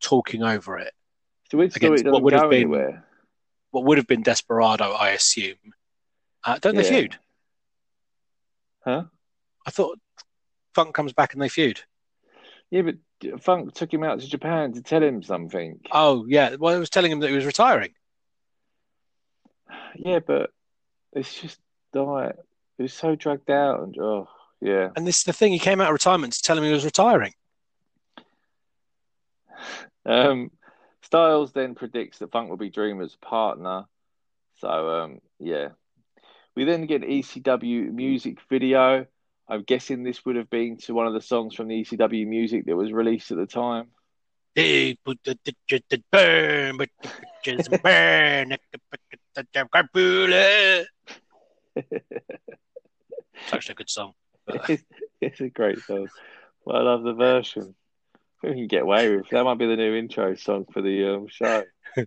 talking 0.00 0.44
over 0.44 0.78
it. 0.78 0.92
So 1.50 1.60
it's 1.60 1.76
what 1.80 2.22
would 2.22 2.34
have 2.34 2.50
been 2.50 2.60
anywhere. 2.60 3.04
what 3.72 3.82
would 3.84 3.98
have 3.98 4.06
been 4.06 4.22
Desperado, 4.22 4.92
I 4.92 5.10
assume, 5.10 5.56
uh, 6.44 6.58
don't 6.60 6.74
yeah. 6.74 6.82
they 6.82 6.88
feud? 6.88 7.18
Huh? 8.84 9.04
I 9.66 9.70
thought 9.70 9.98
Funk 10.74 10.94
comes 10.94 11.12
back 11.12 11.32
and 11.32 11.42
they 11.42 11.48
feud. 11.48 11.80
Yeah, 12.70 12.82
but 12.82 13.42
Funk 13.42 13.72
took 13.74 13.92
him 13.92 14.04
out 14.04 14.20
to 14.20 14.26
Japan 14.26 14.72
to 14.72 14.82
tell 14.82 15.02
him 15.02 15.22
something. 15.22 15.80
Oh, 15.92 16.26
yeah. 16.28 16.56
Well, 16.56 16.74
I 16.74 16.78
was 16.78 16.90
telling 16.90 17.12
him 17.12 17.20
that 17.20 17.30
he 17.30 17.36
was 17.36 17.46
retiring. 17.46 17.92
Yeah, 19.96 20.18
but 20.18 20.50
it's 21.12 21.40
just 21.40 21.60
like 21.94 22.34
it 22.78 22.82
was 22.82 22.92
so 22.92 23.14
dragged 23.14 23.48
out 23.48 23.80
and 23.80 23.96
oh 23.98 24.28
yeah. 24.60 24.90
And 24.96 25.06
this 25.06 25.18
is 25.18 25.22
the 25.22 25.32
thing. 25.32 25.52
He 25.52 25.60
came 25.60 25.80
out 25.80 25.86
of 25.86 25.92
retirement 25.92 26.32
to 26.32 26.42
tell 26.42 26.58
him 26.58 26.64
he 26.64 26.72
was 26.72 26.84
retiring. 26.84 27.32
Um, 30.06 30.50
Styles 31.00 31.52
then 31.52 31.74
predicts 31.74 32.18
that 32.18 32.30
Funk 32.30 32.50
will 32.50 32.58
be 32.58 32.68
Dreamer's 32.68 33.16
partner. 33.16 33.84
So 34.56 34.68
um, 34.68 35.20
yeah, 35.38 35.68
we 36.56 36.64
then 36.64 36.86
get 36.86 37.02
an 37.02 37.08
ECW 37.10 37.92
music 37.92 38.38
video. 38.48 39.06
I'm 39.48 39.62
guessing 39.62 40.02
this 40.02 40.24
would 40.24 40.36
have 40.36 40.48
been 40.48 40.78
to 40.78 40.94
one 40.94 41.06
of 41.06 41.12
the 41.14 41.20
songs 41.20 41.54
from 41.54 41.68
the 41.68 41.82
ECW 41.84 42.26
music 42.26 42.66
that 42.66 42.76
was 42.76 42.92
released 42.92 43.30
at 43.30 43.36
the 43.36 43.46
time. 43.46 43.88
They 44.54 44.96
put 45.04 45.18
the 45.24 45.36
ditches 45.44 45.84
that 45.90 46.02
burn, 46.10 46.76
but 46.78 46.88
the 47.02 47.10
ditches 47.42 47.68
burn. 47.82 48.56
Such 53.48 53.70
a 53.70 53.74
good 53.74 53.90
song. 53.90 54.12
It's, 54.68 54.84
it's 55.20 55.40
a 55.40 55.48
great 55.48 55.78
song. 55.80 56.08
Well, 56.64 56.76
I 56.76 56.80
love 56.82 57.02
the 57.02 57.14
version. 57.14 57.74
We 58.42 58.50
can 58.50 58.66
get 58.68 58.82
away 58.82 59.16
with 59.16 59.28
that. 59.30 59.44
Might 59.44 59.58
be 59.58 59.66
the 59.66 59.76
new 59.76 59.94
intro 59.96 60.34
song 60.36 60.66
for 60.72 60.82
the 60.82 61.14
um, 61.16 61.26
show. 61.28 61.64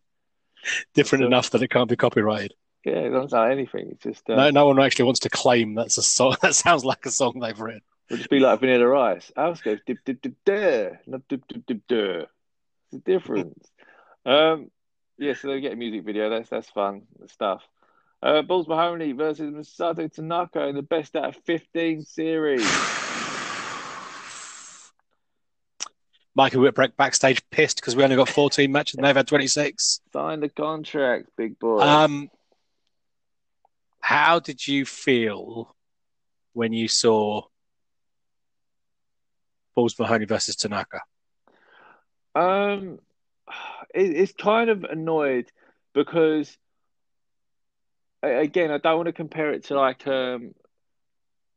Different 0.94 1.24
So- 1.24 1.28
enough 1.28 1.50
that 1.52 1.62
it 1.62 1.70
can't 1.70 1.90
be 1.90 1.96
copyrighted. 1.96 2.54
Yeah, 2.88 3.00
it 3.00 3.10
doesn't 3.10 3.32
sound 3.32 3.52
anything. 3.52 3.90
It's 3.92 4.04
just 4.04 4.30
uh, 4.30 4.36
No, 4.36 4.50
no 4.50 4.68
one 4.68 4.80
actually 4.80 5.06
wants 5.06 5.20
to 5.22 5.30
claim 5.30 5.76
that's 5.76 5.98
a 5.98 6.02
song. 6.02 6.38
That 6.42 6.56
sounds 6.56 6.86
like 6.86 7.06
a 7.06 7.12
song 7.12 7.38
they've 7.42 7.60
written. 7.60 7.82
It'll 8.10 8.20
just 8.20 8.30
be 8.30 8.40
like 8.40 8.62
Vanilla 8.62 8.98
Ice. 8.98 9.30
Ours 9.36 9.60
goes 9.60 9.80
dip 9.86 9.98
dip 10.06 10.22
dip 10.22 10.36
duh, 10.46 10.92
not 11.06 11.28
dip 11.28 11.46
dip 11.50 11.66
dip 11.66 11.86
duh. 11.90 12.28
It's 12.86 12.94
a 12.94 13.00
difference. 13.00 13.70
um, 14.26 14.72
yeah, 15.18 15.34
so 15.34 15.50
they 15.50 15.60
get 15.60 15.74
a 15.74 15.76
music 15.76 16.06
video. 16.06 16.30
That's 16.30 16.50
that's 16.50 16.70
fun 16.70 17.02
stuff. 17.26 17.62
Uh, 18.24 18.42
Balls 18.42 18.70
Mahoney 18.70 19.12
versus 19.12 19.54
Masato 19.54 20.10
Tanaka 20.10 20.68
in 20.68 20.76
the 20.76 20.82
best 20.82 21.18
out 21.18 21.26
of 21.26 21.36
fifteen 21.44 22.04
series. 22.04 22.62
Michael 26.36 26.62
Whipwreck 26.62 26.96
backstage 26.96 27.42
pissed 27.50 27.82
because 27.82 27.98
we 27.98 28.04
only 28.04 28.16
got 28.16 28.30
14 28.30 28.72
matches 28.72 28.94
and 28.94 29.04
they've 29.04 29.16
had 29.16 29.28
26. 29.28 30.02
Sign 30.14 30.40
the 30.40 30.50
contract, 30.50 31.30
big 31.36 31.58
boy. 31.58 31.80
Um, 31.80 32.30
how 34.08 34.40
did 34.40 34.66
you 34.66 34.86
feel 34.86 35.76
when 36.54 36.72
you 36.72 36.88
saw 36.88 37.42
Balls 39.76 40.00
Mahoney 40.00 40.24
versus 40.24 40.56
Tanaka? 40.56 41.02
Um, 42.34 43.00
it, 43.94 44.16
it's 44.16 44.32
kind 44.32 44.70
of 44.70 44.86
annoyed 44.86 45.52
because, 45.94 46.58
again, 48.24 48.72
I 48.72 48.78
don't 48.78 48.96
want 48.96 49.08
to 49.08 49.12
compare 49.12 49.52
it 49.52 49.66
to 49.66 49.76
like 49.76 50.08
um, 50.08 50.56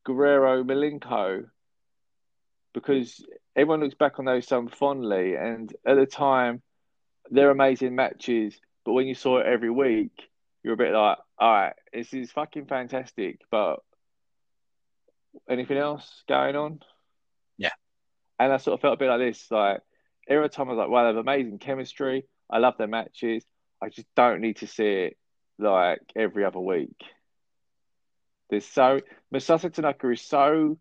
Guerrero 0.04 0.64
Malenko 0.64 1.44
because 2.74 3.24
everyone 3.54 3.78
looks 3.78 3.94
back 3.94 4.18
on 4.18 4.24
those 4.24 4.48
so 4.48 4.66
fondly, 4.66 5.36
and 5.36 5.72
at 5.86 5.94
the 5.94 6.04
time, 6.04 6.62
they're 7.30 7.52
amazing 7.52 7.94
matches. 7.94 8.60
But 8.84 8.94
when 8.94 9.06
you 9.06 9.14
saw 9.14 9.38
it 9.38 9.46
every 9.46 9.70
week, 9.70 10.30
you're 10.62 10.74
a 10.74 10.76
bit 10.76 10.92
like, 10.92 11.18
all 11.38 11.52
right, 11.52 11.72
this 11.92 12.12
is 12.12 12.30
fucking 12.32 12.66
fantastic, 12.66 13.40
but 13.50 13.76
anything 15.48 15.78
else 15.78 16.22
going 16.28 16.56
on? 16.56 16.80
Yeah. 17.56 17.72
And 18.38 18.52
I 18.52 18.58
sort 18.58 18.74
of 18.74 18.80
felt 18.80 18.94
a 18.94 18.96
bit 18.98 19.08
like 19.08 19.20
this, 19.20 19.50
like 19.50 19.80
every 20.28 20.48
time 20.48 20.68
I 20.68 20.72
was 20.72 20.78
like, 20.78 20.88
wow, 20.88 21.02
they 21.02 21.08
have 21.08 21.16
amazing 21.16 21.58
chemistry. 21.58 22.24
I 22.50 22.58
love 22.58 22.74
their 22.78 22.86
matches. 22.86 23.44
I 23.82 23.88
just 23.88 24.06
don't 24.14 24.40
need 24.40 24.58
to 24.58 24.66
see 24.66 24.84
it 24.84 25.16
like 25.58 26.00
every 26.16 26.44
other 26.44 26.60
week. 26.60 26.96
There's 28.50 28.66
so 28.66 29.00
Masato 29.32 29.72
Tanaka 29.72 30.10
is 30.10 30.22
so 30.22 30.78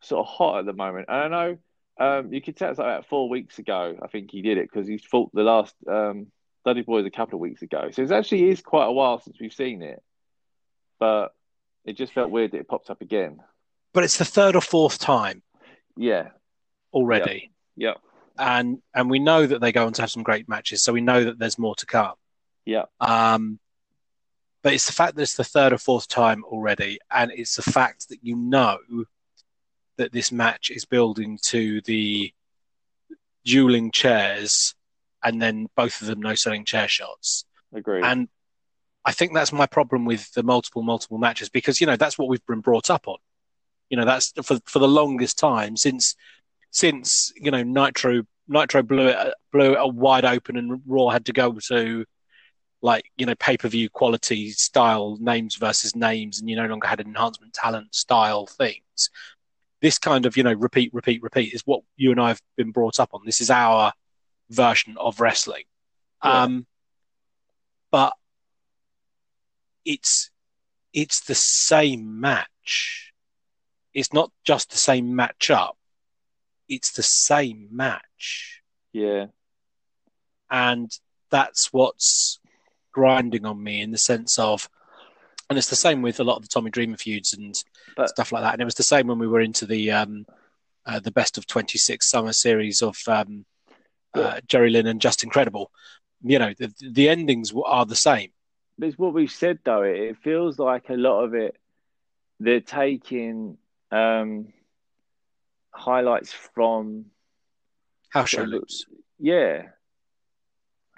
sort 0.00 0.26
of 0.26 0.32
hot 0.32 0.60
at 0.60 0.66
the 0.66 0.72
moment. 0.72 1.06
And 1.08 1.16
I 1.16 1.28
know 1.28 1.58
um, 2.00 2.32
you 2.32 2.40
could 2.40 2.56
tell 2.56 2.70
it's 2.70 2.78
like 2.78 2.86
about 2.86 3.06
four 3.06 3.28
weeks 3.28 3.58
ago. 3.58 3.96
I 4.02 4.06
think 4.08 4.30
he 4.30 4.42
did 4.42 4.58
it 4.58 4.68
because 4.70 4.88
he 4.88 4.98
fought 4.98 5.30
the 5.34 5.42
last 5.42 5.74
um, 5.88 6.28
Bloody 6.64 6.82
Boys 6.82 7.06
a 7.06 7.10
couple 7.10 7.36
of 7.36 7.40
weeks 7.40 7.62
ago. 7.62 7.90
So 7.92 8.02
it 8.02 8.10
actually 8.10 8.48
is 8.48 8.60
quite 8.62 8.86
a 8.86 8.92
while 8.92 9.20
since 9.20 9.36
we've 9.40 9.52
seen 9.52 9.82
it, 9.82 10.02
but 10.98 11.28
it 11.84 11.96
just 11.96 12.12
felt 12.12 12.30
weird 12.30 12.52
that 12.52 12.58
it 12.58 12.68
popped 12.68 12.90
up 12.90 13.02
again. 13.02 13.38
But 13.92 14.04
it's 14.04 14.18
the 14.18 14.24
third 14.24 14.56
or 14.56 14.60
fourth 14.62 14.98
time 14.98 15.42
Yeah, 15.96 16.30
already. 16.92 17.52
yeah, 17.76 17.94
And 18.38 18.78
and 18.94 19.08
we 19.10 19.18
know 19.18 19.46
that 19.46 19.60
they 19.60 19.70
go 19.72 19.86
on 19.86 19.92
to 19.94 20.02
have 20.02 20.10
some 20.10 20.22
great 20.22 20.48
matches, 20.48 20.82
so 20.82 20.92
we 20.92 21.00
know 21.02 21.24
that 21.24 21.38
there's 21.38 21.58
more 21.58 21.74
to 21.76 21.86
come. 21.86 22.14
yeah, 22.64 22.84
Um, 22.98 23.60
but 24.62 24.72
it's 24.72 24.86
the 24.86 24.92
fact 24.92 25.14
that 25.16 25.22
it's 25.22 25.36
the 25.36 25.44
third 25.44 25.72
or 25.74 25.78
fourth 25.78 26.08
time 26.08 26.42
already, 26.44 26.98
and 27.10 27.30
it's 27.30 27.54
the 27.56 27.62
fact 27.70 28.08
that 28.08 28.18
you 28.22 28.34
know 28.34 28.78
that 29.98 30.10
this 30.12 30.32
match 30.32 30.70
is 30.70 30.84
building 30.86 31.38
to 31.48 31.80
the 31.82 32.32
dueling 33.44 33.90
chairs, 33.92 34.74
and 35.24 35.40
then 35.40 35.66
both 35.74 36.00
of 36.00 36.06
them 36.06 36.20
no 36.20 36.34
selling 36.34 36.64
chair 36.64 36.86
shots. 36.86 37.44
agreed. 37.72 38.04
And 38.04 38.28
I 39.04 39.12
think 39.12 39.34
that's 39.34 39.52
my 39.52 39.66
problem 39.66 40.04
with 40.04 40.32
the 40.32 40.42
multiple, 40.42 40.82
multiple 40.82 41.18
matches 41.18 41.48
because 41.48 41.80
you 41.80 41.86
know 41.86 41.96
that's 41.96 42.18
what 42.18 42.28
we've 42.28 42.44
been 42.46 42.60
brought 42.60 42.90
up 42.90 43.08
on. 43.08 43.18
You 43.90 43.96
know 43.96 44.04
that's 44.04 44.32
for 44.42 44.58
for 44.66 44.78
the 44.78 44.88
longest 44.88 45.38
time 45.38 45.76
since 45.76 46.14
since 46.70 47.32
you 47.36 47.50
know 47.50 47.62
Nitro 47.62 48.22
Nitro 48.48 48.82
blew 48.82 49.08
it 49.08 49.34
blew 49.52 49.74
it 49.74 49.94
wide 49.94 50.24
open 50.24 50.56
and 50.56 50.80
Raw 50.86 51.08
had 51.08 51.26
to 51.26 51.32
go 51.32 51.52
to 51.68 52.04
like 52.82 53.04
you 53.16 53.26
know 53.26 53.34
pay 53.34 53.56
per 53.56 53.68
view 53.68 53.90
quality 53.90 54.50
style 54.50 55.16
names 55.20 55.56
versus 55.56 55.94
names 55.94 56.40
and 56.40 56.48
you 56.48 56.56
no 56.56 56.66
longer 56.66 56.86
had 56.86 57.00
enhancement 57.00 57.52
talent 57.52 57.94
style 57.94 58.46
things. 58.46 59.10
This 59.82 59.98
kind 59.98 60.24
of 60.24 60.36
you 60.36 60.42
know 60.42 60.54
repeat 60.54 60.92
repeat 60.94 61.22
repeat 61.22 61.52
is 61.52 61.62
what 61.66 61.82
you 61.96 62.10
and 62.10 62.20
I 62.20 62.28
have 62.28 62.40
been 62.56 62.72
brought 62.72 62.98
up 62.98 63.10
on. 63.12 63.20
This 63.26 63.42
is 63.42 63.50
our 63.50 63.92
version 64.54 64.96
of 64.98 65.20
wrestling. 65.20 65.64
Yeah. 66.24 66.42
Um, 66.42 66.66
but 67.90 68.12
it's 69.84 70.30
it's 70.92 71.20
the 71.24 71.34
same 71.34 72.20
match. 72.20 73.12
It's 73.92 74.12
not 74.12 74.30
just 74.44 74.70
the 74.70 74.78
same 74.78 75.12
matchup. 75.12 75.72
It's 76.68 76.92
the 76.92 77.02
same 77.02 77.68
match, 77.70 78.62
yeah, 78.92 79.26
and 80.50 80.90
that's 81.30 81.72
what's 81.72 82.40
grinding 82.92 83.44
on 83.44 83.62
me 83.62 83.82
in 83.82 83.90
the 83.90 83.98
sense 83.98 84.38
of, 84.38 84.68
and 85.50 85.58
it's 85.58 85.68
the 85.68 85.76
same 85.76 86.00
with 86.00 86.20
a 86.20 86.24
lot 86.24 86.36
of 86.36 86.42
the 86.42 86.48
Tommy 86.48 86.70
Dreamer 86.70 86.96
feuds 86.96 87.34
and 87.34 87.54
But- 87.96 88.08
stuff 88.08 88.32
like 88.32 88.42
that. 88.42 88.54
And 88.54 88.62
it 88.62 88.64
was 88.64 88.76
the 88.76 88.82
same 88.82 89.08
when 89.08 89.18
we 89.18 89.28
were 89.28 89.42
into 89.42 89.66
the 89.66 89.90
um, 89.90 90.24
uh, 90.86 91.00
the 91.00 91.10
best 91.10 91.36
of 91.36 91.46
twenty 91.46 91.76
six 91.76 92.08
summer 92.08 92.32
series 92.32 92.80
of 92.80 92.96
um, 93.08 93.44
uh, 94.14 94.40
Jerry 94.46 94.70
Lynn 94.70 94.86
and 94.86 95.00
Justin 95.00 95.30
Credible. 95.30 95.70
You 96.22 96.38
know, 96.38 96.54
the 96.58 96.72
the 96.80 97.08
endings 97.08 97.52
are 97.64 97.84
the 97.84 97.96
same. 97.96 98.30
It's 98.78 98.98
what 98.98 99.14
we've 99.14 99.30
said 99.30 99.58
though. 99.64 99.82
It, 99.82 99.98
it 99.98 100.16
feels 100.22 100.58
like 100.58 100.88
a 100.88 100.94
lot 100.94 101.22
of 101.22 101.34
it 101.34 101.56
they're 102.40 102.60
taking 102.60 103.58
um, 103.90 104.52
highlights 105.72 106.32
from 106.32 107.06
House 108.10 108.30
show 108.30 108.46
yeah, 109.18 109.62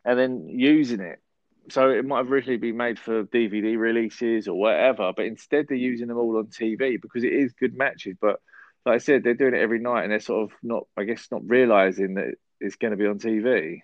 and 0.05 0.19
then 0.19 0.49
using 0.49 1.01
it. 1.01 1.21
So 1.69 1.91
it 1.91 2.05
might 2.05 2.19
have 2.19 2.31
originally 2.31 2.59
been 2.59 2.77
made 2.77 2.99
for 2.99 3.25
DVD 3.25 3.77
releases 3.77 4.47
or 4.47 4.59
whatever, 4.59 5.13
but 5.17 5.27
instead 5.27 5.67
they're 5.69 5.77
using 5.77 6.09
them 6.09 6.19
all 6.19 6.37
on 6.37 6.47
TV 6.47 7.01
because 7.01 7.25
it 7.25 7.33
is 7.33 7.53
good 7.55 7.77
matches. 7.77 8.17
But 8.21 8.41
like 8.85 8.97
I 8.97 8.99
said, 8.99 9.25
they're 9.25 9.35
doing 9.35 9.55
it 9.55 9.61
every 9.61 9.81
night, 9.81 10.05
and 10.05 10.13
they're 10.13 10.21
sort 10.21 10.45
of 10.45 10.57
not, 10.63 10.85
I 10.97 11.05
guess, 11.05 11.27
not 11.31 11.43
realizing 11.45 12.15
that 12.15 12.35
it's 12.61 12.77
going 12.77 12.93
to 12.93 12.97
be 12.97 13.07
on 13.07 13.19
TV. 13.19 13.81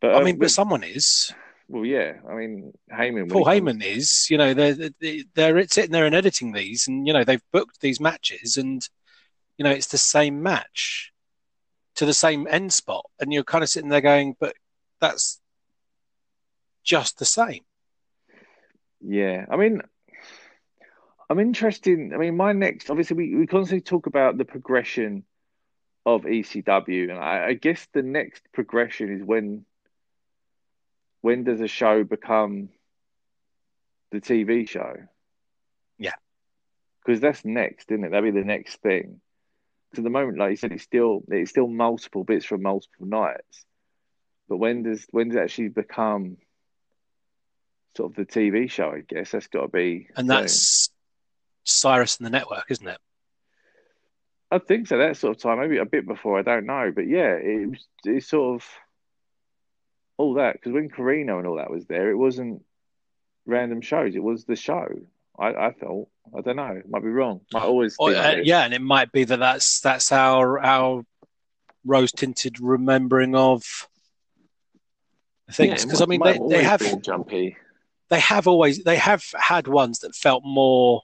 But 0.00 0.14
I 0.14 0.20
uh, 0.20 0.24
mean, 0.24 0.38
but 0.38 0.50
someone 0.50 0.84
is. 0.84 1.32
well, 1.68 1.84
yeah. 1.84 2.14
I 2.28 2.34
mean, 2.34 2.72
Heyman. 2.92 3.30
Paul 3.30 3.44
Heyman 3.44 3.82
is. 3.82 4.28
You 4.30 4.38
know, 4.38 4.54
they're 4.54 4.74
they're 4.74 5.22
they're 5.34 5.66
sitting 5.68 5.90
there 5.90 6.06
and 6.06 6.14
editing 6.14 6.52
these, 6.52 6.86
and 6.86 7.06
you 7.06 7.12
know 7.12 7.24
they've 7.24 7.42
booked 7.52 7.80
these 7.80 8.00
matches, 8.00 8.56
and 8.56 8.86
you 9.58 9.64
know 9.64 9.70
it's 9.70 9.88
the 9.88 9.98
same 9.98 10.42
match 10.42 11.12
to 11.96 12.06
the 12.06 12.14
same 12.14 12.46
end 12.48 12.72
spot, 12.72 13.04
and 13.20 13.32
you're 13.32 13.44
kind 13.44 13.64
of 13.64 13.70
sitting 13.70 13.90
there 13.90 14.00
going, 14.00 14.36
but 14.38 14.54
that's 15.00 15.40
just 16.84 17.18
the 17.18 17.24
same. 17.24 17.62
Yeah, 19.00 19.46
I 19.50 19.56
mean, 19.56 19.82
I'm 21.28 21.40
interested. 21.40 21.98
I 22.14 22.16
mean, 22.16 22.36
my 22.36 22.52
next, 22.52 22.88
obviously, 22.88 23.16
we, 23.16 23.34
we 23.34 23.46
constantly 23.46 23.82
talk 23.82 24.06
about 24.06 24.38
the 24.38 24.44
progression 24.44 25.24
of 26.04 26.22
ECW, 26.22 27.10
and 27.10 27.18
I, 27.18 27.46
I 27.48 27.52
guess 27.54 27.86
the 27.92 28.02
next 28.02 28.42
progression 28.52 29.16
is 29.16 29.22
when 29.22 29.64
when 31.20 31.44
does 31.44 31.60
a 31.60 31.68
show 31.68 32.02
become 32.02 32.68
the 34.10 34.20
TV 34.20 34.68
show? 34.68 34.96
Yeah. 35.98 36.12
because 37.04 37.20
that's 37.20 37.44
next, 37.44 37.90
isn't 37.90 38.04
it? 38.04 38.10
That'd 38.10 38.34
be 38.34 38.38
the 38.38 38.46
next 38.46 38.82
thing. 38.82 39.20
To 39.94 40.02
the 40.02 40.10
moment, 40.10 40.38
like 40.38 40.50
you 40.50 40.56
said, 40.56 40.72
it's 40.72 40.82
still 40.82 41.22
it's 41.28 41.50
still 41.50 41.68
multiple 41.68 42.24
bits 42.24 42.44
from 42.44 42.62
multiple 42.62 43.06
nights. 43.06 43.64
But 44.48 44.56
when 44.56 44.82
does 44.82 45.06
when 45.10 45.28
does 45.28 45.36
it 45.36 45.42
actually 45.42 45.68
become 45.68 46.38
sort 47.96 48.10
of 48.10 48.16
the 48.16 48.24
TV 48.24 48.70
show? 48.70 48.90
I 48.90 49.00
guess 49.00 49.30
that's 49.30 49.48
got 49.48 49.62
to 49.62 49.68
be. 49.68 50.08
And 50.16 50.24
soon. 50.24 50.26
that's 50.26 50.90
Cyrus 51.64 52.16
and 52.16 52.26
the 52.26 52.30
Network, 52.30 52.64
isn't 52.70 52.88
it? 52.88 52.98
I 54.52 54.58
think 54.58 54.86
so. 54.86 54.98
That 54.98 55.16
sort 55.16 55.34
of 55.34 55.42
time, 55.42 55.60
maybe 55.60 55.78
a 55.78 55.86
bit 55.86 56.06
before. 56.06 56.38
I 56.38 56.42
don't 56.42 56.66
know, 56.66 56.92
but 56.94 57.08
yeah, 57.08 57.36
it 57.36 57.70
was 57.70 57.86
it's 58.04 58.28
sort 58.28 58.56
of 58.56 58.68
all 60.18 60.34
that 60.34 60.52
because 60.52 60.72
when 60.72 60.90
Carino 60.90 61.38
and 61.38 61.46
all 61.46 61.56
that 61.56 61.70
was 61.70 61.86
there, 61.86 62.10
it 62.10 62.16
wasn't 62.16 62.62
random 63.46 63.80
shows. 63.80 64.14
It 64.14 64.22
was 64.22 64.44
the 64.44 64.54
show. 64.54 64.88
I, 65.38 65.54
I 65.54 65.72
thought. 65.72 66.08
I 66.36 66.42
don't 66.42 66.56
know. 66.56 66.82
Might 66.86 67.02
be 67.02 67.08
wrong. 67.08 67.40
Might 67.54 67.62
always. 67.62 67.96
Or, 67.98 68.14
uh, 68.14 68.36
yeah, 68.42 68.60
and 68.60 68.74
it 68.74 68.82
might 68.82 69.10
be 69.10 69.24
that 69.24 69.38
that's 69.38 69.80
that's 69.80 70.12
our 70.12 70.60
our 70.60 71.02
rose 71.86 72.12
tinted 72.12 72.60
remembering 72.60 73.34
of 73.34 73.64
things 75.50 75.82
because 75.82 76.00
yeah, 76.00 76.04
I 76.04 76.08
mean 76.08 76.22
they, 76.22 76.38
they 76.58 76.62
have 76.62 77.02
jumpy. 77.02 77.56
They 78.10 78.20
have 78.20 78.46
always 78.46 78.84
they 78.84 78.96
have 78.96 79.24
had 79.34 79.66
ones 79.66 80.00
that 80.00 80.14
felt 80.14 80.44
more 80.44 81.00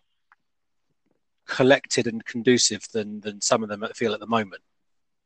collected 1.49 2.07
and 2.07 2.25
conducive 2.25 2.87
than 2.93 3.21
than 3.21 3.41
some 3.41 3.63
of 3.63 3.69
them 3.69 3.85
feel 3.95 4.15
at 4.15 4.21
the 4.21 4.27
moment. 4.27 4.63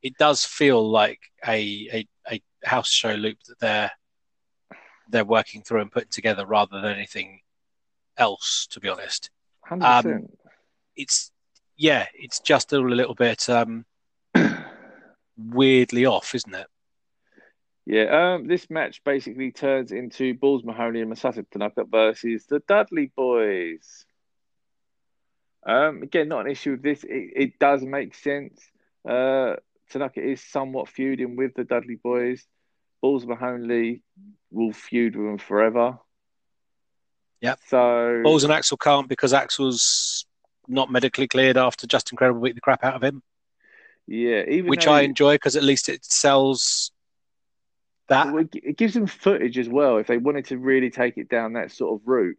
It 0.03 0.17
does 0.17 0.45
feel 0.45 0.89
like 0.89 1.21
a 1.47 2.07
a, 2.29 2.35
a 2.35 2.43
house 2.67 2.91
show 2.91 3.13
loop 3.13 3.39
that 3.49 3.59
they're 3.59 3.91
they're 5.09 5.25
working 5.25 5.63
through 5.63 5.83
and 5.83 5.93
putting 5.93 6.11
together 6.11 6.47
rather 6.47 6.81
than 6.81 6.93
anything 6.93 7.41
else. 8.17 8.67
To 8.71 8.81
be 8.81 8.89
honest, 8.89 9.31
um, 9.71 10.29
it's 10.97 11.31
yeah, 11.77 12.07
it's 12.15 12.41
just 12.41 12.73
all 12.73 12.93
a 12.93 12.95
little 12.95 13.15
bit 13.15 13.49
um, 13.49 13.85
weirdly 15.37 16.07
off, 16.07 16.35
isn't 16.35 16.55
it? 16.55 16.67
Yeah, 17.85 18.35
um, 18.35 18.47
this 18.47 18.71
match 18.71 19.03
basically 19.05 19.51
turns 19.51 19.91
into 19.91 20.35
Balls 20.35 20.63
Mahoney 20.63 21.01
and 21.01 21.13
Masato 21.13 21.45
Tanaka 21.51 21.85
versus 21.85 22.47
the 22.47 22.61
Dudley 22.61 23.11
Boys. 23.17 24.07
Um, 25.65 26.03
again, 26.03 26.29
not 26.29 26.47
an 26.47 26.53
issue 26.53 26.73
with 26.73 26.83
this. 26.83 27.05
It, 27.05 27.33
it 27.37 27.59
does 27.59 27.83
make 27.83 28.15
sense. 28.15 28.61
Uh, 29.09 29.57
Tanaka 29.91 30.21
is 30.21 30.43
somewhat 30.43 30.89
feuding 30.89 31.37
with 31.37 31.55
the 31.55 31.65
Dudley 31.65 31.97
Boys. 32.03 32.45
Balls 33.01 33.27
Mahoney 33.27 34.03
will 34.51 34.73
feud 34.73 35.17
with 35.17 35.27
them 35.27 35.39
forever. 35.39 35.99
Yeah. 37.41 37.57
So 37.69 38.21
Balls 38.23 38.45
and 38.45 38.53
Axel 38.53 38.77
can't 38.77 39.09
because 39.09 39.33
Axel's 39.33 40.25
not 40.69 40.91
medically 40.91 41.27
cleared 41.27 41.57
after 41.57 41.87
Justin 41.87 42.17
Credible 42.17 42.41
beat 42.41 42.55
the 42.55 42.61
crap 42.61 42.85
out 42.85 42.95
of 42.95 43.03
him. 43.03 43.23
Yeah, 44.07 44.45
even 44.49 44.69
which. 44.69 44.87
I 44.87 45.03
enjoy 45.03 45.35
because 45.35 45.57
at 45.57 45.63
least 45.63 45.89
it 45.89 46.05
sells 46.05 46.93
that. 48.09 48.33
It 48.55 48.77
gives 48.77 48.95
them 48.95 49.07
footage 49.07 49.59
as 49.59 49.69
well. 49.69 49.99
If 49.99 50.07
they 50.07 50.19
wanted 50.19 50.47
to 50.47 50.59
really 50.59 50.91
take 50.91 51.19
it 51.19 51.29
down 51.29 51.55
that 51.55 51.73
sort 51.73 52.01
of 52.01 52.07
route, 52.07 52.37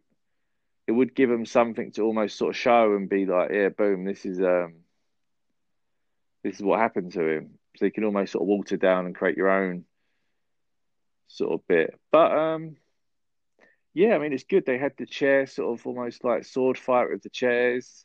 it 0.86 0.92
would 0.92 1.14
give 1.14 1.30
them 1.30 1.46
something 1.46 1.92
to 1.92 2.02
almost 2.02 2.36
sort 2.36 2.50
of 2.50 2.56
show 2.56 2.94
and 2.94 3.08
be 3.08 3.26
like, 3.26 3.50
yeah, 3.52 3.70
boom, 3.70 4.04
this 4.04 4.24
is 4.26 4.40
um, 4.40 4.74
this 6.42 6.56
is 6.56 6.62
what 6.62 6.80
happened 6.80 7.12
to 7.12 7.26
him. 7.26 7.58
So 7.76 7.86
you 7.86 7.92
can 7.92 8.04
almost 8.04 8.32
sort 8.32 8.42
of 8.42 8.48
water 8.48 8.76
down 8.76 9.06
and 9.06 9.14
create 9.14 9.36
your 9.36 9.50
own 9.50 9.84
sort 11.28 11.52
of 11.52 11.66
bit. 11.66 11.98
But 12.12 12.32
um, 12.32 12.76
yeah, 13.94 14.14
I 14.14 14.18
mean, 14.18 14.32
it's 14.32 14.44
good. 14.44 14.66
They 14.66 14.78
had 14.78 14.92
the 14.96 15.06
chair 15.06 15.46
sort 15.46 15.78
of 15.78 15.86
almost 15.86 16.22
like 16.22 16.44
sword 16.44 16.78
fight 16.78 17.10
with 17.10 17.22
the 17.22 17.30
chairs. 17.30 18.04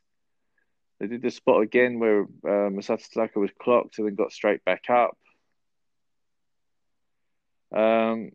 They 0.99 1.07
did 1.07 1.21
the 1.21 1.31
spot 1.31 1.61
again 1.61 1.99
where 1.99 2.23
uh, 2.23 2.69
Masato 2.69 3.09
Tanaka 3.09 3.39
was 3.39 3.51
clocked 3.59 3.99
and 3.99 4.07
then 4.07 4.15
got 4.15 4.31
straight 4.31 4.63
back 4.65 4.89
up. 4.89 5.17
Um, 7.75 8.31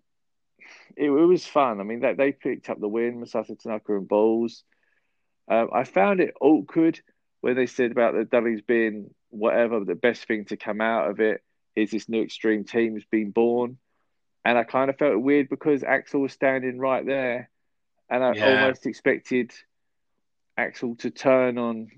it, 0.97 1.11
it, 1.11 1.11
was 1.11 1.47
fun. 1.47 1.81
I 1.81 1.85
mean, 1.85 2.01
they, 2.01 2.15
they 2.15 2.33
picked 2.33 2.71
up 2.71 2.81
the 2.81 2.89
win, 2.89 3.21
Masato 3.21 3.59
Tanaka 3.59 3.97
and 3.97 4.09
Balls. 4.09 4.65
Um, 5.49 5.71
I 5.73 5.85
found 5.85 6.21
it 6.21 6.35
awkward 6.41 7.01
when 7.41 7.57
they 7.57 7.67
said 7.67 7.91
about 7.91 8.15
the 8.15 8.25
Dudleys 8.25 8.63
being 8.63 9.11
whatever, 9.31 9.85
the 9.85 9.95
best 9.95 10.27
thing 10.27 10.47
to 10.47 10.57
come 10.57 10.81
out 10.81 11.11
of 11.11 11.21
it 11.21 11.43
is 11.77 11.91
this 11.91 12.09
new 12.09 12.23
extreme 12.23 12.65
team 12.65 12.95
has 12.95 13.05
been 13.05 13.31
born. 13.31 13.79
And 14.45 14.57
I 14.57 14.65
kind 14.65 14.91
of 14.91 14.99
felt 14.99 15.21
weird 15.21 15.49
because 15.49 15.83
Axel 15.83 16.21
was 16.21 16.33
standing 16.33 16.79
right 16.79 17.05
there. 17.05 17.51
And 18.09 18.23
I 18.23 18.35
yeah. 18.35 18.63
almost 18.63 18.87
expected 18.87 19.53
Axel 20.57 20.97
to 20.97 21.11
turn 21.11 21.59
on 21.59 21.91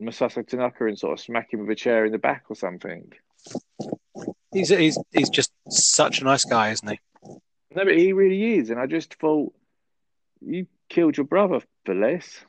Masato 0.00 0.46
Tanaka 0.46 0.86
and 0.86 0.98
sort 0.98 1.18
of 1.18 1.20
smack 1.20 1.52
him 1.52 1.60
with 1.60 1.70
a 1.70 1.74
chair 1.74 2.04
in 2.04 2.12
the 2.12 2.18
back 2.18 2.44
or 2.48 2.56
something. 2.56 3.12
He's 4.52 4.68
he's 4.68 4.98
he's 5.12 5.28
just 5.28 5.52
such 5.68 6.20
a 6.20 6.24
nice 6.24 6.44
guy, 6.44 6.70
isn't 6.70 6.88
he? 6.88 6.98
No, 7.78 7.84
but 7.84 7.96
he 7.96 8.12
really 8.12 8.56
is, 8.56 8.70
and 8.70 8.80
I 8.80 8.86
just 8.86 9.14
thought 9.14 9.54
you 10.40 10.66
killed 10.88 11.16
your 11.16 11.26
brother 11.26 11.60
for 11.86 11.94
less. 11.94 12.44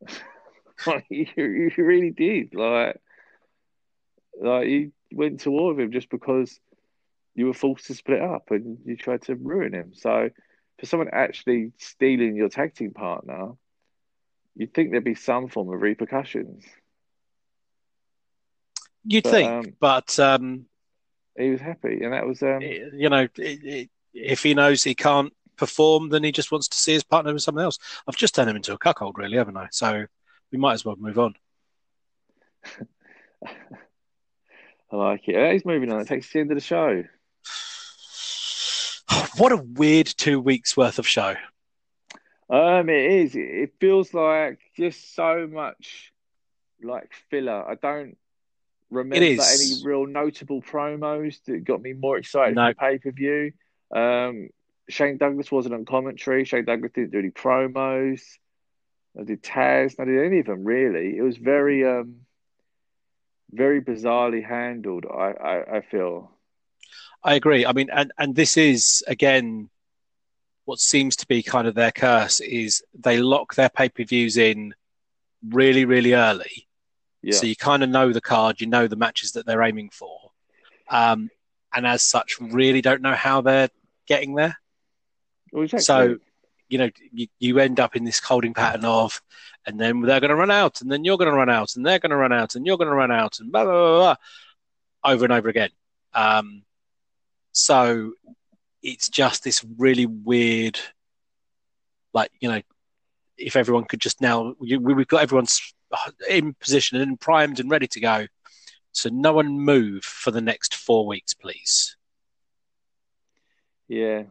like, 0.86 1.06
you, 1.10 1.26
you 1.36 1.72
really 1.78 2.10
did. 2.10 2.54
Like, 2.54 3.00
like 4.40 4.68
you 4.68 4.92
went 5.10 5.40
to 5.40 5.50
war 5.50 5.74
with 5.74 5.80
him 5.80 5.90
just 5.90 6.08
because 6.08 6.60
you 7.34 7.46
were 7.46 7.52
forced 7.52 7.86
to 7.86 7.94
split 7.94 8.22
up 8.22 8.52
and 8.52 8.78
you 8.84 8.96
tried 8.96 9.22
to 9.22 9.34
ruin 9.34 9.74
him. 9.74 9.90
So, 9.92 10.30
for 10.78 10.86
someone 10.86 11.08
actually 11.12 11.72
stealing 11.78 12.36
your 12.36 12.50
tag 12.50 12.76
team 12.76 12.92
partner, 12.92 13.54
you'd 14.54 14.72
think 14.72 14.92
there'd 14.92 15.02
be 15.02 15.16
some 15.16 15.48
form 15.48 15.74
of 15.74 15.82
repercussions. 15.82 16.64
You'd 19.04 19.24
but, 19.24 19.30
think, 19.30 19.50
um, 19.50 19.64
but 19.80 20.18
um, 20.20 20.66
he 21.38 21.50
was 21.50 21.60
happy, 21.60 22.00
and 22.02 22.12
that 22.12 22.26
was 22.26 22.42
um, 22.42 22.60
you 22.60 23.08
know, 23.08 23.28
it, 23.36 23.64
it, 23.64 23.90
if 24.12 24.42
he 24.42 24.54
knows 24.54 24.82
he 24.82 24.94
can't 24.94 25.32
perform, 25.56 26.08
then 26.08 26.24
he 26.24 26.32
just 26.32 26.50
wants 26.50 26.68
to 26.68 26.78
see 26.78 26.92
his 26.92 27.04
partner 27.04 27.32
with 27.32 27.42
someone 27.42 27.64
else. 27.64 27.78
I've 28.06 28.16
just 28.16 28.34
turned 28.34 28.50
him 28.50 28.56
into 28.56 28.72
a 28.72 28.78
cuckold, 28.78 29.18
really, 29.18 29.36
haven't 29.36 29.56
I? 29.56 29.68
So 29.70 30.06
we 30.50 30.58
might 30.58 30.74
as 30.74 30.84
well 30.84 30.96
move 30.96 31.18
on. 31.18 31.34
I 34.90 34.96
like 34.96 35.28
it. 35.28 35.52
He's 35.52 35.66
moving 35.66 35.92
on. 35.92 36.00
It 36.00 36.08
takes 36.08 36.32
the 36.32 36.40
end 36.40 36.50
of 36.50 36.56
the 36.56 36.62
show. 36.62 37.04
What 39.36 39.52
a 39.52 39.56
weird 39.56 40.06
two 40.06 40.40
weeks 40.40 40.76
worth 40.76 40.98
of 40.98 41.06
show. 41.06 41.36
Um, 42.50 42.88
it 42.88 43.10
is. 43.10 43.36
It 43.36 43.74
feels 43.80 44.12
like 44.12 44.58
just 44.76 45.14
so 45.14 45.46
much 45.50 46.12
like 46.82 47.12
filler. 47.30 47.64
I 47.68 47.74
don't 47.74 48.16
remember 48.90 49.16
any 49.16 49.74
real 49.84 50.06
notable 50.06 50.62
promos 50.62 51.42
that 51.44 51.64
got 51.64 51.82
me 51.82 51.92
more 51.92 52.18
excited 52.18 52.54
no. 52.54 52.70
for 52.70 52.74
pay 52.74 52.98
per 52.98 53.10
view. 53.10 53.52
Um, 53.94 54.48
Shane 54.88 55.18
Douglas 55.18 55.52
wasn't 55.52 55.74
on 55.74 55.84
commentary. 55.84 56.44
Shane 56.44 56.64
Douglas 56.64 56.92
didn't 56.94 57.12
do 57.12 57.18
any 57.18 57.30
promos. 57.30 58.22
I 59.18 59.24
did 59.24 59.42
Taz. 59.42 59.94
I 59.98 60.04
did 60.04 60.24
any 60.24 60.40
of 60.40 60.46
them 60.46 60.64
really. 60.64 61.16
It 61.16 61.22
was 61.22 61.36
very, 61.36 61.84
um, 61.84 62.20
very 63.50 63.80
bizarrely 63.80 64.46
handled. 64.46 65.06
I, 65.06 65.32
I, 65.32 65.76
I 65.76 65.80
feel. 65.80 66.30
I 67.22 67.34
agree. 67.34 67.66
I 67.66 67.72
mean, 67.72 67.88
and 67.92 68.12
and 68.16 68.34
this 68.34 68.56
is 68.56 69.02
again 69.06 69.68
what 70.64 70.78
seems 70.78 71.16
to 71.16 71.26
be 71.26 71.42
kind 71.42 71.66
of 71.66 71.74
their 71.74 71.90
curse 71.90 72.40
is 72.40 72.82
they 72.94 73.18
lock 73.18 73.54
their 73.54 73.70
pay 73.70 73.88
per 73.88 74.04
views 74.04 74.36
in 74.36 74.74
really, 75.46 75.84
really 75.84 76.12
early. 76.12 76.67
Yeah. 77.22 77.34
So 77.34 77.46
you 77.46 77.56
kind 77.56 77.82
of 77.82 77.90
know 77.90 78.12
the 78.12 78.20
card, 78.20 78.60
you 78.60 78.66
know 78.66 78.86
the 78.86 78.96
matches 78.96 79.32
that 79.32 79.46
they're 79.46 79.62
aiming 79.62 79.90
for. 79.90 80.30
Um, 80.88 81.30
and 81.74 81.86
as 81.86 82.02
such, 82.02 82.38
really 82.40 82.80
don't 82.80 83.02
know 83.02 83.14
how 83.14 83.40
they're 83.40 83.68
getting 84.06 84.34
there. 84.34 84.56
Well, 85.52 85.64
exactly. 85.64 85.84
So, 85.84 86.16
you 86.68 86.78
know, 86.78 86.90
you, 87.12 87.26
you 87.38 87.58
end 87.58 87.80
up 87.80 87.96
in 87.96 88.04
this 88.04 88.20
holding 88.20 88.54
pattern 88.54 88.84
of, 88.84 89.20
and 89.66 89.80
then 89.80 90.00
they're 90.00 90.20
going 90.20 90.30
to 90.30 90.36
run 90.36 90.50
out, 90.50 90.80
and 90.80 90.90
then 90.90 91.04
you're 91.04 91.18
going 91.18 91.30
to 91.30 91.36
run 91.36 91.50
out, 91.50 91.76
and 91.76 91.84
they're 91.84 91.98
going 91.98 92.10
to 92.10 92.16
run 92.16 92.32
out, 92.32 92.54
and 92.54 92.66
you're 92.66 92.78
going 92.78 92.88
to 92.88 92.94
run 92.94 93.10
out, 93.10 93.40
and 93.40 93.52
blah, 93.52 93.64
blah, 93.64 93.72
blah, 93.72 93.98
blah, 93.98 94.16
over 95.12 95.24
and 95.24 95.32
over 95.32 95.48
again. 95.48 95.70
Um, 96.14 96.62
so 97.52 98.12
it's 98.82 99.08
just 99.08 99.44
this 99.44 99.64
really 99.76 100.06
weird, 100.06 100.78
like 102.14 102.30
you 102.40 102.48
know, 102.48 102.62
if 103.36 103.56
everyone 103.56 103.84
could 103.84 104.00
just 104.00 104.20
now, 104.20 104.54
we, 104.58 104.76
we've 104.76 105.06
got 105.06 105.22
everyone 105.22 105.46
in 106.28 106.54
position 106.54 107.00
and 107.00 107.20
primed 107.20 107.60
and 107.60 107.70
ready 107.70 107.86
to 107.88 108.00
go. 108.00 108.26
So 108.92 109.10
no 109.10 109.32
one 109.32 109.60
move 109.60 110.04
for 110.04 110.30
the 110.30 110.40
next 110.40 110.74
four 110.74 111.06
weeks, 111.06 111.34
please. 111.34 111.96
Yeah. 113.86 114.24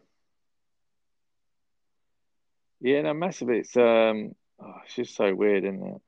Yeah, 2.79 3.01
no, 3.01 3.13
massive. 3.13 3.49
It's 3.49 3.75
um, 3.75 4.35
oh, 4.59 4.73
it's 4.85 4.95
just 4.95 5.15
so 5.15 5.33
weird, 5.33 5.63
isn't 5.63 5.83
it? 5.83 6.01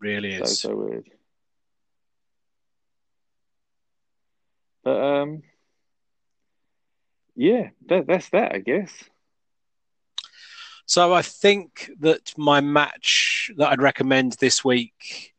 Really 0.00 0.34
is 0.34 0.60
so 0.60 0.68
so 0.68 0.76
weird. 0.76 1.10
But 4.84 5.02
um, 5.02 5.42
yeah, 7.34 7.70
that, 7.88 8.06
that's 8.06 8.28
that, 8.30 8.54
I 8.54 8.58
guess. 8.58 8.92
So 10.88 11.12
I 11.12 11.20
think 11.20 11.90
that 12.00 12.32
my 12.38 12.62
match 12.62 13.50
that 13.58 13.68
I'd 13.68 13.82
recommend 13.82 14.32
this 14.40 14.64
week 14.64 15.34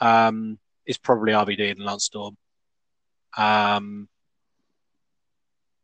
um, 0.00 0.58
is 0.84 0.98
probably 0.98 1.32
RVD 1.32 1.70
and 1.70 1.78
Lance 1.78 2.06
Storm. 2.06 2.36
Um, 3.36 4.08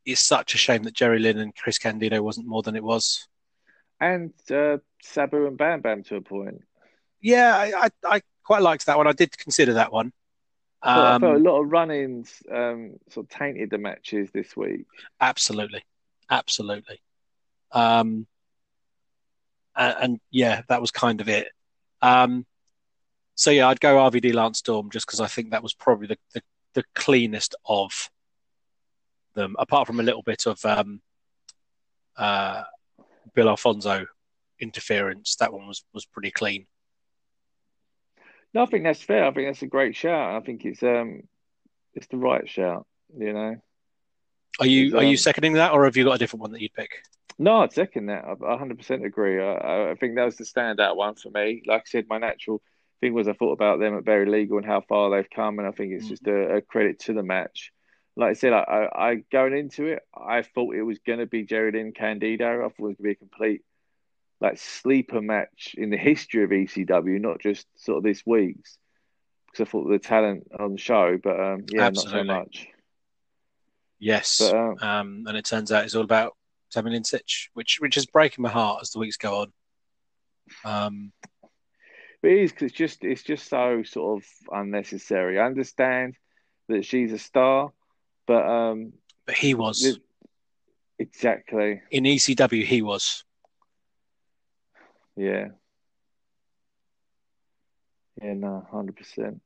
it's 0.05 0.21
such 0.21 0.57
a 0.57 0.59
shame 0.59 0.83
that 0.83 0.95
Jerry 0.95 1.21
Lynn 1.21 1.39
and 1.39 1.55
Chris 1.55 1.79
Candido 1.79 2.21
wasn't 2.23 2.49
more 2.49 2.63
than 2.63 2.75
it 2.75 2.83
was. 2.83 3.29
And 4.01 4.33
uh, 4.51 4.79
Sabu 5.01 5.47
and 5.47 5.57
Bam 5.57 5.81
Bam 5.81 6.03
to 6.03 6.17
a 6.17 6.21
point. 6.21 6.63
Yeah, 7.21 7.57
I, 7.57 7.85
I, 7.85 8.17
I 8.17 8.23
quite 8.43 8.63
liked 8.63 8.87
that 8.87 8.99
one. 8.99 9.07
I 9.07 9.13
did 9.13 9.39
consider 9.39 9.75
that 9.75 9.93
one. 9.93 10.13
Um, 10.83 10.99
I 10.99 11.19
felt 11.21 11.35
a 11.35 11.37
um, 11.37 11.43
lot 11.45 11.61
of 11.61 11.71
run-ins 11.71 12.43
um, 12.51 12.95
sort 13.11 13.27
of 13.27 13.31
tainted 13.31 13.71
the 13.71 13.79
matches 13.79 14.31
this 14.33 14.57
week. 14.57 14.87
Absolutely, 15.21 15.85
absolutely. 16.29 17.01
Um, 17.71 18.27
and, 19.77 19.97
and, 20.01 20.21
yeah, 20.31 20.63
that 20.69 20.81
was 20.81 20.91
kind 20.91 21.21
of 21.21 21.29
it. 21.29 21.49
Um, 22.01 22.47
So 23.35 23.51
yeah, 23.51 23.69
I'd 23.69 23.81
go 23.81 23.97
RVD 23.97 24.35
Lance 24.35 24.59
Storm 24.59 24.91
just 24.91 25.07
because 25.07 25.21
I 25.21 25.27
think 25.27 25.51
that 25.51 25.63
was 25.63 25.75
probably 25.75 26.07
the, 26.09 26.19
the, 26.35 26.43
the, 26.75 26.85
cleanest 26.95 27.55
of 27.65 28.11
them, 29.35 29.57
apart 29.59 29.87
from 29.87 30.01
a 30.01 30.03
little 30.03 30.23
bit 30.23 30.47
of 30.47 30.63
um, 30.65 31.01
uh, 32.17 32.65
Bill 33.35 33.49
Alfonso 33.49 34.07
interference. 34.61 35.37
That 35.37 35.53
one 35.53 35.67
was 35.67 35.85
was 35.93 36.05
pretty 36.05 36.31
clean. 36.31 36.67
No, 38.55 38.63
I 38.63 38.67
think 38.67 38.85
that's 38.85 39.03
fair. 39.03 39.25
I 39.25 39.33
think 39.33 39.49
that's 39.49 39.63
a 39.63 39.67
great 39.67 39.97
shout. 39.97 40.37
I 40.37 40.45
think 40.45 40.65
it's 40.65 40.83
um, 40.83 41.23
it's 41.95 42.07
the 42.09 42.19
right 42.19 42.49
shout. 42.49 42.87
You 43.17 43.33
know. 43.33 43.57
Are 44.61 44.67
you 44.67 44.93
um, 44.93 45.01
are 45.01 45.05
you 45.05 45.17
seconding 45.17 45.55
that, 45.55 45.73
or 45.73 45.85
have 45.85 45.97
you 45.97 46.05
got 46.05 46.15
a 46.15 46.19
different 46.19 46.43
one 46.43 46.53
that 46.53 46.61
you'd 46.61 46.75
pick? 46.75 46.91
No, 47.39 47.63
I'd 47.63 47.73
second 47.73 48.07
that. 48.07 48.25
I 48.25 48.35
100% 48.35 49.05
agree. 49.05 49.43
I, 49.43 49.91
I 49.91 49.95
think 49.95 50.17
that 50.17 50.25
was 50.25 50.37
the 50.37 50.45
standout 50.45 50.97
one 50.97 51.15
for 51.15 51.31
me. 51.31 51.63
Like 51.67 51.81
I 51.81 51.85
said, 51.87 52.07
my 52.09 52.19
natural 52.19 52.63
thing 53.01 53.15
was 53.15 53.27
I 53.27 53.33
thought 53.33 53.53
about 53.53 53.81
them 53.81 53.97
at 53.97 54.05
Barely 54.05 54.31
Legal 54.31 54.59
and 54.59 54.67
how 54.67 54.83
far 54.83 55.11
they've 55.11 55.29
come, 55.29 55.59
and 55.59 55.67
I 55.67 55.73
think 55.73 55.93
it's 55.93 56.07
mm. 56.07 56.11
just 56.11 56.27
a, 56.27 56.57
a, 56.57 56.61
credit 56.61 57.01
to 57.01 57.15
the 57.15 57.23
match. 57.23 57.73
Like 58.17 58.31
I 58.31 58.35
said, 58.35 58.53
I, 58.53 58.61
I, 58.61 59.09
I 59.11 59.15
going 59.33 59.55
into 59.57 59.87
it, 59.87 60.03
I 60.15 60.43
thought 60.43 60.77
it 60.77 60.83
was 60.83 60.99
going 60.99 61.19
to 61.19 61.27
be 61.27 61.45
Jerry 61.45 61.73
Lynn 61.73 61.93
Candido. 61.93 62.61
I 62.61 62.69
thought 62.69 62.73
it 62.79 62.83
was 62.83 62.97
going 62.97 62.97
to 62.97 63.03
be 63.03 63.11
a 63.13 63.15
complete 63.15 63.63
like 64.41 64.59
sleeper 64.59 65.23
match 65.23 65.75
in 65.79 65.91
the 65.91 65.97
history 65.97 66.45
of 66.45 66.51
ECW, 66.51 67.21
not 67.21 67.41
just 67.41 67.67
sort 67.77 67.99
of 67.99 68.05
this 68.05 68.23
week's, 68.27 68.77
because 69.47 69.67
I 69.67 69.71
thought 69.71 69.89
the 69.89 69.99
talent 69.99 70.49
on 70.59 70.73
the 70.73 70.79
show, 70.79 71.19
but 71.23 71.41
um, 71.41 71.65
yeah, 71.71 71.87
Absolutely. 71.87 72.25
not 72.25 72.35
so 72.35 72.61
much. 72.61 72.69
Yes, 74.03 74.39
but, 74.41 74.57
um, 74.57 74.77
um, 74.81 75.25
and 75.29 75.37
it 75.37 75.45
turns 75.45 75.71
out 75.71 75.85
it's 75.85 75.95
all 75.95 76.03
about 76.03 76.37
Tammy 76.73 76.99
Sytch, 76.99 77.51
which 77.55 77.77
which 77.79 77.97
is 77.97 78.05
breaking 78.05 78.43
my 78.43 78.49
heart 78.49 78.81
as 78.83 78.91
the 78.91 78.99
weeks 78.99 79.17
go 79.17 79.43
on. 79.43 79.53
Um, 80.65 81.13
but 82.21 82.33
it 82.33 82.39
is 82.39 82.51
because 82.51 82.67
it's 82.67 82.77
just 82.77 83.05
it's 83.05 83.23
just 83.23 83.49
so 83.49 83.85
sort 83.85 84.21
of 84.21 84.29
unnecessary. 84.51 85.39
I 85.39 85.47
understand 85.47 86.17
that 86.69 86.85
she's 86.85 87.13
a 87.13 87.19
star, 87.19 87.71
but 88.27 88.45
um, 88.45 88.93
but 89.25 89.37
he 89.37 89.55
was 89.55 90.01
exactly 90.99 91.81
in 91.93 92.03
ECW. 92.03 92.65
He 92.65 92.83
was. 92.83 93.23
Yeah. 95.17 95.51
Yeah, 98.21 98.35
no, 98.35 98.67
hundred 98.69 98.97
percent. 98.97 99.41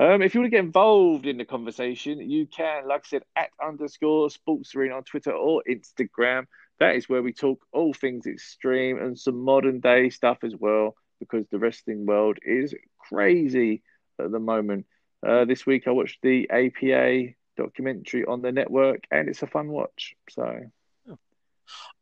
Um, 0.00 0.22
if 0.22 0.34
you 0.34 0.40
want 0.40 0.50
to 0.50 0.56
get 0.56 0.64
involved 0.64 1.26
in 1.26 1.36
the 1.36 1.44
conversation, 1.44 2.18
you 2.18 2.46
can, 2.46 2.88
like 2.88 3.02
I 3.04 3.08
said, 3.08 3.22
at 3.36 3.50
underscore 3.62 4.30
sports 4.30 4.74
arena 4.74 4.94
on 4.94 5.04
Twitter 5.04 5.32
or 5.32 5.62
Instagram. 5.68 6.46
That 6.80 6.96
is 6.96 7.08
where 7.08 7.22
we 7.22 7.34
talk 7.34 7.60
all 7.72 7.92
things 7.92 8.26
extreme 8.26 8.98
and 8.98 9.18
some 9.18 9.44
modern 9.44 9.80
day 9.80 10.08
stuff 10.08 10.38
as 10.44 10.54
well, 10.56 10.94
because 11.20 11.46
the 11.50 11.58
wrestling 11.58 12.06
world 12.06 12.38
is 12.42 12.74
crazy 12.98 13.82
at 14.18 14.32
the 14.32 14.38
moment. 14.38 14.86
Uh, 15.26 15.44
this 15.44 15.66
week 15.66 15.86
I 15.86 15.90
watched 15.90 16.20
the 16.22 16.48
APA 16.50 17.34
documentary 17.58 18.24
on 18.24 18.40
the 18.40 18.50
network, 18.50 19.04
and 19.10 19.28
it's 19.28 19.42
a 19.42 19.46
fun 19.46 19.68
watch. 19.68 20.14
So 20.30 20.70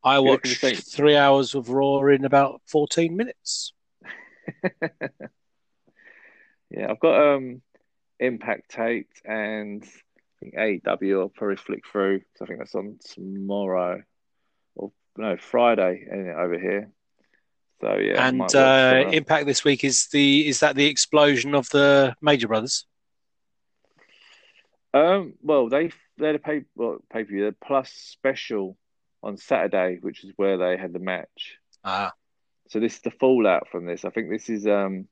I 0.05 0.21
watched 0.21 0.65
three 0.89 1.17
hours 1.17 1.57
of 1.57 1.71
Raw 1.71 2.07
in 2.07 2.25
about 2.25 2.63
fourteen 2.67 3.17
minutes. 3.17 3.73
yeah, 6.71 6.89
I've 6.89 7.01
got 7.01 7.35
um 7.35 7.63
Impact 8.21 8.71
taped, 8.71 9.23
and 9.25 9.83
I 9.85 10.39
think 10.41 10.55
AEW 10.55 11.21
I'll 11.21 11.29
probably 11.29 11.57
flick 11.57 11.85
through 11.91 12.19
because 12.19 12.43
I 12.43 12.47
think 12.47 12.59
that's 12.59 12.75
on 12.75 12.99
tomorrow 13.15 14.03
or 14.75 14.93
no 15.17 15.37
Friday 15.37 16.07
over 16.37 16.59
here. 16.59 16.91
So 17.81 17.97
yeah, 17.97 18.29
and 18.29 18.55
uh, 18.55 19.09
Impact 19.11 19.47
this 19.47 19.65
week 19.65 19.85
is 19.85 20.09
the 20.09 20.47
is 20.47 20.61
that 20.61 20.77
the 20.77 20.87
explosion 20.87 21.55
of 21.55 21.69
the 21.71 22.15
Major 22.21 22.47
Brothers? 22.47 22.85
Um, 24.93 25.35
well, 25.43 25.69
they 25.69 25.91
they 26.19 26.27
had 26.27 26.37
a 26.37 26.41
pay 26.41 26.65
well, 26.75 26.99
pay 27.11 27.25
per 27.25 27.31
view 27.31 27.47
the 27.47 27.57
Plus 27.65 27.91
special 27.91 28.77
on 29.23 29.39
Saturday, 29.39 29.99
which 30.01 30.25
is 30.25 30.33
where 30.37 30.59
they 30.59 30.77
had 30.77 30.93
the 30.93 30.99
match. 30.99 31.57
Ah, 31.85 32.13
so 32.69 32.81
this 32.81 32.97
is 32.97 33.01
the 33.01 33.11
fallout 33.11 33.69
from 33.69 33.87
this. 33.87 34.05
I 34.05 34.11
think 34.11 34.29
this 34.29 34.51
is 34.51 34.67
um 34.67 35.09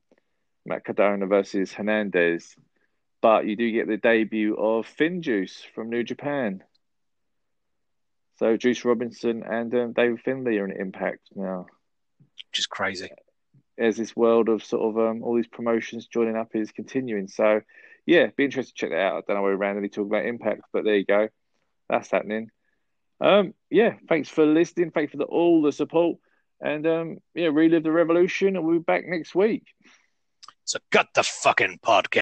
Matt 0.67 0.85
Cardona 0.85 1.27
versus 1.27 1.73
Hernandez 1.73 2.55
but 3.21 3.47
you 3.47 3.57
do 3.57 3.71
get 3.73 3.89
the 3.89 3.97
debut 3.97 4.55
of 4.55 4.87
FinJuice 4.99 5.63
from 5.75 5.91
New 5.91 6.05
Japan. 6.05 6.63
So 8.39 8.57
Juice 8.57 8.85
Robinson 8.85 9.43
and 9.43 9.75
um, 9.75 9.93
David 9.93 10.21
Finlay 10.21 10.59
are 10.59 10.65
in 10.65 10.81
Impact 10.81 11.21
now. 11.35 11.67
Which 12.51 12.61
is 12.61 12.67
crazy. 12.67 13.11
As 13.77 13.97
this 13.97 14.15
world 14.15 14.49
of 14.49 14.65
sort 14.65 14.89
of 14.89 14.99
um, 14.99 15.23
all 15.23 15.37
these 15.37 15.49
promotions 15.49 16.07
joining 16.07 16.37
up 16.37 16.55
is 16.55 16.71
continuing. 16.73 17.29
So, 17.29 17.61
yeah, 18.07 18.29
be 18.37 18.45
interested 18.45 18.75
to 18.75 18.79
check 18.79 18.91
that 18.91 19.01
out. 19.01 19.17
I 19.17 19.21
don't 19.27 19.37
know 19.37 19.43
why 19.43 19.51
we 19.51 19.57
randomly 19.57 19.89
talk 19.89 20.07
about 20.07 20.27
Impact, 20.27 20.63
but 20.73 20.85
there 20.85 20.97
you 20.97 21.05
go. 21.05 21.29
That's 21.89 22.11
happening. 22.11 22.51
Um, 23.21 23.55
yeah, 23.71 23.95
thanks 24.09 24.29
for 24.29 24.47
listening. 24.47 24.93
Thanks 24.93 25.11
for 25.13 25.19
the, 25.19 25.25
all 25.25 25.63
the 25.63 25.73
support. 25.73 26.19
And 26.61 26.87
um, 26.87 27.19
yeah, 27.35 27.49
relive 27.53 27.83
the 27.83 27.93
revolution. 27.93 28.57
And 28.57 28.65
we'll 28.65 28.79
be 28.79 28.83
back 28.83 29.05
next 29.07 29.35
week. 29.35 29.65
So, 30.65 30.79
cut 30.91 31.09
the 31.15 31.23
fucking 31.23 31.81
podcast. 31.85 32.17